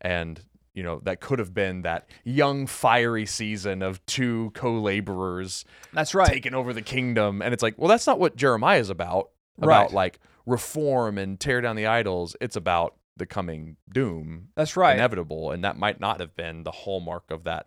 And, 0.00 0.40
you 0.72 0.84
know, 0.84 1.00
that 1.00 1.20
could 1.20 1.40
have 1.40 1.52
been 1.52 1.82
that 1.82 2.08
young, 2.22 2.68
fiery 2.68 3.26
season 3.26 3.82
of 3.82 4.06
two 4.06 4.52
co 4.54 4.74
laborers 4.74 5.64
That's 5.92 6.14
right. 6.14 6.28
taking 6.28 6.54
over 6.54 6.72
the 6.72 6.80
kingdom. 6.80 7.42
And 7.42 7.52
it's 7.52 7.62
like, 7.64 7.74
well, 7.76 7.88
that's 7.88 8.06
not 8.06 8.20
what 8.20 8.36
Jeremiah 8.36 8.78
is 8.78 8.88
about. 8.88 9.30
About 9.58 9.86
Right. 9.86 9.92
like 9.92 10.20
reform 10.46 11.18
and 11.18 11.38
tear 11.38 11.60
down 11.60 11.76
the 11.76 11.86
idols. 11.86 12.36
It's 12.40 12.56
about 12.56 12.96
the 13.16 13.26
coming 13.26 13.76
doom 13.92 14.48
That's 14.56 14.76
right. 14.76 14.94
inevitable, 14.94 15.50
and 15.50 15.64
that 15.64 15.76
might 15.76 15.98
not 16.00 16.20
have 16.20 16.34
been 16.36 16.62
the 16.62 16.70
hallmark 16.70 17.30
of 17.30 17.44
that 17.44 17.66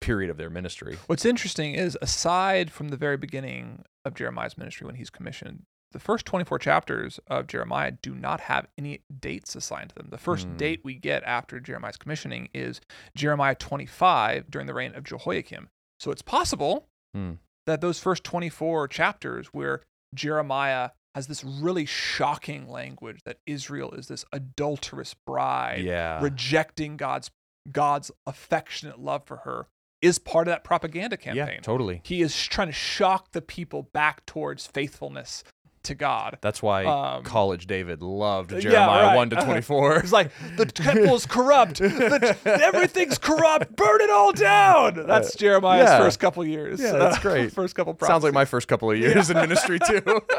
period 0.00 0.28
of 0.30 0.36
their 0.36 0.50
ministry. 0.50 0.98
What's 1.06 1.24
interesting 1.24 1.74
is, 1.74 1.96
aside 2.02 2.72
from 2.72 2.88
the 2.88 2.96
very 2.96 3.16
beginning 3.16 3.84
of 4.04 4.14
Jeremiah's 4.14 4.58
ministry 4.58 4.84
when 4.86 4.96
he's 4.96 5.10
commissioned, 5.10 5.62
the 5.92 6.00
first 6.00 6.26
24 6.26 6.58
chapters 6.58 7.20
of 7.28 7.46
Jeremiah 7.46 7.92
do 7.92 8.14
not 8.14 8.40
have 8.40 8.66
any 8.76 9.02
dates 9.20 9.54
assigned 9.54 9.90
to 9.90 9.94
them. 9.94 10.08
The 10.10 10.18
first 10.18 10.46
Hmm. 10.48 10.56
date 10.56 10.80
we 10.82 10.94
get 10.96 11.22
after 11.22 11.60
Jeremiah's 11.60 11.96
commissioning 11.98 12.48
is 12.52 12.80
Jeremiah 13.14 13.54
25 13.54 14.50
during 14.50 14.66
the 14.66 14.74
reign 14.74 14.94
of 14.96 15.04
Jehoiakim. 15.04 15.68
So 16.00 16.10
it's 16.10 16.22
possible 16.22 16.88
Hmm. 17.14 17.34
that 17.66 17.80
those 17.80 18.00
first 18.00 18.24
24 18.24 18.88
chapters 18.88 19.48
where 19.48 19.82
Jeremiah 20.14 20.90
has 21.14 21.26
this 21.26 21.44
really 21.44 21.84
shocking 21.86 22.68
language 22.68 23.20
that 23.24 23.38
Israel 23.46 23.92
is 23.92 24.08
this 24.08 24.24
adulterous 24.32 25.14
bride 25.26 25.82
Yeah, 25.82 26.22
rejecting 26.22 26.96
God's 26.96 27.30
God's 27.70 28.10
affectionate 28.26 28.98
love 28.98 29.24
for 29.24 29.38
her 29.38 29.66
is 30.00 30.18
part 30.18 30.48
of 30.48 30.52
that 30.52 30.64
propaganda 30.64 31.16
campaign. 31.16 31.36
yeah, 31.36 31.44
campaign. 31.46 31.62
totally. 31.62 32.00
He 32.04 32.22
is 32.22 32.34
trying 32.46 32.66
to 32.68 32.72
shock 32.72 33.30
the 33.32 33.40
people 33.42 33.84
back 33.92 34.26
towards 34.26 34.66
faithfulness 34.66 35.44
to 35.84 35.94
God. 35.94 36.38
That's 36.40 36.62
why 36.62 36.84
Um, 36.84 37.22
College 37.24 37.66
David 37.66 38.02
loved 38.02 38.52
yeah, 38.52 38.60
Jeremiah 38.60 39.06
right. 39.08 39.16
one 39.16 39.30
to 39.30 39.36
twenty 39.44 39.60
four. 39.62 39.96
It's 39.96 40.12
like 40.12 40.30
the 40.56 40.66
temple 40.66 41.14
is 41.14 41.26
corrupt. 41.26 41.78
The, 41.78 42.60
everything's 42.62 43.18
corrupt. 43.18 43.74
Burn 43.76 44.00
it 44.00 44.10
all 44.10 44.32
down. 44.32 45.06
That's 45.06 45.34
Jeremiah's 45.34 45.88
yeah. 45.88 45.98
first 45.98 46.20
couple 46.20 46.44
years. 46.44 46.80
Yeah, 46.80 46.92
that's 46.92 47.18
great. 47.20 47.52
first 47.52 47.74
couple. 47.74 47.96
Sounds 48.00 48.24
like 48.24 48.34
my 48.34 48.44
first 48.44 48.68
couple 48.68 48.90
of 48.90 48.98
years 48.98 49.30
in 49.30 49.36
ministry 49.36 49.78
too. 49.78 50.20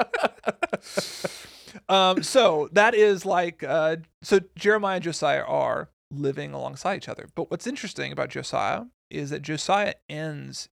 Um, 1.89 2.21
so 2.23 2.69
that 2.71 2.93
is 2.93 3.25
like 3.25 3.63
uh, 3.63 3.97
so 4.21 4.39
Jeremiah 4.55 4.95
and 4.95 5.03
Josiah 5.03 5.41
are 5.41 5.89
living 6.11 6.53
alongside 6.53 6.97
each 6.97 7.09
other. 7.09 7.27
But 7.35 7.49
what's 7.51 7.67
interesting 7.67 8.11
about 8.11 8.29
Josiah 8.29 8.83
is 9.09 9.31
that 9.31 9.41
Josiah 9.41 9.95
ends 10.07 10.69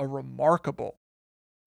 a 0.00 0.06
remarkable 0.06 0.98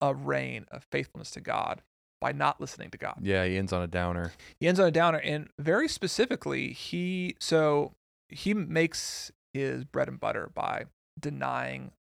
uh, 0.02 0.14
reign 0.14 0.66
of 0.70 0.84
faithfulness 0.90 1.30
to 1.32 1.40
God 1.40 1.82
by 2.20 2.32
not 2.32 2.60
listening 2.60 2.90
to 2.90 2.98
God. 2.98 3.18
yeah, 3.22 3.44
he 3.44 3.56
ends 3.56 3.72
on 3.72 3.82
a 3.82 3.86
downer. 3.86 4.32
He 4.60 4.66
ends 4.68 4.80
on 4.80 4.86
a 4.86 4.90
downer, 4.90 5.18
and 5.18 5.48
very 5.58 5.88
specifically, 5.88 6.72
he 6.72 7.36
so 7.38 7.94
he 8.28 8.52
makes 8.54 9.30
his 9.54 9.84
bread 9.84 10.08
and 10.08 10.20
butter 10.20 10.50
by 10.54 10.84
denying 11.18 11.92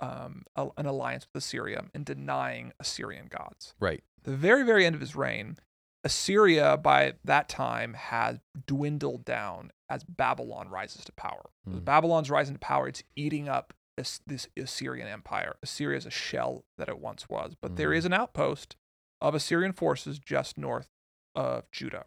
um, 0.00 0.44
a- 0.56 0.68
an 0.76 0.86
alliance 0.86 1.26
with 1.32 1.42
Assyria 1.42 1.84
and 1.94 2.04
denying 2.04 2.72
Assyrian 2.80 3.26
gods 3.28 3.74
Right. 3.80 4.02
the 4.24 4.36
very, 4.36 4.64
very 4.64 4.84
end 4.84 4.94
of 4.94 5.00
his 5.00 5.14
reign, 5.16 5.56
Assyria 6.02 6.76
by 6.76 7.14
that 7.24 7.48
time 7.48 7.94
has 7.94 8.40
dwindled 8.66 9.24
down 9.24 9.70
as 9.88 10.04
Babylon 10.04 10.68
rises 10.68 11.04
to 11.04 11.12
power. 11.12 11.50
Hmm. 11.64 11.78
Babylon's 11.78 12.28
rising 12.30 12.54
to 12.56 12.58
power, 12.60 12.88
it's 12.88 13.04
eating 13.16 13.48
up 13.48 13.72
this, 13.96 14.20
this 14.26 14.48
Assyrian 14.56 15.06
empire. 15.06 15.56
Assyria 15.62 15.96
is 15.96 16.04
a 16.06 16.10
shell 16.10 16.64
that 16.76 16.88
it 16.88 16.98
once 16.98 17.28
was, 17.28 17.54
but 17.60 17.76
there 17.76 17.90
Mhm. 17.90 17.96
is 17.98 18.04
an 18.04 18.12
outpost 18.12 18.76
of 19.20 19.34
Assyrian 19.34 19.72
forces 19.72 20.18
just 20.18 20.58
north 20.58 20.88
of 21.34 21.70
Judah. 21.70 22.06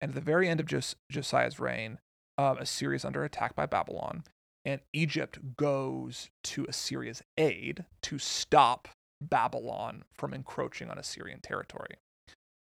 And 0.00 0.10
at 0.10 0.14
the 0.14 0.20
very 0.20 0.48
end 0.48 0.60
of 0.60 0.66
Jos- 0.66 0.96
Josiah's 1.10 1.60
reign, 1.60 1.98
um, 2.38 2.58
Assyria 2.58 2.96
is 2.96 3.04
under 3.04 3.24
attack 3.24 3.54
by 3.54 3.66
Babylon, 3.66 4.24
and 4.64 4.80
Egypt 4.92 5.56
goes 5.56 6.30
to 6.44 6.64
Assyria's 6.68 7.22
aid 7.36 7.84
to 8.02 8.18
stop 8.18 8.88
Babylon 9.20 10.04
from 10.12 10.34
encroaching 10.34 10.90
on 10.90 10.98
Assyrian 10.98 11.40
territory. 11.40 11.98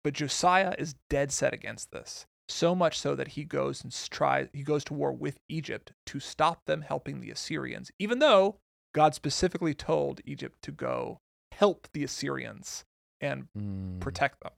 But 0.03 0.13
Josiah 0.13 0.75
is 0.77 0.95
dead 1.09 1.31
set 1.31 1.53
against 1.53 1.91
this, 1.91 2.25
so 2.47 2.73
much 2.73 2.97
so 2.97 3.15
that 3.15 3.29
he 3.29 3.43
goes 3.43 3.83
and 3.83 3.93
tries 4.09 4.49
he 4.53 4.63
goes 4.63 4.83
to 4.85 4.93
war 4.93 5.13
with 5.13 5.39
Egypt 5.49 5.93
to 6.07 6.19
stop 6.19 6.65
them 6.65 6.81
helping 6.81 7.19
the 7.19 7.31
Assyrians, 7.31 7.91
even 7.99 8.19
though 8.19 8.57
God 8.93 9.13
specifically 9.13 9.73
told 9.73 10.21
Egypt 10.25 10.61
to 10.63 10.71
go 10.71 11.19
help 11.51 11.87
the 11.93 12.03
Assyrians 12.03 12.85
and 13.21 13.47
Mm. 13.57 13.99
protect 13.99 14.41
them. 14.41 14.53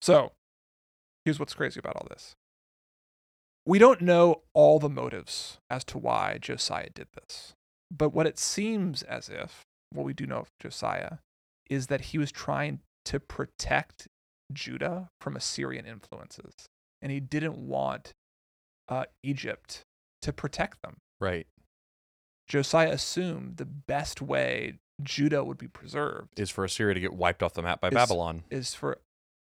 So, 0.00 0.32
here's 1.24 1.38
what's 1.38 1.54
crazy 1.54 1.78
about 1.80 1.96
all 1.96 2.06
this. 2.08 2.34
We 3.64 3.78
don't 3.78 4.00
know 4.00 4.42
all 4.54 4.78
the 4.78 4.88
motives 4.88 5.58
as 5.68 5.84
to 5.86 5.98
why 5.98 6.38
Josiah 6.38 6.90
did 6.90 7.08
this. 7.14 7.54
But 7.90 8.10
what 8.10 8.26
it 8.26 8.38
seems 8.38 9.02
as 9.02 9.28
if, 9.28 9.62
what 9.90 10.04
we 10.04 10.12
do 10.12 10.26
know 10.26 10.38
of 10.38 10.50
Josiah, 10.60 11.18
is 11.68 11.88
that 11.88 12.00
he 12.12 12.18
was 12.18 12.30
trying 12.30 12.80
to 13.06 13.18
protect 13.18 14.06
Judah 14.52 15.10
from 15.20 15.36
Assyrian 15.36 15.84
influences. 15.86 16.52
And 17.02 17.10
he 17.10 17.18
didn't 17.20 17.56
want 17.58 18.12
uh, 18.88 19.06
Egypt 19.24 19.82
to 20.22 20.32
protect 20.32 20.80
them. 20.82 20.98
Right. 21.20 21.46
Josiah 22.48 22.90
assumed 22.92 23.56
the 23.56 23.64
best 23.64 24.22
way 24.22 24.78
Judah 25.02 25.44
would 25.44 25.58
be 25.58 25.68
preserved 25.68 26.38
Is 26.40 26.50
for 26.50 26.64
Assyria 26.64 26.94
to 26.94 27.00
get 27.00 27.12
wiped 27.14 27.42
off 27.42 27.54
the 27.54 27.62
map 27.62 27.80
by 27.80 27.88
Is- 27.88 27.94
Babylon. 27.94 28.44
is 28.50 28.74
for 28.74 28.98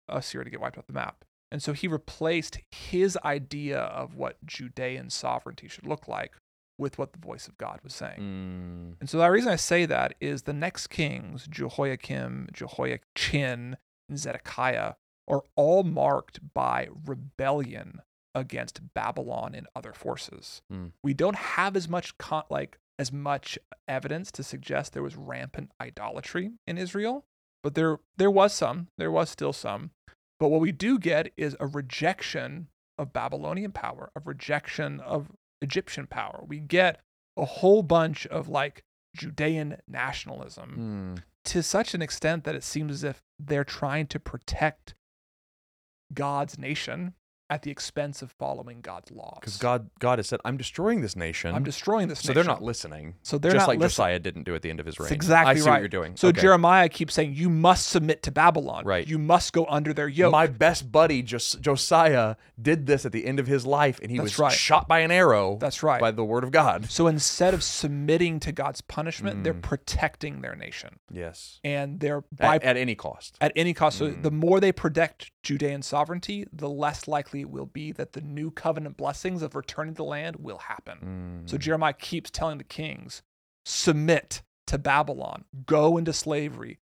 Assyria 0.08 0.44
to 0.44 0.50
get 0.50 0.60
wiped 0.60 0.78
off 0.78 0.86
the 0.86 0.92
map. 0.92 1.24
And 1.52 1.62
so 1.62 1.72
he 1.72 1.86
replaced 1.86 2.58
his 2.72 3.16
idea 3.24 3.78
of 3.78 4.16
what 4.16 4.44
Judean 4.44 5.10
sovereignty 5.10 5.68
should 5.68 5.86
look 5.86 6.08
like 6.08 6.32
with 6.78 6.98
what 6.98 7.12
the 7.12 7.18
voice 7.20 7.46
of 7.46 7.56
God 7.56 7.78
was 7.84 7.94
saying. 7.94 8.18
Mm. 8.18 8.96
And 9.00 9.08
so 9.08 9.18
the 9.18 9.30
reason 9.30 9.52
I 9.52 9.56
say 9.56 9.86
that 9.86 10.14
is 10.20 10.42
the 10.42 10.52
next 10.52 10.88
kings, 10.88 11.46
Jehoiakim, 11.48 12.48
Jehoiachin, 12.52 13.76
and 14.08 14.18
Zedekiah, 14.18 14.94
are 15.28 15.42
all 15.54 15.84
marked 15.84 16.40
by 16.52 16.88
rebellion 17.06 18.02
against 18.34 18.92
Babylon 18.94 19.54
and 19.54 19.68
other 19.76 19.92
forces. 19.92 20.62
Mm. 20.72 20.90
We 21.04 21.14
don't 21.14 21.36
have 21.36 21.76
as 21.76 21.88
much 21.88 22.18
con- 22.18 22.42
like 22.50 22.78
as 22.98 23.12
much 23.12 23.58
evidence 23.88 24.30
to 24.32 24.42
suggest 24.42 24.92
there 24.92 25.02
was 25.02 25.16
rampant 25.16 25.70
idolatry 25.80 26.52
in 26.66 26.78
Israel, 26.78 27.24
but 27.62 27.74
there 27.74 27.98
there 28.16 28.30
was 28.30 28.52
some. 28.52 28.88
There 28.98 29.10
was 29.10 29.30
still 29.30 29.52
some. 29.52 29.90
But 30.40 30.48
what 30.48 30.60
we 30.60 30.72
do 30.72 30.98
get 30.98 31.32
is 31.36 31.56
a 31.60 31.66
rejection 31.66 32.68
of 32.98 33.12
Babylonian 33.12 33.72
power, 33.72 34.10
a 34.14 34.20
rejection 34.24 35.00
of 35.00 35.30
Egyptian 35.62 36.06
power. 36.06 36.44
We 36.46 36.60
get 36.60 37.00
a 37.36 37.44
whole 37.44 37.82
bunch 37.82 38.26
of 38.26 38.48
like 38.48 38.84
Judean 39.16 39.78
nationalism 39.88 41.16
Mm. 41.16 41.22
to 41.46 41.62
such 41.62 41.94
an 41.94 42.02
extent 42.02 42.44
that 42.44 42.54
it 42.54 42.64
seems 42.64 42.92
as 42.92 43.04
if 43.04 43.22
they're 43.38 43.64
trying 43.64 44.06
to 44.08 44.20
protect 44.20 44.94
God's 46.12 46.58
nation 46.58 47.14
at 47.50 47.62
the 47.62 47.70
expense 47.70 48.22
of 48.22 48.32
following 48.32 48.80
God's 48.80 49.10
laws. 49.10 49.36
Because 49.40 49.56
God, 49.58 49.90
God 49.98 50.18
has 50.18 50.26
said, 50.28 50.40
"I'm 50.44 50.56
destroying 50.56 51.02
this 51.02 51.14
nation." 51.14 51.54
I'm 51.54 51.62
destroying 51.64 52.08
this 52.08 52.18
nation. 52.18 52.28
so 52.28 52.32
nation. 52.32 52.46
they're 52.46 52.54
not 52.54 52.62
listening. 52.62 53.14
So 53.22 53.36
they're 53.38 53.52
just 53.52 53.62
not 53.62 53.68
like 53.68 53.78
listening. 53.78 54.04
Josiah 54.06 54.18
didn't 54.18 54.44
do 54.44 54.54
at 54.54 54.62
the 54.62 54.70
end 54.70 54.80
of 54.80 54.86
his 54.86 54.98
reign. 54.98 55.04
That's 55.06 55.12
exactly 55.14 55.50
I 55.50 55.54
see 55.56 55.60
right. 55.66 55.72
what 55.74 55.80
you're 55.80 55.88
doing. 55.88 56.16
So 56.16 56.28
Okay. 56.28 56.40
Jeremiah 56.40 56.88
keeps 56.88 57.12
saying, 57.14 57.34
"You 57.34 57.50
must 57.50 57.86
submit 57.88 58.22
to 58.24 58.30
Babylon. 58.32 58.84
Right. 58.84 59.06
You 59.06 59.18
must 59.18 59.52
go 59.52 59.66
under 59.68 59.92
their 59.92 60.08
yoke." 60.08 60.32
My 60.32 60.46
best 60.46 60.90
buddy 60.90 61.22
Jos- 61.22 61.56
Josiah 61.60 62.36
did 62.60 62.86
this 62.86 63.04
at 63.04 63.12
the 63.12 63.26
end 63.26 63.38
of 63.38 63.46
his 63.46 63.66
life, 63.66 63.98
and 64.00 64.10
he 64.10 64.16
That's 64.18 64.32
was 64.32 64.38
right. 64.38 64.52
shot 64.52 64.88
by 64.88 65.00
an 65.00 65.10
arrow. 65.10 65.58
That's 65.60 65.82
right. 65.82 66.00
By 66.00 66.12
the 66.12 66.24
word 66.24 66.44
of 66.44 66.50
God. 66.50 66.90
so 66.90 67.06
instead 67.06 67.52
of 67.52 67.62
submitting 67.62 68.40
to 68.40 68.52
God's 68.52 68.80
punishment, 68.80 69.44
they're 69.44 69.52
Mm. 69.54 69.62
protecting 69.62 70.40
their 70.40 70.54
nation, 70.56 70.98
Yes. 71.10 71.60
and 71.64 72.00
they're 72.00 72.22
by 72.32 72.56
At, 72.56 72.62
at 72.62 72.76
any 72.76 72.94
cost. 72.94 73.36
at 73.40 73.52
any 73.56 73.74
cost. 73.74 73.98
So 73.98 74.10
Mm. 74.12 74.22
the 74.22 74.30
more 74.30 74.60
they 74.60 74.72
protect 74.72 75.30
Judean 75.42 75.82
sovereignty, 75.82 76.46
the 76.52 76.68
less 76.70 77.06
likely 77.08 77.33
it 77.40 77.50
will 77.50 77.66
be 77.66 77.92
that 77.92 78.12
the 78.12 78.20
new 78.20 78.50
covenant 78.50 78.96
blessings 78.96 79.42
of 79.42 79.54
returning 79.54 79.94
to 79.94 79.98
the 79.98 80.04
land 80.04 80.36
will 80.36 80.58
happen. 80.58 81.42
Mm. 81.44 81.50
So 81.50 81.58
Jeremiah 81.58 81.92
keeps 81.92 82.30
telling 82.30 82.58
the 82.58 82.64
kings, 82.64 83.22
submit 83.64 84.42
to 84.66 84.78
Babylon, 84.78 85.44
go 85.66 85.96
into 85.96 86.12
slavery. 86.12 86.78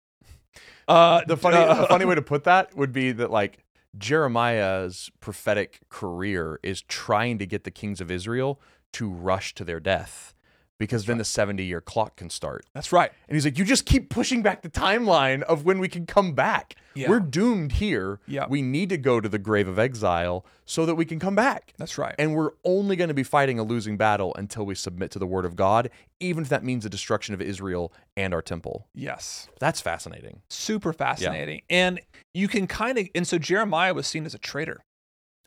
Uh, 0.88 1.22
the 1.28 1.38
funny, 1.38 1.58
uh, 1.58 1.82
the 1.82 1.88
funny 1.88 2.06
way 2.06 2.16
to 2.16 2.22
put 2.22 2.44
that 2.44 2.76
would 2.76 2.92
be 2.92 3.12
that 3.14 3.32
like 3.32 3.64
Jeremiah's 3.98 5.10
prophetic 5.20 5.80
career 5.90 6.60
is 6.64 6.82
trying 6.82 7.38
to 7.40 7.46
get 7.46 7.64
the 7.64 7.72
kings 7.72 8.02
of 8.02 8.10
Israel 8.12 8.60
to 8.94 9.10
rush 9.10 9.54
to 9.56 9.64
their 9.64 9.80
death, 9.80 10.34
because 10.82 11.06
then 11.06 11.20
the 11.20 11.24
seventy-year 11.24 11.80
clock 11.80 12.18
can 12.18 12.30
start. 12.30 12.66
That's 12.74 12.92
right. 12.92 13.12
And 13.30 13.36
he's 13.36 13.46
like, 13.46 13.58
you 13.58 13.64
just 13.64 13.86
keep 13.86 14.10
pushing 14.10 14.42
back 14.42 14.64
the 14.64 14.70
timeline 14.70 15.44
of 15.44 15.64
when 15.64 15.78
we 15.80 15.88
can 15.88 16.06
come 16.06 16.34
back. 16.34 16.76
Yeah. 16.96 17.08
We're 17.08 17.20
doomed 17.20 17.74
here. 17.74 18.20
Yeah. 18.28 18.48
We 18.50 18.62
need 18.62 18.90
to 18.90 18.98
go 18.98 19.22
to 19.22 19.30
the 19.30 19.38
grave 19.38 19.68
of 19.68 19.78
exile 19.80 20.44
so 20.66 20.86
that 20.88 20.96
we 20.96 21.06
can 21.06 21.20
come 21.20 21.36
back. 21.36 21.74
That's 21.78 21.98
right. 21.98 22.16
And 22.18 22.36
we're 22.36 22.52
only 22.66 22.96
going 22.96 23.08
to 23.08 23.14
be 23.14 23.24
fighting 23.24 23.60
a 23.60 23.64
losing 23.64 23.96
battle 23.96 24.34
until 24.36 24.66
we 24.66 24.76
submit 24.76 25.12
to 25.12 25.20
the 25.20 25.28
word 25.28 25.46
of 25.46 25.56
God, 25.56 25.90
even 26.20 26.44
if 26.44 26.50
that 26.50 26.64
means 26.64 26.84
the 26.84 26.90
destruction 26.90 27.34
of 27.34 27.42
Israel 27.42 27.94
and 28.18 28.34
our 28.34 28.42
temple. 28.42 28.88
yes. 28.94 29.48
That's 29.60 29.80
fascinating. 29.80 30.42
Super 30.50 30.92
fascinating. 30.92 31.62
And 31.70 32.02
you 32.34 32.48
can 32.48 32.66
kind 32.66 32.98
of, 32.98 33.08
and 33.14 33.28
so 33.28 33.38
Jeremiah 33.38 33.94
was 33.94 34.08
seen 34.08 34.26
as 34.26 34.34
a 34.34 34.40
traitor. 34.40 34.82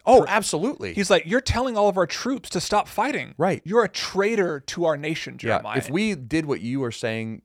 Oh, 0.07 0.25
absolutely. 0.29 0.93
He's 0.95 1.11
like, 1.11 1.25
You're 1.27 1.41
telling 1.41 1.77
all 1.77 1.89
of 1.89 1.97
our 1.97 2.07
troops 2.07 2.51
to 2.51 2.61
stop 2.61 2.89
fighting. 2.89 3.35
right. 3.39 3.63
You're 3.65 3.85
a 3.85 3.89
traitor 3.89 4.61
to 4.61 4.85
our 4.85 4.97
nation, 4.97 5.39
Jeremiah. 5.39 5.77
Yeah. 5.77 5.85
If 5.85 5.91
we 5.91 6.15
did 6.15 6.47
what 6.47 6.61
you 6.61 6.83
are 6.85 6.93
saying, 6.93 7.43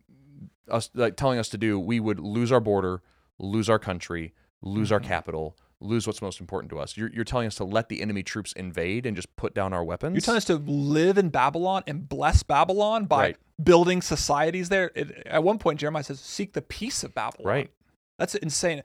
us 0.70 0.90
like 0.94 1.16
telling 1.16 1.40
us 1.40 1.50
to 1.50 1.58
do, 1.58 1.80
we 1.80 2.00
would 2.00 2.20
lose 2.20 2.52
our 2.52 2.60
border, 2.60 3.02
lose 3.40 3.70
our 3.70 3.80
country, 3.80 4.34
lose 4.62 4.92
our 4.92 5.00
Mhm. 5.00 5.06
capital, 5.06 5.58
lose 5.80 6.06
what's 6.06 6.22
most 6.22 6.42
important 6.42 6.70
to 6.72 6.78
us. 6.80 6.98
You're, 6.98 7.10
you're 7.14 7.24
telling 7.24 7.48
us 7.48 7.56
to 7.56 7.64
let 7.64 7.88
the 7.88 8.02
enemy 8.02 8.22
troops 8.22 8.52
invade 8.54 9.06
and 9.06 9.16
just 9.16 9.34
put 9.38 9.56
down 9.56 9.72
our 9.72 9.84
weapons. 9.84 10.14
You're 10.16 10.22
telling 10.22 10.38
us 10.38 10.46
to 10.46 10.58
live 10.58 11.18
in 11.18 11.30
Babylon 11.30 11.84
and 11.88 12.08
bless 12.10 12.44
Babylon 12.44 13.06
by 13.06 13.20
Right. 13.22 13.38
building 13.64 14.02
societies 14.02 14.68
there. 14.68 14.92
It, 14.94 15.24
at 15.26 15.42
one 15.44 15.58
point, 15.58 15.80
Jeremiah 15.80 16.04
says, 16.04 16.20
"Seek 16.20 16.52
the 16.54 16.62
peace 16.62 17.04
of 17.06 17.16
Babylon." 17.16 17.48
Right. 17.48 17.72
That's 18.18 18.36
insane. 18.36 18.84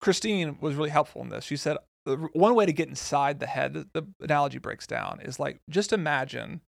Christine 0.00 0.56
was 0.60 0.76
really 0.76 0.90
helpful 0.90 1.20
in 1.22 1.28
this. 1.30 1.44
She 1.44 1.56
said 1.56 1.76
one 2.14 2.54
way 2.54 2.66
to 2.66 2.72
get 2.72 2.88
inside 2.88 3.40
the 3.40 3.46
head, 3.46 3.74
the, 3.74 3.88
the 3.92 4.06
analogy 4.20 4.58
breaks 4.58 4.86
down, 4.86 5.20
is 5.22 5.40
like 5.40 5.60
just 5.68 5.92
imagine 5.92 6.60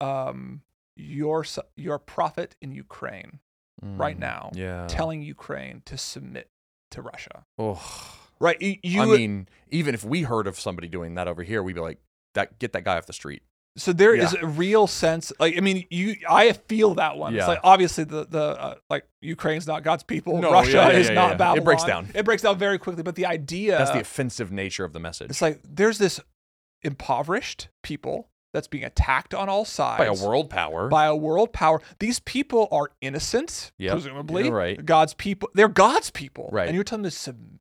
um, 0.00 0.62
your 0.96 1.44
your 1.76 1.98
prophet 1.98 2.54
in 2.62 2.72
Ukraine 2.72 3.40
right 3.82 4.16
Mm, 4.16 4.20
now 4.20 4.50
Yeah. 4.54 4.86
telling 4.88 5.22
Ukraine 5.22 5.82
to 5.86 5.98
submit 5.98 6.48
to 6.92 7.02
Russia. 7.02 7.44
Oh. 7.58 7.82
Right? 8.38 8.60
You, 8.60 8.76
you 8.82 9.02
I 9.02 9.06
mean, 9.06 9.48
even 9.70 9.94
if 9.94 10.04
we 10.04 10.22
heard 10.22 10.46
of 10.46 10.58
somebody 10.60 10.88
doing 10.88 11.14
that 11.14 11.26
over 11.26 11.42
here, 11.42 11.62
we'd 11.62 11.74
be 11.74 11.80
like, 11.80 11.98
"That 12.34 12.58
get 12.58 12.72
that 12.74 12.84
guy 12.84 12.96
off 12.98 13.06
the 13.06 13.12
street." 13.14 13.42
So 13.78 13.92
there 13.92 14.14
is 14.14 14.32
Yeah. 14.32 14.40
a 14.42 14.46
real 14.46 14.86
sense, 14.86 15.32
like 15.38 15.56
I 15.56 15.60
mean, 15.60 15.84
you, 15.90 16.16
I 16.28 16.52
feel 16.52 16.94
that 16.94 17.16
one. 17.18 17.34
It's 17.34 17.42
Yeah. 17.42 17.46
like 17.48 17.60
obviously 17.62 18.04
the 18.04 18.24
the 18.26 18.42
uh, 18.60 18.74
like 18.88 19.06
Ukraine's 19.20 19.66
not 19.66 19.82
God's 19.82 20.02
people. 20.02 20.38
No, 20.38 20.50
Russia 20.50 20.72
yeah, 20.72 20.88
is 20.90 21.10
not 21.10 21.38
yeah. 21.38 21.54
It 21.56 21.64
breaks 21.64 21.84
down. 21.84 22.08
It 22.14 22.24
breaks 22.24 22.42
down 22.42 22.58
very 22.58 22.78
quickly. 22.78 23.02
But 23.02 23.14
the 23.16 23.26
idea 23.26 23.76
That's 23.78 23.90
the 23.90 24.00
offensive 24.00 24.50
nature 24.50 24.84
of 24.84 24.92
the 24.92 25.00
message 25.00 25.30
it's 25.30 25.42
like 25.42 25.60
there's 25.62 25.98
this 25.98 26.20
impoverished 26.82 27.68
people 27.82 28.28
that's 28.52 28.68
being 28.68 28.84
attacked 28.84 29.34
on 29.34 29.48
all 29.48 29.64
sides 29.64 29.98
by 29.98 30.06
a 30.06 30.14
world 30.14 30.48
power. 30.48 30.88
by 30.88 31.04
a 31.06 31.16
world 31.16 31.52
power. 31.52 31.82
These 31.98 32.20
people 32.20 32.68
are 32.72 32.90
innocent, 33.02 33.72
Yep, 33.78 33.92
presumably. 33.92 34.50
right. 34.50 34.82
God's 34.84 35.12
people. 35.14 35.50
They're 35.54 35.68
God's 35.68 36.10
people. 36.10 36.48
Right. 36.52 36.66
And 36.66 36.74
you're 36.74 36.84
telling 36.84 37.02
them 37.02 37.10
to, 37.10 37.16
sub- 37.16 37.58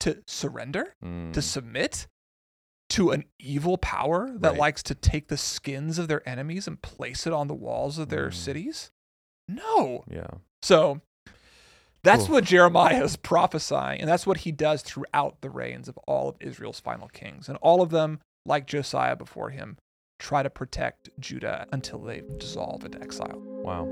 to 0.00 0.18
surrender, 0.26 0.94
Mm. 1.02 1.32
to 1.32 1.40
submit 1.40 2.06
to 2.94 3.10
an 3.10 3.24
evil 3.40 3.76
power 3.76 4.30
that 4.38 4.50
Right. 4.52 4.58
likes 4.58 4.82
to 4.84 4.94
take 4.94 5.26
the 5.28 5.36
skins 5.36 5.98
of 5.98 6.06
their 6.06 6.26
enemies 6.28 6.68
and 6.68 6.80
place 6.80 7.26
it 7.26 7.32
on 7.32 7.48
the 7.48 7.54
walls 7.54 7.98
of 7.98 8.08
their 8.08 8.28
Mm. 8.28 8.34
cities? 8.34 8.90
No. 9.48 10.04
yeah. 10.08 10.28
So 10.62 11.00
that's 12.04 12.24
Oof. 12.24 12.30
what 12.30 12.44
Jeremiah 12.44 13.02
is 13.02 13.16
prophesying, 13.16 14.00
and 14.00 14.08
that's 14.08 14.26
what 14.26 14.38
he 14.38 14.52
does 14.52 14.82
throughout 14.82 15.40
the 15.40 15.50
reigns 15.50 15.88
of 15.88 15.98
all 16.06 16.28
of 16.28 16.36
Israel's 16.40 16.78
final 16.80 17.08
kings. 17.08 17.48
And 17.48 17.58
all 17.60 17.82
of 17.82 17.90
them, 17.90 18.20
like 18.46 18.66
Josiah 18.66 19.16
before 19.16 19.50
him, 19.50 19.76
try 20.20 20.42
to 20.44 20.50
protect 20.50 21.08
Judah 21.18 21.66
until 21.72 21.98
they 21.98 22.22
dissolve 22.38 22.84
into 22.84 23.00
exile. 23.02 23.40
Wow. 23.64 23.88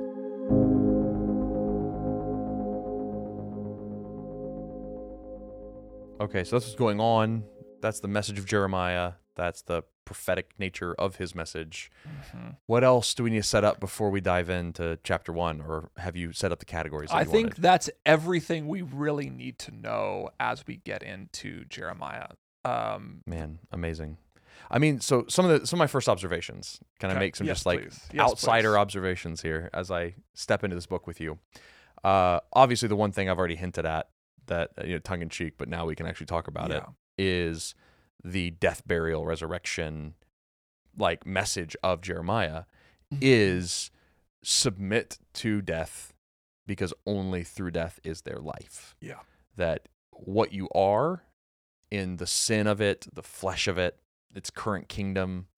Okay, 6.21 6.45
so 6.45 6.57
that's 6.57 6.67
what's 6.67 6.75
going 6.77 7.01
on. 7.01 7.43
That's 7.83 8.01
the 8.01 8.09
message 8.09 8.39
of 8.39 8.47
Jeremiah. 8.47 9.15
That's 9.35 9.61
the 9.63 9.83
prophetic 10.05 10.51
nature 10.59 10.95
of 10.95 11.17
his 11.17 11.35
message. 11.35 11.91
Mhm. 12.07 12.57
What 12.67 12.85
else 12.85 13.15
do 13.15 13.25
we 13.25 13.31
need 13.31 13.43
to 13.43 13.49
set 13.49 13.65
up 13.65 13.81
before 13.81 14.11
we 14.11 14.21
dive 14.21 14.49
into 14.51 14.99
chapter 15.05 15.33
one, 15.33 15.61
or 15.61 15.91
have 15.99 16.17
you 16.17 16.33
set 16.33 16.53
up 16.53 16.59
the 16.59 16.65
categories? 16.65 17.11
I 17.13 17.25
think 17.25 17.51
wanted? 17.51 17.63
that's 17.63 17.91
everything 18.05 18.69
we 18.69 18.83
really 18.83 19.31
need 19.31 19.59
to 19.61 19.71
know 19.71 20.31
as 20.41 20.67
we 20.67 20.77
get 20.77 21.03
into 21.03 21.65
Jeremiah. 21.67 22.29
Um, 22.65 23.23
man, 23.27 23.59
amazing. 23.71 24.19
I 24.71 24.79
mean, 24.79 25.01
so 25.01 25.25
some 25.29 25.45
of 25.45 25.61
the 25.61 25.67
some 25.67 25.79
of 25.79 25.81
my 25.81 25.87
first 25.87 26.09
observations. 26.09 26.81
Can 26.99 27.11
I 27.11 27.19
make 27.19 27.37
some 27.37 27.47
Yes, 27.47 27.59
just 27.59 27.67
like. 27.67 27.85
Yes, 28.13 28.21
outsider 28.21 28.73
please. 28.73 28.79
observations 28.79 29.43
here 29.43 29.71
as 29.73 29.91
I 29.91 30.15
step 30.35 30.63
into 30.63 30.77
this 30.77 30.87
book 30.87 31.07
with 31.07 31.21
you? 31.21 31.39
Uh, 32.05 32.41
obviously, 32.53 32.89
the 32.89 32.97
one 32.97 33.13
thing 33.13 33.29
I've 33.29 33.39
already 33.39 33.57
hinted 33.57 33.87
at 33.87 34.09
that 34.47 34.71
you 34.85 34.95
know, 34.95 34.99
tongue 34.99 35.23
in 35.23 35.29
cheek, 35.29 35.55
but 35.57 35.69
now 35.69 35.87
we 35.87 35.95
can 35.95 36.07
actually 36.07 36.27
talk 36.27 36.49
about 36.49 36.71
it 36.71 36.83
yeah. 36.85 36.93
Is 37.19 37.75
the 38.25 38.51
death, 38.51 38.83
burial, 38.87 39.27
resurrection, 39.27 40.15
like 40.97 41.27
message 41.27 41.77
of 41.83 42.01
Jeremiah 42.01 42.65
Mm-hmm. 43.13 43.19
is 43.21 43.91
submit 44.43 45.19
to 45.35 45.61
death 45.61 46.15
because 46.67 46.95
only 47.05 47.45
through 47.45 47.73
death 47.73 48.01
is 48.03 48.23
there 48.23 48.39
life. 48.39 48.97
Yeah. 49.03 49.21
That 49.57 49.89
what 50.13 50.55
you 50.55 50.71
are 50.75 51.25
in 51.91 52.17
the 52.17 52.27
sin 52.27 52.67
of 52.67 52.81
it, 52.81 53.07
the 53.13 53.23
flesh 53.23 53.69
of 53.69 53.77
it, 53.77 53.99
its 54.35 54.49
current 54.49 54.89
kingdom, 54.89 55.49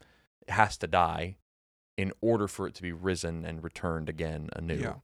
has 0.49 0.77
to 0.79 0.89
die 0.89 1.37
in 1.97 2.13
order 2.21 2.49
for 2.49 2.67
it 2.67 2.75
to 2.75 2.83
be 2.83 2.91
risen 2.91 3.45
and 3.45 3.63
returned 3.63 4.09
again 4.09 4.49
anew. 4.57 4.81
Yeah. 4.81 4.95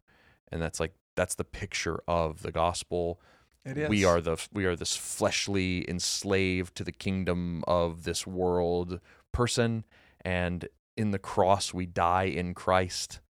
And 0.50 0.60
that's 0.60 0.80
like 0.80 0.94
that's 1.14 1.36
the 1.36 1.44
picture 1.44 2.00
of 2.08 2.42
the 2.42 2.50
gospel. 2.50 3.20
We 3.64 4.04
are 4.04 4.20
the 4.20 4.36
we 4.52 4.64
are 4.64 4.76
this 4.76 4.96
fleshly 4.96 5.88
enslaved 5.88 6.74
to 6.76 6.84
the 6.84 6.92
kingdom 6.92 7.62
of 7.66 8.04
this 8.04 8.26
world 8.26 9.00
person 9.32 9.84
and 10.24 10.68
in 10.96 11.10
the 11.10 11.18
cross 11.18 11.72
we 11.74 11.86
die 11.86 12.24
in 12.24 12.54
Christ 12.54 13.20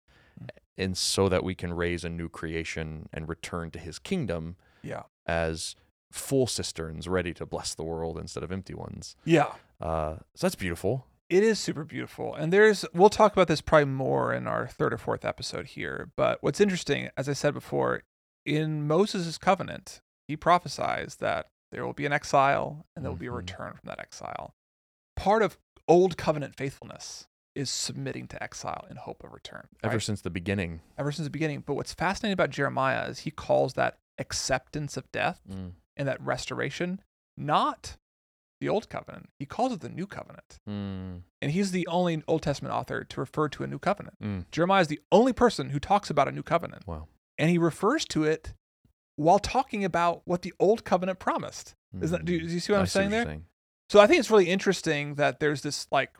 Mm. 0.40 0.48
and 0.78 0.96
so 0.96 1.28
that 1.28 1.42
we 1.44 1.54
can 1.54 1.72
raise 1.74 2.04
a 2.04 2.08
new 2.08 2.28
creation 2.28 3.08
and 3.12 3.28
return 3.28 3.70
to 3.72 3.78
his 3.78 3.98
kingdom 3.98 4.56
Yeah. 4.82 5.02
as 5.26 5.74
full 6.12 6.46
cisterns 6.46 7.06
ready 7.08 7.34
to 7.34 7.44
bless 7.44 7.74
the 7.74 7.82
world 7.84 8.16
instead 8.16 8.42
of 8.42 8.50
empty 8.52 8.72
ones 8.74 9.16
Yeah. 9.24 9.52
uh, 9.80 10.16
so 10.34 10.46
that's 10.46 10.54
beautiful 10.54 11.06
It 11.28 11.42
is 11.44 11.58
super 11.60 11.84
beautiful. 11.84 12.34
And 12.34 12.52
there's, 12.52 12.84
we'll 12.92 13.08
talk 13.10 13.32
about 13.32 13.46
this 13.48 13.60
probably 13.60 13.84
more 13.84 14.32
in 14.34 14.46
our 14.48 14.66
third 14.66 14.92
or 14.92 14.98
fourth 14.98 15.24
episode 15.24 15.66
here. 15.68 16.10
But 16.16 16.42
what's 16.42 16.60
interesting, 16.60 17.08
as 17.16 17.28
I 17.28 17.34
said 17.34 17.54
before, 17.54 18.02
in 18.44 18.88
Moses' 18.88 19.38
covenant, 19.38 20.00
he 20.30 20.36
prophesies 20.36 21.16
that 21.16 21.48
there 21.72 21.84
will 21.84 21.92
be 21.92 22.06
an 22.06 22.12
exile 22.12 22.86
and 22.94 23.04
there 23.04 23.10
will 23.10 23.18
be 23.18 23.26
a 23.26 23.30
Mhm. 23.30 23.36
return 23.36 23.72
from 23.74 23.86
that 23.86 23.98
exile. 23.98 24.54
Part 25.16 25.42
of 25.42 25.58
old 25.88 26.16
covenant 26.16 26.56
faithfulness 26.56 27.26
is 27.56 27.68
submitting 27.68 28.28
to 28.28 28.40
exile 28.42 28.86
in 28.88 28.96
hope 28.96 29.24
of 29.24 29.32
return. 29.32 29.66
Ever 29.82 29.94
right? 29.96 30.02
since 30.02 30.20
the 30.22 30.30
beginning. 30.30 30.80
ever 30.96 31.10
since 31.12 31.26
the 31.26 31.30
beginning. 31.30 31.60
But 31.62 31.74
what's 31.74 31.92
fascinating 31.94 32.32
about 32.34 32.50
Jeremiah 32.50 33.08
is 33.08 33.20
he 33.20 33.30
calls 33.32 33.74
that 33.74 33.98
acceptance 34.18 34.96
of 34.96 35.10
death 35.10 35.40
Mm. 35.48 35.72
and 35.96 36.06
that 36.08 36.20
restoration 36.20 37.02
not 37.36 37.96
the 38.60 38.68
old 38.68 38.88
covenant. 38.90 39.30
He 39.38 39.46
calls 39.46 39.72
it 39.72 39.80
the 39.80 39.88
new 39.88 40.06
covenant. 40.06 40.58
Mm. 40.68 41.22
And 41.40 41.50
he's 41.50 41.72
the 41.72 41.86
only 41.86 42.22
Old 42.28 42.42
Testament 42.42 42.74
author 42.74 43.02
to 43.04 43.20
refer 43.20 43.48
to 43.48 43.64
a 43.64 43.66
new 43.66 43.78
covenant. 43.78 44.20
Mm. 44.20 44.50
Jeremiah 44.52 44.82
is 44.82 44.88
the 44.88 45.00
only 45.10 45.32
person 45.32 45.70
who 45.70 45.80
talks 45.80 46.10
about 46.10 46.28
a 46.28 46.32
new 46.32 46.42
covenant. 46.42 46.86
Wow. 46.86 47.08
And 47.38 47.48
he 47.50 47.56
refers 47.58 48.04
to 48.06 48.24
it 48.24 48.52
while 49.20 49.38
talking 49.38 49.84
about 49.84 50.22
what 50.24 50.42
the 50.42 50.52
old 50.58 50.84
covenant 50.84 51.18
promised. 51.18 51.74
Is 52.00 52.10
that, 52.12 52.24
do, 52.24 52.32
you- 52.32 52.40
do 52.40 52.46
you 52.46 52.60
see 52.60 52.72
what 52.72 52.76
Mm. 52.76 52.80
I 52.80 52.82
I'm 52.82 52.86
saying 52.86 53.10
you're 53.10 53.24
there? 53.24 53.40
So 53.90 54.00
I 54.00 54.06
think 54.06 54.20
it's 54.20 54.30
really 54.30 54.48
interesting 54.48 55.16
that 55.16 55.40
there's 55.40 55.62
this 55.62 55.86
like 55.90 56.10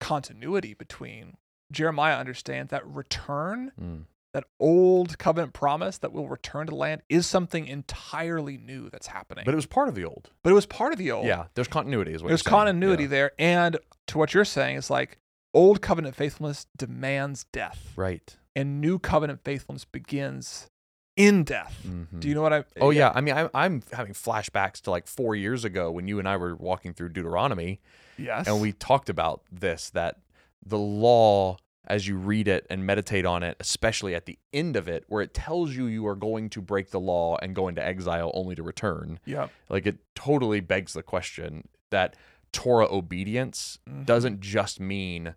continuity 0.00 0.74
between 0.74 1.36
Jeremiah 1.70 2.16
understands 2.16 2.70
that 2.70 2.86
return, 2.86 3.72
Mm. 3.80 4.04
that 4.32 4.44
old 4.58 5.18
covenant 5.18 5.52
promise 5.52 5.98
that 5.98 6.12
we'll 6.12 6.28
return 6.28 6.66
to 6.66 6.70
the 6.70 6.76
land 6.76 7.02
is 7.08 7.26
something 7.26 7.66
entirely 7.66 8.56
new 8.56 8.88
that's 8.90 9.08
happening. 9.08 9.44
But 9.44 9.52
it 9.52 9.56
was 9.56 9.66
part 9.66 9.88
of 9.88 9.94
the 9.94 10.04
old. 10.04 10.30
But 10.42 10.50
it 10.50 10.54
was 10.54 10.66
part 10.66 10.92
of 10.92 10.98
the 10.98 11.10
old. 11.10 11.26
Yeah, 11.26 11.46
there's 11.54 11.68
continuity 11.68 12.12
is 12.14 12.22
what 12.22 12.28
There's 12.28 12.42
continuity 12.42 13.04
Yeah. 13.04 13.08
there. 13.08 13.32
And 13.38 13.76
to 14.08 14.18
what 14.18 14.32
you're 14.34 14.44
saying 14.46 14.76
is 14.76 14.88
like 14.90 15.18
old 15.54 15.82
covenant 15.82 16.16
faithfulness 16.16 16.66
demands 16.76 17.44
death. 17.52 17.92
Right. 17.96 18.36
And 18.56 18.80
new 18.80 18.98
covenant 18.98 19.44
faithfulness 19.44 19.84
begins 19.84 20.70
in 21.18 21.44
death. 21.44 21.76
Mhm. 21.86 22.20
Do 22.20 22.28
you 22.28 22.34
know 22.34 22.42
what 22.42 22.52
I 22.52 22.64
Oh 22.80 22.90
yeah, 22.90 23.12
I 23.14 23.20
mean, 23.20 23.34
I'm, 23.34 23.50
I'm 23.52 23.82
having 23.92 24.14
flashbacks 24.14 24.80
to 24.82 24.90
like 24.90 25.06
four 25.06 25.34
years 25.34 25.64
ago 25.64 25.90
when 25.90 26.08
you 26.08 26.18
and 26.18 26.28
I 26.28 26.36
were 26.36 26.54
walking 26.56 26.94
through 26.94 27.10
Deuteronomy, 27.10 27.80
Yes. 28.16 28.46
and 28.46 28.60
we 28.60 28.72
talked 28.72 29.08
about 29.10 29.42
this 29.52 29.90
that 29.90 30.20
the 30.64 30.78
law, 30.78 31.56
as 31.86 32.06
you 32.06 32.16
read 32.16 32.46
it 32.48 32.66
and 32.70 32.86
meditate 32.86 33.24
on 33.26 33.42
it, 33.42 33.56
especially 33.60 34.14
at 34.14 34.26
the 34.26 34.38
end 34.52 34.76
of 34.76 34.88
it, 34.88 35.04
where 35.08 35.22
it 35.22 35.34
tells 35.34 35.74
you 35.74 35.86
you 35.86 36.06
are 36.06 36.14
going 36.16 36.48
to 36.50 36.60
break 36.62 36.90
the 36.90 37.00
law 37.00 37.36
and 37.42 37.54
go 37.54 37.68
into 37.68 37.84
exile 37.84 38.30
only 38.34 38.54
to 38.54 38.62
return, 38.62 39.18
Yep. 39.24 39.50
like 39.68 39.86
it 39.86 39.98
totally 40.14 40.60
begs 40.60 40.92
the 40.92 41.02
question 41.02 41.68
that 41.90 42.14
Torah 42.52 42.86
obedience 42.90 43.78
Mhm. 43.88 44.06
doesn't 44.06 44.40
just 44.40 44.78
mean 44.80 45.34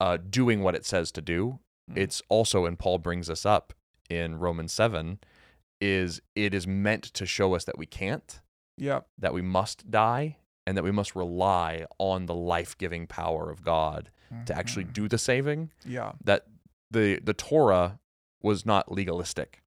uh, 0.00 0.16
doing 0.16 0.62
what 0.62 0.74
it 0.76 0.86
says 0.86 1.10
to 1.12 1.20
do. 1.20 1.58
Mhm. 1.90 1.96
It's 1.98 2.22
also, 2.28 2.64
and 2.66 2.78
Paul 2.78 2.98
brings 2.98 3.28
us 3.28 3.44
up 3.44 3.74
in 4.08 4.38
Romans 4.38 4.72
7, 4.72 5.18
is 5.80 6.20
it 6.34 6.54
is 6.54 6.66
meant 6.66 7.04
to 7.04 7.26
show 7.26 7.54
us 7.54 7.64
that 7.64 7.78
we 7.78 7.86
can't, 7.86 8.40
Yep. 8.78 9.06
that 9.18 9.32
we 9.34 9.42
must 9.42 9.90
die, 9.90 10.38
and 10.66 10.76
that 10.76 10.82
we 10.84 10.90
must 10.90 11.14
rely 11.16 11.86
on 11.98 12.26
the 12.26 12.34
life-giving 12.34 13.06
power 13.06 13.50
of 13.50 13.62
God 13.62 14.10
to 14.46 14.54
actually 14.54 14.84
Mhm. 14.84 14.92
do 14.92 15.08
the 15.08 15.16
saving. 15.18 15.70
Yeah. 15.84 16.12
That 16.22 16.46
the 16.90 17.18
the 17.20 17.32
Torah 17.34 17.98
was 18.42 18.66
not 18.66 18.90
legalistic. 18.92 19.62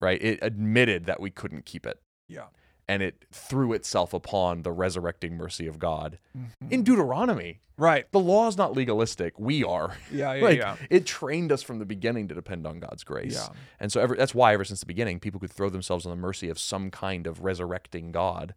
Right? 0.00 0.20
It 0.20 0.40
admitted 0.42 1.04
that 1.06 1.20
we 1.20 1.30
couldn't 1.30 1.64
keep 1.64 1.86
it. 1.86 2.02
Yeah. 2.28 2.48
And 2.92 3.02
it 3.02 3.24
threw 3.32 3.72
itself 3.72 4.12
upon 4.12 4.62
the 4.62 4.72
resurrecting 4.72 5.36
mercy 5.36 5.66
of 5.66 5.78
God. 5.78 6.18
Mhm. 6.36 6.70
In 6.70 6.82
Deuteronomy, 6.82 7.60
right. 7.78 8.10
the 8.12 8.20
law 8.20 8.48
is 8.48 8.56
not 8.56 8.74
legalistic. 8.74 9.38
We 9.38 9.64
are. 9.64 9.96
Yeah. 10.10 10.34
Yeah. 10.34 10.44
like 10.48 10.58
yeah. 10.58 10.76
it 10.90 11.06
trained 11.06 11.52
us 11.52 11.62
from 11.62 11.78
the 11.78 11.86
beginning 11.86 12.28
to 12.28 12.34
depend 12.34 12.66
on 12.66 12.80
God's 12.80 13.04
grace. 13.04 13.34
Yeah. 13.34 13.48
And 13.80 13.90
so 13.90 14.00
ever, 14.00 14.14
that's 14.14 14.34
why 14.34 14.52
ever 14.52 14.64
since 14.64 14.80
the 14.80 14.86
beginning, 14.86 15.20
people 15.20 15.40
could 15.40 15.50
throw 15.50 15.70
themselves 15.70 16.04
on 16.04 16.10
the 16.10 16.16
mercy 16.16 16.48
of 16.50 16.58
some 16.58 16.90
kind 16.90 17.26
of 17.26 17.42
resurrecting 17.42 18.12
God 18.12 18.54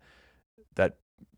that 0.76 0.98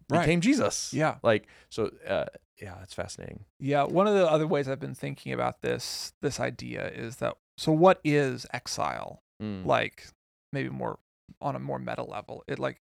Right. 0.10 0.22
became 0.22 0.42
Jesus. 0.42 0.94
Yeah. 0.94 1.18
Like 1.22 1.48
so 1.70 1.92
uh, 2.08 2.26
yeah, 2.62 2.76
that's 2.80 2.94
fascinating. 2.94 3.46
Yeah, 3.60 3.84
one 3.84 4.08
of 4.08 4.16
the 4.16 4.26
other 4.30 4.48
ways 4.48 4.68
I've 4.68 4.80
been 4.80 4.96
thinking 4.96 5.34
about 5.34 5.62
this 5.62 6.14
this 6.22 6.40
idea 6.40 6.88
is 6.88 7.18
that 7.18 7.36
so 7.58 7.72
what 7.72 8.00
is 8.04 8.46
exile? 8.54 9.22
Mm. 9.44 9.66
Like 9.66 10.08
maybe 10.54 10.70
more 10.70 11.00
on 11.42 11.56
a 11.56 11.60
more 11.60 11.78
meta 11.78 12.04
level. 12.04 12.44
It 12.48 12.58
like 12.58 12.80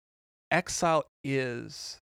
exile 0.50 1.04
is 1.24 2.00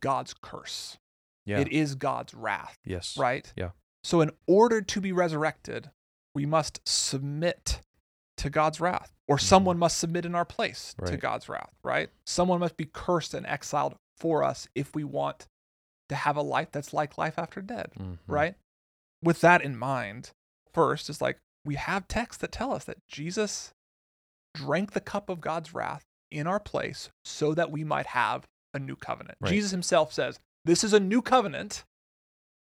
God's 0.00 0.34
curse. 0.34 0.98
yeah. 1.46 1.60
It 1.60 1.68
is 1.68 1.94
God's 1.94 2.34
wrath, 2.34 2.78
yes. 2.84 3.16
right? 3.16 3.52
Yeah. 3.56 3.70
So 4.02 4.20
in 4.20 4.30
order 4.46 4.80
to 4.82 5.00
be 5.00 5.12
resurrected, 5.12 5.90
we 6.34 6.46
must 6.46 6.80
submit 6.86 7.80
to 8.38 8.50
God's 8.50 8.80
wrath 8.80 9.12
or 9.28 9.38
someone 9.38 9.78
must 9.78 9.98
submit 9.98 10.26
in 10.26 10.34
our 10.34 10.44
place 10.44 10.94
to 10.98 11.04
Mm-hmm. 11.04 11.16
God's 11.16 11.48
wrath, 11.48 11.72
right? 11.84 12.10
Someone 12.26 12.60
must 12.60 12.76
be 12.76 12.86
cursed 12.92 13.32
and 13.34 13.46
exiled 13.46 13.94
for 14.18 14.42
us 14.42 14.68
if 14.74 14.94
we 14.94 15.04
want 15.04 15.46
to 16.08 16.14
have 16.16 16.36
a 16.36 16.42
life 16.42 16.68
that's 16.72 16.92
like 16.92 17.16
life 17.16 17.38
after 17.38 17.62
death 17.62 17.92
Mhm. 17.98 18.18
right? 18.26 18.54
With 19.22 19.40
that 19.40 19.62
in 19.62 19.76
mind, 19.76 20.32
first 20.72 21.08
is 21.08 21.22
like 21.22 21.38
we 21.64 21.76
have 21.76 22.08
texts 22.08 22.40
that 22.42 22.52
tell 22.52 22.72
us 22.72 22.84
that 22.84 22.98
Jesus 23.08 23.72
drank 24.54 24.92
the 24.92 25.00
cup 25.00 25.28
of 25.30 25.40
God's 25.40 25.72
wrath 25.72 26.04
in 26.34 26.46
our 26.46 26.60
place 26.60 27.10
so 27.24 27.54
that 27.54 27.70
we 27.70 27.84
might 27.84 28.06
have 28.06 28.44
a 28.74 28.78
new 28.78 28.96
covenant. 28.96 29.38
Right. 29.40 29.50
Jesus 29.50 29.70
himself 29.70 30.12
says, 30.12 30.38
This 30.64 30.82
is 30.84 30.92
a 30.92 31.00
new 31.00 31.22
covenant. 31.22 31.84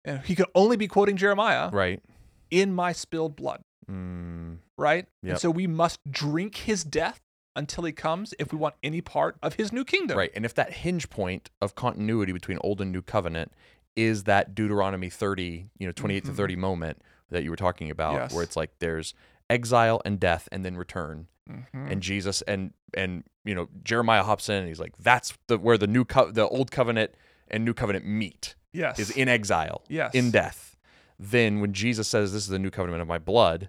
And 0.05 0.21
he 0.23 0.35
could 0.35 0.47
only 0.55 0.77
be 0.77 0.89
quoting 0.89 1.17
Jeremiah 1.17 1.71
Right. 1.71 2.03
in 2.51 2.75
my 2.75 2.93
spilled 2.93 3.37
blood, 3.37 3.63
Mm. 3.91 4.59
right? 4.77 5.07
Yep. 5.23 5.31
And 5.33 5.39
so 5.41 5.51
we 5.51 5.67
must 5.67 5.99
drink 6.11 6.57
his 6.57 6.85
death 6.85 7.21
until 7.57 7.85
he 7.85 7.93
comes 7.93 8.35
if 8.39 8.53
we 8.53 8.59
want 8.59 8.75
any 8.83 9.01
part 9.01 9.37
of 9.43 9.55
his 9.55 9.73
new 9.73 9.85
kingdom. 9.85 10.19
Right. 10.19 10.33
And 10.35 10.45
if 10.45 10.55
that 10.55 10.73
hinge 10.73 11.09
point 11.09 11.51
of 11.63 11.75
continuity 11.75 12.33
between 12.33 12.59
old 12.63 12.81
and 12.81 12.91
new 12.93 13.03
covenant 13.03 13.53
is 13.97 14.25
that 14.25 14.55
Deuteronomy 14.55 15.09
30, 15.09 15.71
you 15.79 15.87
know, 15.87 15.93
28 15.93 16.25
Mhm. 16.25 16.29
to 16.29 16.33
30 16.35 16.57
moment 16.57 17.01
that 17.31 17.45
you 17.45 17.51
were 17.51 17.57
talking 17.57 17.91
about 17.91 18.15
Yes. 18.15 18.35
where 18.35 18.43
it's 18.43 18.57
like 18.57 18.79
there's 18.81 19.15
exile 19.49 20.03
and 20.05 20.19
death 20.19 20.49
and 20.51 20.65
then 20.65 20.77
return. 20.77 21.29
Mhm. 21.47 21.93
and 21.93 22.03
Jesus 22.03 22.41
and 22.43 22.73
and 22.95 23.23
you 23.45 23.55
know 23.55 23.69
Jeremiah 23.83 24.23
hops 24.23 24.49
in 24.49 24.57
and 24.57 24.69
he's 24.69 24.81
like 24.81 24.97
that's 24.99 25.35
the 25.49 25.59
where 25.59 25.79
the 25.79 25.87
new 25.87 26.05
co- 26.05 26.31
the 26.31 26.49
old 26.49 26.71
covenant 26.71 27.13
and 27.49 27.65
new 27.65 27.75
covenant 27.75 28.07
meet 28.07 28.55
yes. 28.73 28.99
is 28.99 29.11
in 29.11 29.29
exile 29.29 29.83
yes. 29.89 30.15
in 30.15 30.31
death 30.31 30.77
then 31.19 31.61
when 31.61 31.73
Jesus 31.73 32.09
says 32.09 32.33
this 32.33 32.43
is 32.43 32.49
the 32.49 32.59
new 32.59 32.71
covenant 32.71 33.03
of 33.03 33.09
my 33.09 33.19
blood 33.19 33.69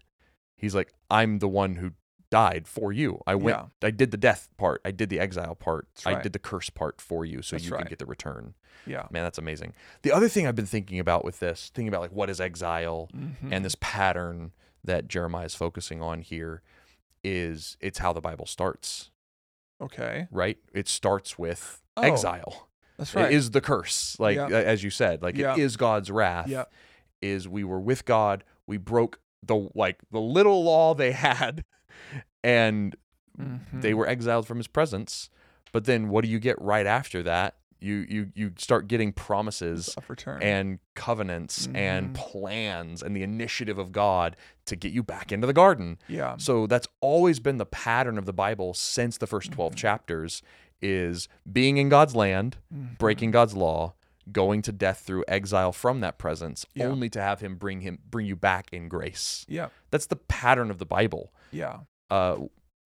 he's 0.55 0.73
like 0.75 0.93
I'm 1.09 1.39
the 1.39 1.47
one 1.47 1.75
who 1.75 1.91
died 2.31 2.67
for 2.67 2.91
you 2.91 3.21
I 3.27 3.35
went 3.35 3.57
Yeah. 3.81 3.87
I 3.87 3.91
did 3.91 4.11
the 4.11 4.17
death 4.17 4.49
part 4.57 4.81
I 4.83 4.91
did 4.91 5.09
the 5.09 5.19
exile 5.19 5.55
part 5.55 5.87
I 6.05 6.13
right. 6.13 6.23
did 6.23 6.33
the 6.33 6.39
curse 6.39 6.69
part 6.69 6.99
for 7.01 7.23
you 7.25 7.41
so 7.41 7.55
That's 7.55 7.65
you 7.65 7.71
can 7.71 7.85
get 7.87 7.99
the 7.99 8.05
return 8.05 8.55
Yeah. 8.87 9.07
man 9.11 9.23
that's 9.23 9.37
amazing 9.37 9.73
the 10.01 10.11
other 10.11 10.27
thing 10.29 10.47
I've 10.47 10.55
been 10.55 10.65
thinking 10.65 10.99
about 10.99 11.23
with 11.23 11.39
this 11.39 11.69
thinking 11.73 11.87
about 11.89 12.01
like 12.01 12.11
what 12.11 12.29
is 12.29 12.41
exile 12.41 13.09
Mhm. 13.15 13.51
and 13.51 13.63
this 13.63 13.75
pattern 13.79 14.53
that 14.83 15.07
Jeremiah 15.07 15.45
is 15.45 15.55
focusing 15.55 16.01
on 16.01 16.21
here 16.21 16.61
is 17.23 17.77
it's 17.79 17.99
how 17.99 18.13
the 18.13 18.21
Bible 18.21 18.45
starts 18.45 19.09
okay. 19.81 20.27
right? 20.31 20.57
It 20.73 20.87
starts 20.87 21.37
with 21.39 21.81
Oh, 21.97 22.01
exile. 22.01 22.67
That's 22.97 23.13
right. 23.15 23.31
It 23.31 23.35
is 23.35 23.51
the 23.51 23.61
curse, 23.61 24.17
like 24.19 24.35
Yeah. 24.37 24.47
as 24.49 24.83
you 24.83 24.89
said, 24.89 25.21
like 25.21 25.37
Yeah. 25.37 25.53
it 25.53 25.59
is 25.59 25.77
God's 25.77 26.09
wrath. 26.11 26.47
Yeah. 26.47 26.65
Is 27.21 27.47
we 27.47 27.63
were 27.63 27.79
with 27.79 28.05
God, 28.05 28.43
we 28.67 28.77
broke 28.77 29.19
the 29.43 29.69
like 29.75 29.99
the 30.11 30.19
little 30.21 30.63
law 30.63 30.93
they 30.93 31.11
had, 31.29 31.63
and 32.43 32.95
they 33.37 33.91
Mhm. 33.91 33.95
were 33.95 34.07
exiled 34.07 34.47
from 34.47 34.57
His 34.57 34.67
presence. 34.67 35.29
But 35.71 35.85
then, 35.85 36.07
what 36.09 36.23
do 36.23 36.29
you 36.29 36.39
get 36.39 36.61
right 36.61 36.85
after 36.85 37.21
that? 37.23 37.55
You 37.79 38.05
you 38.09 38.31
you 38.35 38.51
start 38.57 38.87
getting 38.87 39.11
promises 39.13 39.89
of 39.97 40.09
return. 40.09 40.41
and 40.41 40.79
covenants 40.95 41.67
and 41.75 42.09
Mhm. 42.09 42.13
plans 42.15 43.03
and 43.03 43.15
the 43.15 43.21
initiative 43.23 43.77
of 43.77 43.91
God 43.91 44.35
to 44.65 44.75
get 44.75 44.91
you 44.91 45.03
back 45.03 45.31
into 45.31 45.45
the 45.45 45.53
garden. 45.53 45.97
yeah. 46.07 46.35
So 46.37 46.67
that's 46.67 46.87
always 47.01 47.39
been 47.39 47.57
the 47.57 47.65
pattern 47.65 48.17
of 48.17 48.25
the 48.25 48.33
Bible 48.33 48.73
since 48.73 49.17
the 49.17 49.27
1st 49.27 49.51
12 49.51 49.73
Mhm. 49.73 49.77
chapters 49.77 50.41
is 50.81 51.27
being 51.51 51.77
in 51.77 51.89
God's 51.89 52.15
land, 52.15 52.57
Mhm. 52.73 52.97
breaking 52.97 53.31
God's 53.31 53.55
law, 53.55 53.93
going 54.31 54.61
to 54.63 54.71
death 54.71 54.99
through 55.05 55.23
exile 55.27 55.71
from 55.71 55.99
that 55.99 56.17
presence, 56.17 56.65
Yeah. 56.73 56.85
only 56.87 57.09
to 57.11 57.21
have 57.21 57.41
him 57.41 57.55
bring 57.55 57.81
him 57.81 57.99
bring 58.09 58.25
you 58.25 58.35
back 58.35 58.69
in 58.73 58.87
grace. 58.89 59.45
Yeah. 59.47 59.69
That's 59.91 60.07
the 60.07 60.15
pattern 60.15 60.71
of 60.71 60.79
the 60.79 60.85
Bible. 60.85 61.31
Yeah. 61.51 61.81
Uh 62.09 62.37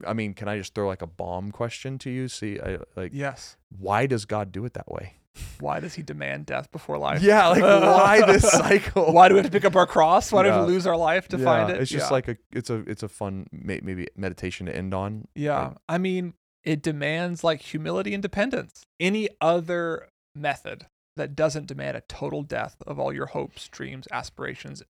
I 0.05 0.13
mean, 0.13 0.33
can 0.33 0.47
I 0.47 0.57
just 0.57 0.73
throw 0.73 0.87
like 0.87 1.01
a 1.01 1.07
bomb 1.07 1.51
question 1.51 1.97
to 1.99 2.09
you? 2.09 2.27
See, 2.27 2.59
I, 2.59 2.79
like, 2.95 3.11
Yes. 3.13 3.57
why 3.77 4.05
does 4.05 4.25
God 4.25 4.51
do 4.51 4.65
it 4.65 4.73
that 4.73 4.89
way? 4.89 5.15
Why 5.59 5.79
does 5.79 5.93
he 5.93 6.03
demand 6.03 6.47
death 6.47 6.71
before 6.71 6.97
life? 6.97 7.21
Yeah, 7.21 7.47
like 7.47 7.61
why 7.61 8.21
this 8.25 8.49
cycle? 8.49 9.13
Why 9.13 9.27
do 9.29 9.35
we 9.35 9.39
have 9.39 9.45
to 9.45 9.51
pick 9.51 9.63
up 9.65 9.75
our 9.75 9.85
cross? 9.87 10.31
Why 10.31 10.43
do 10.43 10.49
we 10.49 10.55
Yeah. 10.55 10.61
lose 10.61 10.85
our 10.87 10.97
life 10.97 11.27
to 11.29 11.37
Yeah, 11.37 11.43
find 11.45 11.69
it? 11.69 11.79
It's 11.81 11.91
just 11.91 12.07
Yeah. 12.09 12.13
like 12.13 12.27
a, 12.27 12.37
it's 12.51 12.69
a, 12.69 12.79
it's 12.89 13.03
a 13.03 13.07
fun 13.09 13.47
maybe 13.51 14.07
meditation 14.17 14.65
to 14.65 14.75
end 14.75 14.93
on. 14.93 15.27
yeah. 15.35 15.67
like- 15.69 15.77
I 15.87 15.97
mean, 15.97 16.33
it 16.63 16.81
demands 16.81 17.43
like 17.43 17.61
humility 17.61 18.13
and 18.13 18.21
dependence. 18.21 18.83
Any 18.99 19.29
other 19.39 20.09
method 20.35 20.87
that 21.15 21.35
doesn't 21.35 21.67
demand 21.67 21.95
a 21.97 22.01
total 22.01 22.43
death 22.43 22.75
of 22.85 22.99
all 22.99 23.13
your 23.13 23.27
hopes, 23.27 23.67
dreams, 23.69 24.07
aspirations, 24.11 24.83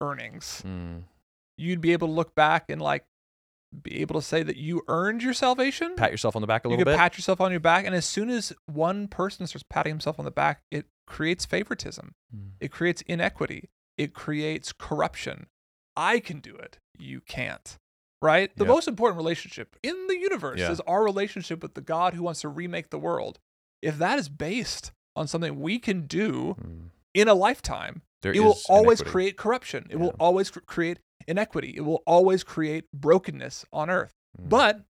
earnings. 0.00 0.62
Mm. 0.66 1.02
You'd 1.58 1.80
be 1.80 1.92
able 1.92 2.08
to 2.08 2.12
look 2.14 2.34
back 2.34 2.70
and 2.70 2.80
like 2.80 3.04
be 3.82 4.00
able 4.00 4.14
to 4.20 4.26
say 4.26 4.42
that 4.42 4.56
you 4.56 4.82
earned 4.88 5.22
your 5.22 5.32
salvation. 5.32 5.94
Pat 5.96 6.10
yourself 6.10 6.36
on 6.36 6.42
the 6.42 6.46
back 6.46 6.64
a 6.64 6.68
you 6.68 6.76
little 6.76 6.84
bit. 6.84 6.96
pat 6.98 7.16
yourself 7.16 7.40
on 7.40 7.50
your 7.50 7.60
back, 7.60 7.86
and 7.86 7.94
as 7.94 8.04
soon 8.04 8.28
as 8.30 8.52
one 8.66 9.08
person 9.08 9.46
starts 9.46 9.64
patting 9.68 9.90
himself 9.92 10.18
on 10.18 10.24
the 10.24 10.30
back, 10.30 10.62
it 10.70 10.86
creates 11.06 11.44
favoritism. 11.46 12.14
Mm. 12.34 12.50
It 12.60 12.70
creates 12.70 13.02
inequity. 13.02 13.70
It 13.96 14.14
creates 14.14 14.72
corruption. 14.72 15.46
I 15.96 16.20
can 16.20 16.40
do 16.40 16.54
it. 16.56 16.78
You 16.98 17.20
can't. 17.20 17.78
Right? 18.20 18.54
The 18.56 18.64
most 18.64 18.86
important 18.86 19.16
relationship 19.16 19.74
in 19.82 20.06
the 20.06 20.16
universe 20.16 20.60
Yeah. 20.60 20.70
is 20.70 20.80
our 20.80 21.02
relationship 21.02 21.60
with 21.62 21.74
the 21.74 21.80
God 21.80 22.14
who 22.14 22.22
wants 22.22 22.40
to 22.42 22.48
remake 22.48 22.90
the 22.90 22.98
world. 22.98 23.40
If 23.82 23.98
that 23.98 24.18
is 24.18 24.28
based 24.28 24.92
on 25.16 25.26
something 25.26 25.60
we 25.60 25.78
can 25.80 26.06
do 26.06 26.54
Mm. 26.60 26.90
in 27.14 27.26
a 27.28 27.34
lifetime, 27.34 28.02
There 28.22 28.32
it 28.32 28.38
will 28.40 28.58
always 28.68 29.00
inequity. 29.00 29.10
create 29.10 29.36
corruption. 29.36 29.86
It 29.90 29.96
will 29.96 30.14
always 30.20 30.50
cr- 30.52 30.60
create 30.60 30.98
inequity. 31.26 31.74
It 31.76 31.82
will 31.82 32.02
always 32.06 32.42
create 32.44 32.84
brokenness 32.92 33.64
on 33.72 33.90
earth. 33.90 34.14
Mm. 34.40 34.48
But 34.48 34.80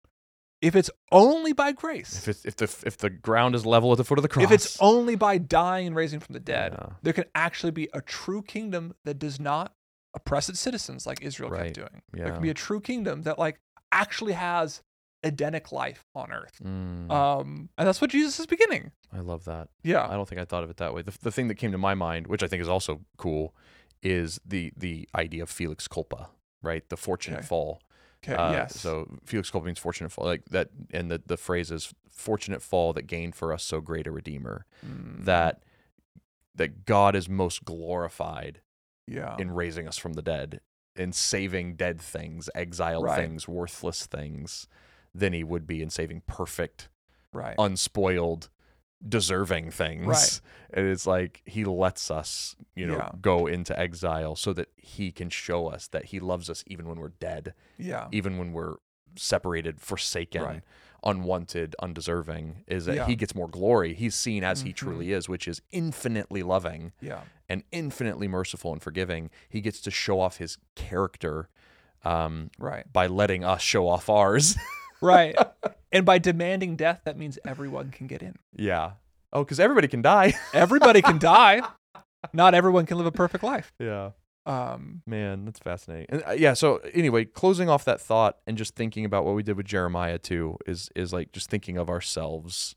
if 0.60 0.76
it's 0.76 0.90
only 1.10 1.52
by 1.52 1.72
grace, 1.72 2.16
if 2.18 2.28
it's 2.28 2.44
if 2.44 2.56
the 2.56 2.86
if 2.86 2.96
the 2.98 3.10
ground 3.10 3.54
is 3.54 3.66
level 3.66 3.90
at 3.92 3.98
the 3.98 4.04
foot 4.04 4.18
of 4.18 4.22
the 4.22 4.28
cross, 4.28 4.44
if 4.44 4.50
it's 4.52 4.78
only 4.80 5.16
by 5.16 5.38
dying 5.38 5.88
and 5.88 5.96
raising 5.96 6.20
from 6.20 6.34
the 6.34 6.40
dead, 6.40 6.72
Yeah. 6.78 6.90
there 7.02 7.12
can 7.12 7.24
actually 7.34 7.72
be 7.72 7.88
a 7.92 8.00
true 8.00 8.42
kingdom 8.42 8.94
that 9.04 9.18
does 9.18 9.40
not 9.40 9.74
oppress 10.14 10.48
its 10.48 10.60
citizens 10.60 11.06
like 11.06 11.20
Israel 11.22 11.50
Right. 11.50 11.64
kept 11.64 11.74
doing. 11.74 12.02
Yeah. 12.14 12.24
There 12.24 12.32
can 12.34 12.42
be 12.42 12.50
a 12.50 12.54
true 12.54 12.80
kingdom 12.80 13.22
that 13.22 13.38
like 13.38 13.60
actually 13.90 14.34
has 14.34 14.82
Edenic 15.24 15.70
life 15.72 16.04
on 16.14 16.32
earth. 16.32 16.58
Mm. 16.62 17.10
Um, 17.10 17.68
and 17.78 17.86
that's 17.88 18.00
what 18.00 18.10
Jesus 18.10 18.38
is 18.40 18.46
beginning. 18.46 18.90
I 19.12 19.20
love 19.20 19.44
that. 19.44 19.68
Yeah. 19.82 20.04
I 20.06 20.12
don't 20.14 20.28
think 20.28 20.40
I 20.40 20.44
thought 20.44 20.64
of 20.64 20.70
it 20.70 20.76
that 20.78 20.94
way. 20.94 21.02
The, 21.02 21.16
the 21.22 21.30
thing 21.32 21.48
that 21.48 21.54
came 21.56 21.70
to 21.72 21.78
my 21.78 21.94
mind, 21.94 22.26
which 22.26 22.42
I 22.42 22.46
think 22.48 22.60
is 22.60 22.68
also 22.68 23.00
cool, 23.18 23.54
is 24.03 24.40
the 24.44 24.72
the 24.76 25.09
idea 25.14 25.42
of 25.44 25.50
Felix 25.50 25.86
culpa, 25.88 26.30
right? 26.62 26.88
The 26.88 26.96
fortunate 26.96 27.38
Okay. 27.38 27.46
fall. 27.46 27.80
Okay. 28.24 28.34
Uh, 28.34 28.53
yes. 28.53 28.78
So 28.80 29.09
Felix 29.24 29.50
culpa 29.50 29.66
means 29.66 29.78
fortunate 29.78 30.11
fall, 30.12 30.24
like 30.26 30.44
that, 30.50 30.70
and 30.92 31.11
the 31.11 31.22
the 31.24 31.36
phrase 31.36 31.70
is 31.70 31.92
fortunate 32.11 32.62
fall 32.62 32.92
that 32.92 33.03
gained 33.07 33.34
for 33.34 33.53
us 33.53 33.62
so 33.64 33.80
great 33.80 34.07
a 34.07 34.11
redeemer. 34.11 34.66
Mm, 34.86 35.24
That 35.24 35.62
that 36.55 36.84
God 36.84 37.16
is 37.16 37.28
most 37.28 37.64
glorified 37.64 38.61
yeah. 39.07 39.36
in 39.38 39.50
raising 39.53 39.88
us 39.88 39.96
from 39.96 40.12
the 40.12 40.22
dead, 40.22 40.61
in 40.94 41.12
saving 41.12 41.76
dead 41.76 42.00
things, 42.00 42.50
exiled 42.55 43.05
Right. 43.05 43.16
things, 43.18 43.48
worthless 43.48 44.05
things, 44.07 44.68
than 45.14 45.32
he 45.32 45.42
would 45.42 45.66
be 45.66 45.80
in 45.82 45.88
saving 45.90 46.22
perfect 46.26 46.88
right. 47.32 47.55
unspoiled 47.59 48.50
deserving 49.09 49.70
things 49.70 50.07
Right. 50.07 50.40
and 50.72 50.86
it's 50.86 51.07
like 51.07 51.42
he 51.44 51.64
lets 51.64 52.11
us 52.11 52.55
you 52.76 52.86
know 52.86 52.96
Yeah. 52.96 53.11
go 53.20 53.46
into 53.46 53.78
exile 53.78 54.36
so 54.36 54.53
that 54.53 54.68
he 54.76 55.11
can 55.11 55.28
show 55.28 55.66
us 55.68 55.88
that 55.88 56.07
he 56.07 56.20
loves 56.20 56.48
us 56.48 56.62
even 56.66 56.88
when 56.88 56.98
we're 57.00 57.09
dead 57.18 57.55
yeah. 57.78 58.07
even 58.12 58.38
when 58.38 58.53
we're 58.53 58.76
separated 59.16 59.80
forsaken 59.80 60.42
Right. 60.42 60.62
unwanted 61.05 61.74
undeserving 61.80 62.64
is 62.68 62.86
that 62.86 62.94
Yeah. 62.94 63.07
he 63.07 63.16
gets 63.16 63.34
more 63.34 63.48
glory 63.48 63.92
he's 63.94 64.14
seen 64.14 64.44
as 64.44 64.62
he 64.62 64.70
Mhm. 64.72 64.76
truly 64.76 65.12
is 65.12 65.28
which 65.28 65.48
is 65.48 65.61
infinitely 65.72 66.42
loving 66.44 66.92
Yeah. 67.00 67.22
and 67.48 67.64
infinitely 67.72 68.28
merciful 68.28 68.72
and 68.72 68.80
forgiving 68.80 69.30
he 69.48 69.61
gets 69.61 69.80
to 69.82 69.90
show 69.90 70.20
off 70.20 70.36
his 70.36 70.59
character 70.76 71.48
um, 72.05 72.50
Right. 72.59 72.90
by 72.92 73.07
letting 73.07 73.44
us 73.44 73.62
show 73.62 73.88
off 73.88 74.09
ours 74.09 74.57
Right. 75.03 75.36
and 75.92 76.07
by 76.07 76.18
demanding 76.18 76.76
death, 76.76 77.03
that 77.05 77.18
means 77.18 77.38
everyone 77.44 77.90
can 77.90 78.07
get 78.07 78.22
in. 78.22 78.36
yeah 78.57 78.92
oh 79.32 79.42
because 79.44 79.59
everybody 79.61 79.88
can 79.88 80.03
die 80.03 80.34
Everybody 80.55 81.03
can 81.03 81.18
die. 81.18 81.61
Not 82.32 82.55
everyone 82.55 82.86
can 82.86 82.96
live 82.98 83.07
a 83.07 83.12
perfect 83.12 83.42
life. 83.44 83.72
yeah 83.78 84.11
Um, 84.46 85.03
Man, 85.07 85.44
that's 85.44 85.59
fascinating. 85.61 86.07
And, 86.09 86.22
uh, 86.26 86.32
yeah. 86.32 86.55
So 86.55 86.76
anyway, 86.94 87.24
closing 87.24 87.68
off 87.68 87.84
that 87.84 88.00
thought 88.00 88.38
and 88.46 88.57
just 88.59 88.74
thinking 88.76 89.05
about 89.05 89.24
what 89.24 89.34
we 89.34 89.42
did 89.42 89.57
with 89.57 89.66
Jeremiah 89.66 90.18
too 90.18 90.57
is 90.66 90.88
is 90.96 91.12
like 91.12 91.32
just 91.32 91.48
thinking 91.50 91.76
of 91.78 91.88
ourselves 91.88 92.74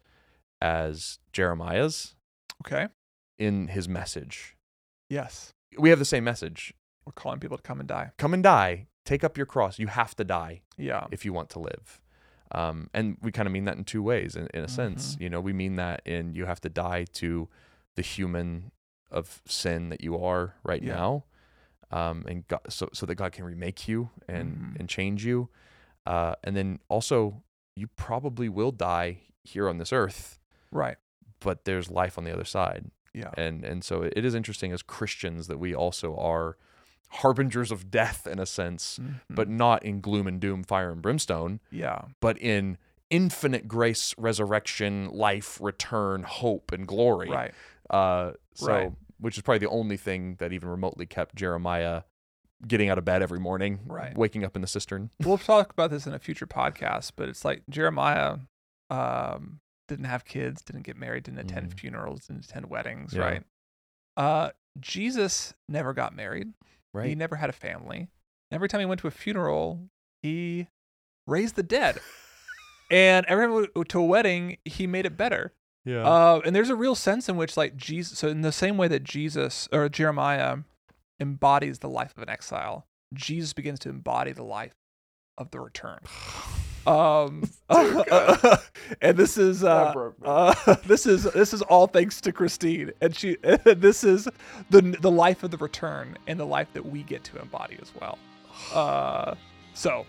as 0.61 1.19
Jeremiah's 1.33 2.15
okay. 2.65 2.87
in 3.37 3.67
his 3.67 3.87
message. 3.89 4.55
Yes. 5.09 5.53
We 5.77 5.89
have 5.89 5.99
the 5.99 6.05
same 6.05 6.23
message. 6.23 6.73
We're 7.05 7.11
calling 7.13 7.39
people 7.39 7.57
to 7.57 7.63
come 7.63 7.79
and 7.79 7.87
die. 7.89 8.11
Come 8.17 8.33
and 8.33 8.41
die. 8.43 8.87
Take 9.05 9.23
up 9.23 9.37
your 9.37 9.45
cross. 9.45 9.77
You 9.77 9.87
have 9.87 10.15
to 10.15 10.23
die 10.23 10.61
Yeah. 10.77 11.05
if 11.11 11.25
you 11.25 11.33
want 11.33 11.49
to 11.51 11.59
live. 11.59 12.01
Um, 12.55 12.89
and 12.93 13.17
we 13.21 13.31
kind 13.31 13.47
of 13.47 13.51
mean 13.51 13.65
that 13.65 13.75
in 13.77 13.83
two 13.83 14.01
ways. 14.01 14.35
In, 14.35 14.47
in 14.53 14.63
a 14.63 14.67
sense, 14.67 15.15
Mhm. 15.15 15.21
you 15.21 15.29
know, 15.29 15.41
we 15.41 15.51
mean 15.53 15.75
that 15.75 16.01
in 16.05 16.33
you 16.33 16.45
have 16.45 16.61
to 16.61 16.69
die 16.69 17.03
to 17.21 17.49
the 17.95 18.01
human 18.01 18.71
of 19.11 19.41
sin 19.45 19.89
that 19.89 20.01
you 20.01 20.17
are 20.23 20.55
right 20.63 20.81
Yeah. 20.81 20.95
now, 20.95 21.23
um, 21.91 22.23
and 22.27 22.47
God, 22.47 22.61
so 22.69 22.89
so 22.93 23.05
that 23.05 23.15
God 23.15 23.31
can 23.33 23.43
remake 23.45 23.87
you 23.87 24.09
and 24.27 24.55
Mhm. 24.55 24.79
and 24.79 24.89
change 24.89 25.25
you, 25.25 25.49
uh, 26.05 26.35
and 26.43 26.55
then 26.55 26.79
also 26.87 27.43
you 27.75 27.87
probably 27.87 28.47
will 28.49 28.71
die 28.71 29.17
here 29.43 29.67
on 29.69 29.77
this 29.77 29.91
earth, 29.91 30.39
Right. 30.71 30.97
but 31.39 31.65
there's 31.65 31.89
life 31.91 32.17
on 32.17 32.23
the 32.23 32.31
other 32.31 32.45
side, 32.45 32.89
Yeah. 33.13 33.31
and 33.37 33.65
and 33.65 33.83
so 33.83 34.01
it 34.03 34.23
is 34.25 34.33
interesting 34.33 34.71
as 34.71 34.81
Christians 34.81 35.47
that 35.47 35.57
we 35.59 35.75
also 35.75 36.15
are 36.15 36.57
harbingers 37.09 37.71
of 37.71 37.89
death 37.89 38.27
in 38.27 38.39
a 38.39 38.45
sense, 38.45 38.99
but 39.29 39.47
Mhm. 39.47 39.51
not 39.51 39.83
in 39.83 40.01
gloom 40.01 40.27
and 40.27 40.39
doom, 40.39 40.63
fire 40.63 40.91
and 40.91 41.01
brimstone 41.01 41.59
yeah. 41.71 42.05
but 42.19 42.37
in 42.39 42.77
infinite 43.09 43.67
grace, 43.67 44.13
resurrection, 44.17 45.09
life, 45.09 45.59
return, 45.61 46.23
hope, 46.23 46.71
and 46.71 46.87
glory. 46.87 47.29
Right. 47.29 47.53
Uh, 47.89 48.33
so, 48.55 48.67
Right. 48.71 48.91
which 49.19 49.37
is 49.37 49.43
probably 49.43 49.59
the 49.59 49.69
only 49.69 49.95
thing 49.97 50.35
that 50.39 50.51
even 50.51 50.67
remotely 50.69 51.05
kept 51.05 51.35
Jeremiah 51.35 52.03
getting 52.67 52.89
out 52.89 52.97
of 52.97 53.05
bed 53.05 53.21
every 53.21 53.39
morning, 53.39 53.79
Right. 53.85 54.17
waking 54.17 54.43
up 54.43 54.55
in 54.55 54.61
the 54.61 54.67
cistern. 54.67 55.11
We'll 55.23 55.37
talk 55.37 55.71
about 55.71 55.91
this 55.91 56.07
in 56.07 56.13
a 56.13 56.19
future 56.19 56.47
podcast, 56.47 57.11
but 57.15 57.29
it's 57.29 57.45
like 57.45 57.63
Jeremiah 57.69 58.39
um, 58.89 59.59
didn't 59.87 60.05
have 60.05 60.25
kids, 60.25 60.61
didn't 60.61 60.83
get 60.83 60.95
married, 60.97 61.23
didn't 61.23 61.39
attend 61.39 61.71
Mm. 61.75 61.79
funerals, 61.79 62.27
didn't 62.27 62.45
attend 62.45 62.67
weddings, 62.69 63.13
Yeah. 63.13 63.21
right? 63.21 63.43
Uh, 64.17 64.49
Jesus 64.79 65.53
never 65.67 65.93
got 65.93 66.15
married. 66.15 66.53
He 67.09 67.15
never 67.15 67.35
had 67.35 67.49
a 67.49 67.53
family. 67.53 68.07
Every 68.51 68.69
time 68.69 68.79
he 68.79 68.85
went 68.85 69.01
to 69.01 69.07
a 69.07 69.11
funeral, 69.11 69.89
he 70.21 70.67
raised 71.27 71.55
the 71.55 71.63
dead. 71.63 71.99
and 72.91 73.25
every 73.27 73.45
time 73.47 73.67
he 73.75 73.83
to 73.83 73.99
a 73.99 74.05
wedding, 74.05 74.57
he 74.63 74.87
made 74.87 75.05
it 75.05 75.17
better. 75.17 75.53
Yeah. 75.83 76.03
Uh, 76.03 76.41
and 76.45 76.55
there's 76.55 76.69
a 76.69 76.75
real 76.75 76.95
sense 76.95 77.29
in 77.29 77.37
which, 77.37 77.57
like 77.57 77.75
Jesus, 77.75 78.17
so 78.17 78.27
in 78.27 78.41
the 78.41 78.51
same 78.51 78.77
way 78.77 78.87
that 78.87 79.03
Jesus 79.03 79.67
or 79.71 79.87
Jeremiah 79.89 80.59
embodies 81.19 81.79
the 81.79 81.89
life 81.89 82.13
of 82.15 82.23
an 82.23 82.29
exile, 82.29 82.87
Jesus 83.13 83.53
begins 83.53 83.79
to 83.79 83.89
embody 83.89 84.31
the 84.31 84.43
life 84.43 84.73
of 85.37 85.51
the 85.51 85.59
return. 85.59 85.99
Um, 86.85 87.49
and 89.01 89.17
this 89.17 89.37
is 89.37 89.63
uh, 89.63 90.11
uh, 90.23 90.75
this 90.85 91.05
is 91.05 91.23
this 91.23 91.53
is 91.53 91.61
all 91.63 91.87
thanks 91.87 92.21
to 92.21 92.31
Christine, 92.31 92.91
and 93.01 93.15
she 93.15 93.37
this 93.63 94.03
is 94.03 94.27
the 94.69 94.81
the 94.81 95.11
life 95.11 95.43
of 95.43 95.51
the 95.51 95.57
return 95.57 96.17
and 96.27 96.39
the 96.39 96.45
life 96.45 96.67
that 96.73 96.85
we 96.85 97.03
get 97.03 97.23
to 97.25 97.39
embody 97.39 97.77
as 97.81 97.91
well. 97.99 98.17
Uh, 98.73 99.35
so 99.73 100.05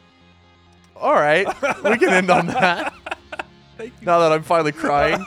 All 0.95 1.15
right. 1.15 1.47
we 1.85 1.99
can 1.99 2.11
end 2.11 2.31
on 2.31 2.47
that. 2.47 2.95
thank 3.77 3.93
you. 4.01 4.07
Now 4.07 4.21
that 4.21 4.31
I'm 4.31 4.45
finally 4.45 4.71
crying. 4.73 5.27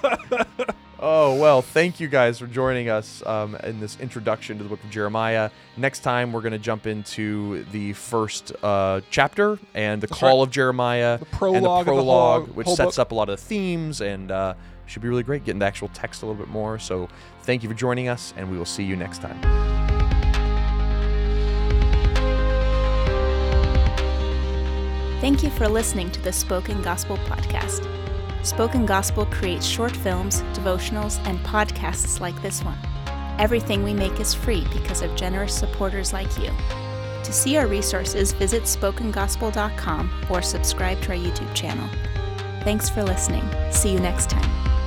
Oh, 1.02 1.36
well, 1.40 1.62
thank 1.62 2.02
you 2.02 2.10
guys 2.10 2.40
for 2.40 2.48
joining 2.48 2.90
us 2.90 3.26
um, 3.26 3.56
in 3.64 3.80
this 3.80 3.98
introduction 4.02 4.58
to 4.58 4.64
the 4.64 4.70
book 4.70 4.84
of 4.84 4.90
Jeremiah. 4.90 5.50
Next 5.78 6.02
time, 6.02 6.34
we're 6.34 6.42
going 6.42 6.52
to 6.52 6.58
jump 6.60 6.88
into 6.88 7.64
the 7.72 7.94
first 7.94 8.52
uh, 8.62 9.00
chapter 9.10 9.58
and 9.74 10.02
the 10.02 10.08
That's 10.08 10.20
call 10.20 10.40
right. 10.40 10.48
of 10.48 10.52
Jeremiah 10.52 11.18
The 11.20 11.26
and 11.26 11.32
prologue, 11.32 11.62
the 11.64 11.70
of 11.70 11.86
the 11.86 11.92
prologue, 12.04 12.46
whole- 12.48 12.54
which 12.56 12.66
whole 12.68 12.76
sets 12.76 12.98
book. 12.98 13.02
up 13.02 13.12
a 13.14 13.16
lot 13.16 13.30
of 13.30 13.40
the 13.40 13.46
themes 13.46 14.02
and 14.02 14.30
uh, 14.30 14.56
should 14.88 15.02
be 15.02 15.08
really 15.08 15.24
great 15.24 15.46
getting 15.46 15.60
the 15.60 15.66
actual 15.66 15.88
text 15.94 16.22
a 16.22 16.26
little 16.26 16.38
bit 16.42 16.52
more. 16.52 16.78
So, 16.80 17.08
thank 17.44 17.64
you 17.64 17.70
for 17.70 17.76
joining 17.76 18.10
us, 18.10 18.34
and 18.36 18.52
we 18.52 18.58
will 18.58 18.66
see 18.66 18.84
you 18.84 18.98
next 18.98 19.20
time. 19.22 19.40
Thank 25.22 25.44
you 25.44 25.50
for 25.50 25.68
listening 25.68 26.10
to 26.12 26.22
the 26.22 26.32
Spoken 26.32 26.82
Gospel 26.82 27.18
Podcast. 27.20 27.86
Spoken 28.44 28.86
Gospel 28.86 29.26
creates 29.26 29.66
short 29.66 29.96
films, 29.96 30.42
devotionals, 30.54 31.20
and 31.28 31.40
podcasts 31.40 32.20
like 32.20 32.40
this 32.42 32.64
one. 32.64 32.78
Everything 33.38 33.84
we 33.84 33.94
make 33.94 34.20
is 34.20 34.34
free 34.34 34.66
because 34.74 35.02
of 35.02 35.16
generous 35.16 35.54
supporters 35.54 36.14
like 36.14 36.38
you. 36.38 36.52
To 37.24 37.34
see 37.34 37.58
our 37.58 37.68
resources, 37.68 38.32
visit 38.34 38.64
spokengospel.com 38.64 40.26
or 40.30 40.42
subscribe 40.42 41.02
to 41.02 41.12
our 41.12 41.18
YouTube 41.18 41.54
channel. 41.54 41.88
Thanks 42.64 42.90
for 42.90 43.04
listening. 43.04 43.48
See 43.72 43.92
you 43.92 44.00
next 44.00 44.30
time. 44.30 44.79